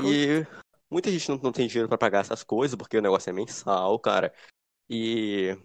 E 0.00 0.46
muita 0.90 1.10
gente 1.10 1.28
não, 1.28 1.36
não 1.36 1.52
tem 1.52 1.66
dinheiro 1.66 1.88
pra 1.88 1.98
pagar 1.98 2.20
essas 2.20 2.42
coisas, 2.42 2.76
porque 2.76 2.96
o 2.96 3.02
negócio 3.02 3.28
é 3.28 3.32
mensal, 3.32 3.98
cara. 3.98 4.32
E 4.88 5.56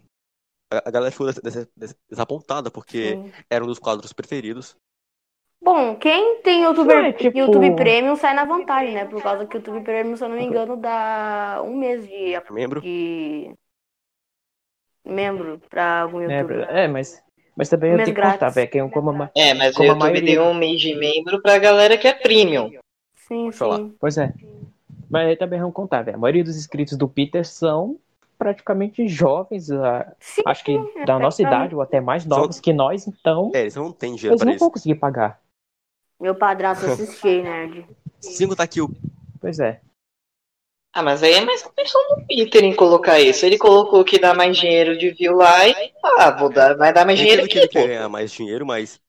a, 0.70 0.88
a 0.88 0.90
galera 0.90 1.10
ficou 1.10 1.26
des- 1.32 1.40
des- 1.40 1.68
des- 1.74 1.96
desapontada, 2.10 2.70
porque 2.70 3.12
Sim. 3.14 3.32
era 3.48 3.64
um 3.64 3.66
dos 3.66 3.78
quadros 3.78 4.12
preferidos. 4.12 4.76
Bom, 5.60 5.96
quem 5.96 6.40
tem 6.42 6.62
YouTuber, 6.62 7.04
É, 7.06 7.12
tipo- 7.12 7.36
YouTube 7.36 7.74
Premium 7.74 8.14
sai 8.14 8.34
na 8.34 8.44
vantagem, 8.44 8.94
né? 8.94 9.04
Por 9.06 9.22
causa 9.22 9.46
que 9.46 9.56
o 9.56 9.58
YouTube 9.58 9.82
Premium, 9.82 10.16
se 10.16 10.22
eu 10.24 10.28
não 10.28 10.36
me 10.36 10.44
engano, 10.44 10.76
dá 10.76 11.62
um 11.64 11.76
mês 11.76 12.06
de, 12.06 12.34
Membro? 12.50 12.80
de 12.80 13.52
membro 15.04 15.58
pra 15.68 16.02
algum 16.02 16.20
youtuber. 16.20 16.60
é, 16.70 16.86
mas, 16.86 17.20
mas 17.58 17.68
também 17.68 17.90
eu 17.90 17.96
tenho 18.04 18.14
que 18.14 18.22
contar, 18.22 18.48
velho. 18.50 18.70
Que 18.70 18.78
é 18.78 18.84
um 18.84 18.88
como 18.88 19.10
uma... 19.10 19.30
É, 19.36 19.52
mas 19.52 19.74
o 19.74 19.78
Como 19.78 19.90
a 19.90 19.92
YouTube 19.94 20.00
maioria- 20.12 20.34
deu 20.36 20.44
um 20.44 20.54
mês 20.54 20.80
de 20.80 20.94
membro 20.94 21.42
pra 21.42 21.58
galera 21.58 21.98
que 21.98 22.06
é 22.06 22.14
premium. 22.14 22.70
Sim, 23.26 23.50
sim. 23.50 23.94
Pois 24.00 24.16
é. 24.16 24.32
Mas 25.10 25.26
aí 25.28 25.36
também 25.36 25.58
vamos 25.58 25.74
contar, 25.74 26.02
velho. 26.02 26.16
A 26.16 26.20
maioria 26.20 26.44
dos 26.44 26.56
inscritos 26.56 26.96
do 26.96 27.08
Peter 27.08 27.44
são 27.44 27.98
praticamente 28.38 29.08
jovens, 29.08 29.66
Sim, 30.20 30.42
acho 30.46 30.64
que 30.64 30.76
é, 30.96 31.04
da 31.04 31.18
nossa 31.18 31.42
idade 31.42 31.74
ou 31.74 31.82
até 31.82 32.00
mais 32.00 32.24
novos 32.24 32.60
que 32.60 32.72
nós, 32.72 33.06
então 33.08 33.50
É, 33.52 33.62
eles 33.62 33.74
não 33.74 33.90
têm 33.90 34.14
dinheiro 34.14 34.34
eles 34.34 34.38
pra 34.38 34.46
não 34.46 34.52
isso. 34.52 34.60
vão 34.60 34.70
conseguir 34.70 34.94
pagar. 34.94 35.40
Meu 36.20 36.36
padrasto 36.36 36.86
assistia, 36.86 37.42
nerd. 37.42 37.84
Sem 38.20 38.46
contar 38.46 38.68
que 38.68 38.80
o 38.80 38.88
Pois 39.40 39.58
é. 39.58 39.80
Ah, 40.98 41.02
mas 41.02 41.22
aí 41.22 41.34
é 41.34 41.40
mais 41.40 41.62
questão 41.62 42.02
do 42.08 42.26
Peter 42.26 42.64
em 42.64 42.74
colocar 42.74 43.20
isso. 43.20 43.46
Ele 43.46 43.56
colocou 43.56 44.04
que 44.04 44.18
dá 44.18 44.34
mais 44.34 44.56
dinheiro 44.56 44.98
de 44.98 45.10
view 45.12 45.36
lá 45.36 45.68
e 45.68 45.92
ah, 46.18 46.32
vou 46.32 46.50
dar, 46.50 46.76
vai 46.76 46.92
dar 46.92 47.06
mais 47.06 47.20
Eu 47.20 47.22
dinheiro 47.22 47.46
que 47.46 47.56
ele 47.56 47.68
quer 47.68 47.86
ganhar 47.86 48.08
mais 48.08 48.32
dinheiro, 48.32 48.66
mas. 48.66 49.00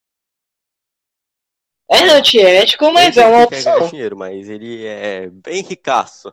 É 1.90 2.04
antiético, 2.10 2.92
mas 2.94 3.18
é 3.18 3.26
uma 3.26 3.40
ele 3.40 3.48
quer 3.48 3.64
ganhar 3.64 3.78
opção. 3.78 3.90
dinheiro, 3.90 4.16
mas 4.16 4.48
ele 4.48 4.86
é 4.86 5.32
bem 5.32 5.64
ricaço. 5.64 6.32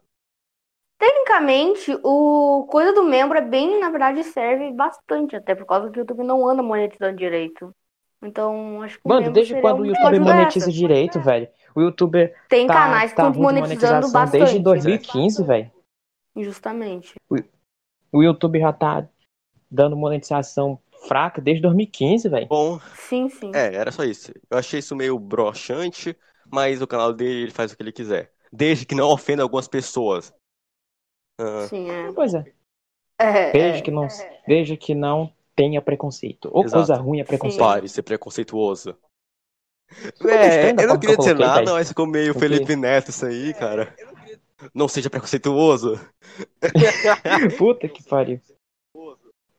Tecnicamente, 0.99 1.99
o 2.05 2.67
coisa 2.71 2.93
do 2.93 3.03
membro 3.03 3.39
é 3.39 3.43
bem, 3.43 3.81
na 3.81 3.89
verdade, 3.89 4.25
serve 4.25 4.71
bastante, 4.73 5.37
até 5.37 5.55
por 5.55 5.65
causa 5.65 5.91
que 5.91 5.99
o 5.99 6.01
YouTube 6.01 6.23
não 6.23 6.47
anda 6.47 6.63
monetizando 6.63 7.17
direito. 7.17 7.75
Então, 8.23 8.83
acho 8.83 8.97
que 8.97 9.03
o 9.07 9.09
Mano, 9.09 9.33
desde 9.33 9.59
quando 9.59 9.81
o 9.81 9.87
YouTube 9.87 10.21
monetiza 10.21 10.67
essa. 10.67 10.73
direito, 10.73 11.19
velho? 11.19 11.49
O 11.77 11.81
YouTuber 11.83 12.35
Tem 12.49 12.67
tá, 12.67 12.73
canais 12.73 13.11
que 13.11 13.17
tá 13.17 13.29
de 13.29 13.39
monetizando 13.39 13.69
monetização 13.69 14.13
bastante. 14.13 14.41
desde 14.41 14.59
2015, 14.61 15.45
velho. 15.45 15.71
Justamente. 16.35 17.15
O 18.11 18.23
YouTube 18.23 18.59
já 18.59 18.73
tá 18.73 19.07
dando 19.71 19.95
monetização 19.95 20.79
fraca 21.07 21.41
desde 21.41 21.61
2015, 21.63 22.29
velho. 22.31 22.47
Bom, 22.47 22.81
Sim, 22.95 23.29
sim. 23.29 23.51
é, 23.55 23.75
era 23.75 23.93
só 23.93 24.05
isso. 24.05 24.33
Eu 24.51 24.57
achei 24.59 24.81
isso 24.81 24.97
meio 24.97 25.19
broxante, 25.19 26.17
mas 26.51 26.81
o 26.81 26.87
canal 26.87 27.13
dele 27.13 27.43
ele 27.43 27.51
faz 27.51 27.73
o 27.73 27.77
que 27.77 27.83
ele 27.83 27.93
quiser. 27.93 28.33
Desde 28.51 28.87
que 28.87 28.95
não 28.95 29.11
ofenda 29.11 29.43
algumas 29.43 29.69
pessoas. 29.69 30.33
Ah, 31.39 31.67
Sim, 31.69 31.91
é. 31.91 32.11
Pois 32.13 32.33
é. 32.33 32.45
É, 33.19 33.53
Desde 33.53 33.79
é. 33.79 33.83
que 33.83 33.91
não, 33.91 34.09
desde 34.47 34.77
que 34.77 34.95
não 34.95 35.33
tenha 35.55 35.81
preconceito. 35.83 36.51
Ou 36.53 36.65
Exato. 36.65 36.87
coisa 36.87 37.03
ruim 37.03 37.21
é 37.21 37.25
preconceito. 37.25 37.61
pare 37.61 37.83
de 37.83 37.89
ser 37.91 38.03
preconceituoso. 38.03 38.97
É, 40.25 40.71
eu 40.71 40.75
não 40.75 40.77
forma 40.77 40.99
queria 40.99 40.99
que 40.99 41.07
eu 41.07 41.17
dizer 41.19 41.39
nada, 41.39 41.73
mas 41.73 41.89
ficou 41.89 42.07
meio 42.07 42.33
Porque- 42.33 42.49
Felipe 42.49 42.77
Neto 42.77 43.11
isso 43.11 43.25
aí, 43.27 43.55
cara. 43.55 43.95
Não 44.75 44.89
seja 44.89 45.11
preconceituoso. 45.11 46.01
Puta 47.59 47.89
que 47.89 48.03
pariu. 48.03 48.41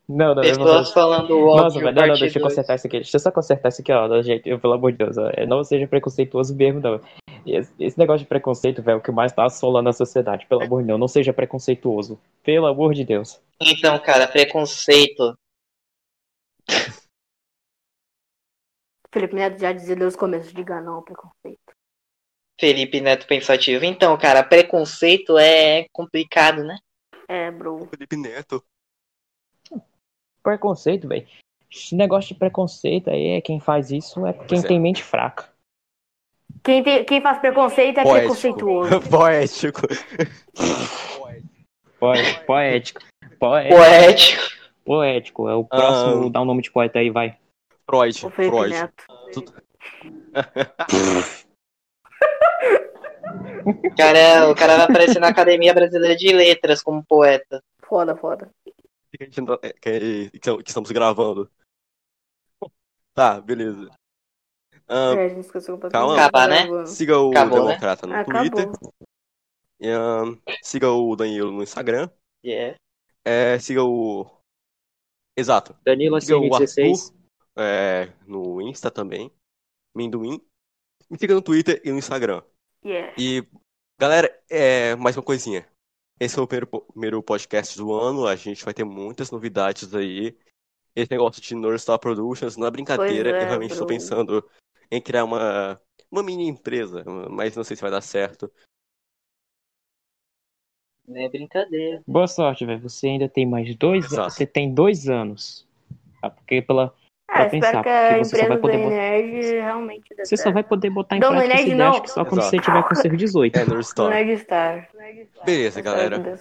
Não, 0.10 0.34
não, 0.34 0.42
Pessoas 0.42 0.92
falando 0.94 1.38
Nossa, 1.38 1.66
óbvio, 1.66 1.82
velho, 1.82 1.96
não, 1.96 2.08
não, 2.08 2.16
deixa 2.16 2.40
eu 2.40 2.44
consertar 2.44 2.76
isso 2.76 2.88
aqui. 2.88 2.98
Deixa 2.98 3.18
eu 3.18 3.20
só 3.20 3.30
consertar 3.30 3.70
isso 3.70 3.82
aqui, 3.82 3.92
ó. 3.92 4.08
eu, 4.46 4.58
pelo 4.58 4.74
amor 4.74 4.94
de 4.94 5.00
Deus, 5.00 5.18
ó, 5.18 5.30
é, 5.34 5.46
não 5.46 5.62
seja 5.66 5.86
preconceituoso 5.86 6.56
mesmo, 6.56 6.80
não. 6.80 7.02
Esse, 7.46 7.72
esse 7.78 8.00
negócio 8.00 8.20
de 8.20 8.26
preconceito, 8.26 8.82
velho, 8.82 8.96
é 8.96 8.98
o 9.00 9.02
que 9.02 9.12
mais 9.12 9.34
tá 9.34 9.46
assolando 9.46 9.90
a 9.90 9.94
sociedade. 9.94 10.46
Pelo 10.48 10.64
amor 10.64 10.82
de 10.82 10.88
Deus, 10.88 11.00
não 11.00 11.10
seja 11.10 11.34
preconceituoso. 11.34 12.18
Pelo 12.42 12.68
amor 12.68 12.94
de 12.94 13.04
Deus. 13.04 13.40
Então, 13.62 14.00
cara, 14.00 14.28
preconceito. 14.28 15.38
Felipe 19.18 19.36
Neto 19.36 19.60
já 19.60 19.72
dizia 19.74 19.96
desde 19.96 20.16
o 20.16 20.20
começo, 20.20 20.54
diga 20.54 20.80
não 20.80 20.96
ao 20.96 21.02
preconceito. 21.02 21.74
Felipe 22.60 23.02
Neto 23.02 23.26
pensativo. 23.26 23.84
Então, 23.84 24.16
cara, 24.16 24.44
preconceito 24.44 25.40
é 25.40 25.88
complicado, 25.92 26.64
né? 26.64 26.78
É, 27.28 27.50
bro. 27.50 27.88
Felipe 27.88 28.16
Neto. 28.16 28.64
Preconceito, 30.44 31.08
velho. 31.08 31.28
Esse 31.70 31.96
negócio 31.96 32.30
de 32.34 32.40
preconceito 32.40 33.10
aí 33.10 33.30
é 33.30 33.42
quem 33.42 33.60
faz 33.60 33.92
isso 33.92 34.24
é 34.26 34.34
quem 34.34 34.60
é. 34.60 34.62
tem 34.62 34.80
mente 34.80 35.04
fraca. 35.04 35.52
Quem, 36.64 36.84
tem, 36.84 37.04
quem 37.04 37.20
faz 37.20 37.40
preconceito 37.40 38.00
é 38.00 38.04
Poético. 38.04 38.20
preconceituoso. 38.20 39.02
Poético. 39.10 39.82
Poé- 42.00 42.40
Poético. 42.46 43.02
Poé- 43.40 43.70
Poético. 43.70 44.44
Poético. 44.86 45.50
É 45.50 45.56
o 45.56 45.66
próximo. 45.66 46.28
Ah. 46.28 46.30
Dá 46.30 46.42
um 46.42 46.46
nome 46.46 46.62
de 46.62 46.72
poeta 46.72 47.00
aí, 47.00 47.10
vai. 47.10 47.38
Freud. 47.90 48.26
O 48.26 48.30
Felipe 48.30 48.56
Freud. 48.56 48.74
Neto. 48.74 49.06
O 53.66 53.96
cara, 53.96 54.50
o 54.52 54.56
cara 54.56 54.78
vai 54.78 54.86
aparecer 54.86 55.20
na 55.20 55.30
Academia 55.30 55.74
Brasileira 55.74 56.16
de 56.16 56.32
Letras 56.34 56.82
como 56.84 57.04
poeta. 57.06 57.64
Foda, 57.88 58.16
foda. 58.16 58.52
que, 58.66 59.24
a 59.24 59.26
gente 59.26 59.42
não- 59.42 59.60
é, 59.62 59.74
que, 59.74 60.30
que 60.32 60.70
estamos 60.70 60.92
gravando. 60.92 61.50
Tá, 63.14 63.42
beleza. 63.42 63.90
Ahn, 64.88 65.18
É, 65.18 65.26
a 65.26 65.30
gente 65.30 65.40
esqueceu 65.42 65.78
calma. 65.78 66.16
Acabar, 66.16 66.48
né? 66.48 66.86
Siga 66.86 67.20
o 67.20 67.32
Acabou, 67.32 67.60
né? 67.60 67.68
Democrata 67.70 68.08
no 68.08 68.14
Acabou. 68.16 68.50
Twitter. 68.52 68.70
E, 69.80 69.90
siga 70.64 70.92
o 70.92 71.16
Danilo 71.16 71.52
no 71.52 71.64
Instagram. 71.64 72.10
Yeah. 72.46 72.78
É, 73.26 73.60
siga 73.60 73.84
o. 73.84 74.26
Exato. 75.36 75.76
Danilo 75.84 76.20
Siga 76.22 76.38
o 76.38 76.42
SM16. 76.44 77.17
É, 77.58 78.14
no 78.28 78.62
Insta 78.62 78.92
também. 78.92 79.32
Minduim. 79.96 80.40
Me 81.10 81.18
siga 81.18 81.34
no 81.34 81.42
Twitter 81.42 81.82
e 81.84 81.92
no 81.92 81.98
Instagram. 81.98 82.44
Yeah. 82.86 83.16
E, 83.18 83.44
galera, 84.00 84.30
é, 84.50 84.96
mais 84.96 85.18
uma 85.18 85.24
coisinha. 85.24 85.68
Esse 86.20 86.36
foi 86.36 86.44
o 86.44 86.48
primeiro, 86.48 86.68
primeiro 86.68 87.24
podcast 87.24 87.78
do 87.78 87.94
ano. 87.94 88.28
A 88.28 88.36
gente 88.36 88.64
vai 88.64 88.74
ter 88.74 88.84
muitas 88.84 89.32
novidades 89.32 89.94
aí. 89.94 90.38
Esse 90.96 91.12
negócio 91.12 91.42
de 91.42 91.56
North 91.56 91.80
Star 91.80 92.00
Productions 92.00 92.58
não 92.58 92.68
é 92.68 92.72
brincadeira. 92.72 93.30
É, 93.30 93.44
Eu 93.44 93.48
realmente 93.48 93.72
estou 93.72 93.88
pensando 93.88 94.48
em 94.92 95.02
criar 95.02 95.24
uma, 95.24 95.80
uma 96.12 96.24
mini 96.24 96.48
empresa, 96.48 97.04
mas 97.30 97.56
não 97.56 97.64
sei 97.64 97.76
se 97.76 97.82
vai 97.82 97.92
dar 97.92 98.02
certo. 98.02 98.52
Não 101.08 101.22
é 101.22 101.30
brincadeira. 101.30 102.04
Boa 102.06 102.28
sorte, 102.28 102.66
velho. 102.66 102.82
Você 102.82 103.08
ainda 103.08 103.30
tem 103.30 103.46
mais 103.46 103.74
dois 103.76 104.06
Exato. 104.06 104.22
anos. 104.24 104.34
Você 104.34 104.46
tem 104.46 104.74
dois 104.74 105.08
anos. 105.08 105.66
Tá? 106.22 106.30
Porque 106.30 106.62
pela. 106.62 106.94
Ah, 107.30 107.34
Pra 107.34 107.46
espero 107.46 107.62
pensar, 107.62 107.84
que 107.84 107.90
a 107.90 108.18
você 108.18 108.24
só 108.24 108.36
empresa 108.38 108.48
vai 108.48 108.58
do 108.58 108.62
poder 108.62 108.78
botar- 108.78 108.90
Nerd 108.90 109.42
realmente 109.56 110.16
Você 110.16 110.38
só 110.38 110.44
certo. 110.44 110.54
vai 110.54 110.64
poder 110.64 110.90
botar 110.90 111.16
em 111.18 111.20
Não, 111.20 111.30
prática 111.30 111.46
é 111.46 111.56
nerd, 111.56 111.62
ideia, 111.68 111.78
não. 111.78 111.92
acho 111.92 112.02
que 112.04 112.08
só 112.10 112.26
quando 112.26 112.40
Exato. 112.42 112.56
você 112.56 112.62
tiver 112.62 112.84
com 112.88 112.96
seus 112.96 113.18
18. 113.18 113.56
É 113.58 113.60
North 113.66 113.78
Do 113.78 114.38
Star. 114.38 114.90
Beleza, 115.46 115.82
galera. 115.82 116.38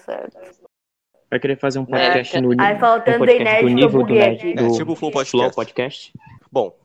Vai 1.29 1.41
querer 1.41 1.59
fazer 1.59 1.81
um 1.81 1.87
podcast 1.87 2.37
É, 2.37 2.41
no 2.41 2.51
aí 2.61 2.77
um 2.77 2.79
faltando 2.79 3.19
podcast 3.19 3.45
Nerd, 3.45 3.69
do 3.69 3.75
nível 3.75 4.03
do 4.05 4.15
Nerd 4.15 4.55
do 4.55 4.65
É, 4.65 4.71
tipo 4.79 4.93
o 4.93 4.97
Flow 4.97 5.11
Podcast. 5.11 5.31
Flow 5.37 5.51
Podcast. 5.51 6.13
Bom, 6.53 6.79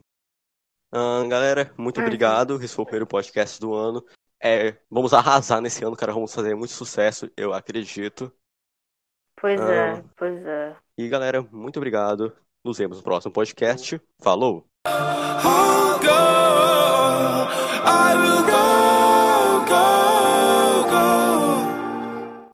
galera, 1.29 1.71
muito 1.77 1.99
Ah, 2.01 2.03
obrigado. 2.03 2.55
Esse 2.63 2.73
foi 2.75 2.81
o 2.83 2.85
primeiro 2.87 3.05
podcast 3.07 3.61
do 3.61 3.73
ano. 3.75 4.03
É, 4.43 4.75
vamos 4.89 5.13
arrasar 5.13 5.61
nesse 5.61 5.85
ano, 5.85 5.95
cara. 5.95 6.11
Vamos 6.11 6.33
fazer 6.33 6.55
muito 6.55 6.73
sucesso, 6.73 7.29
eu 7.37 7.53
acredito. 7.53 8.31
Pois 9.39 9.61
é, 9.61 10.03
pois 10.17 10.43
é. 10.45 10.75
E 10.97 11.07
galera, 11.07 11.43
muito 11.51 11.77
obrigado. 11.77 12.33
Nos 12.63 12.77
vemos 12.77 12.97
no 12.97 13.03
próximo 13.03 13.33
podcast. 13.33 13.99
Falou! 14.19 14.65
Oh, 14.85 15.81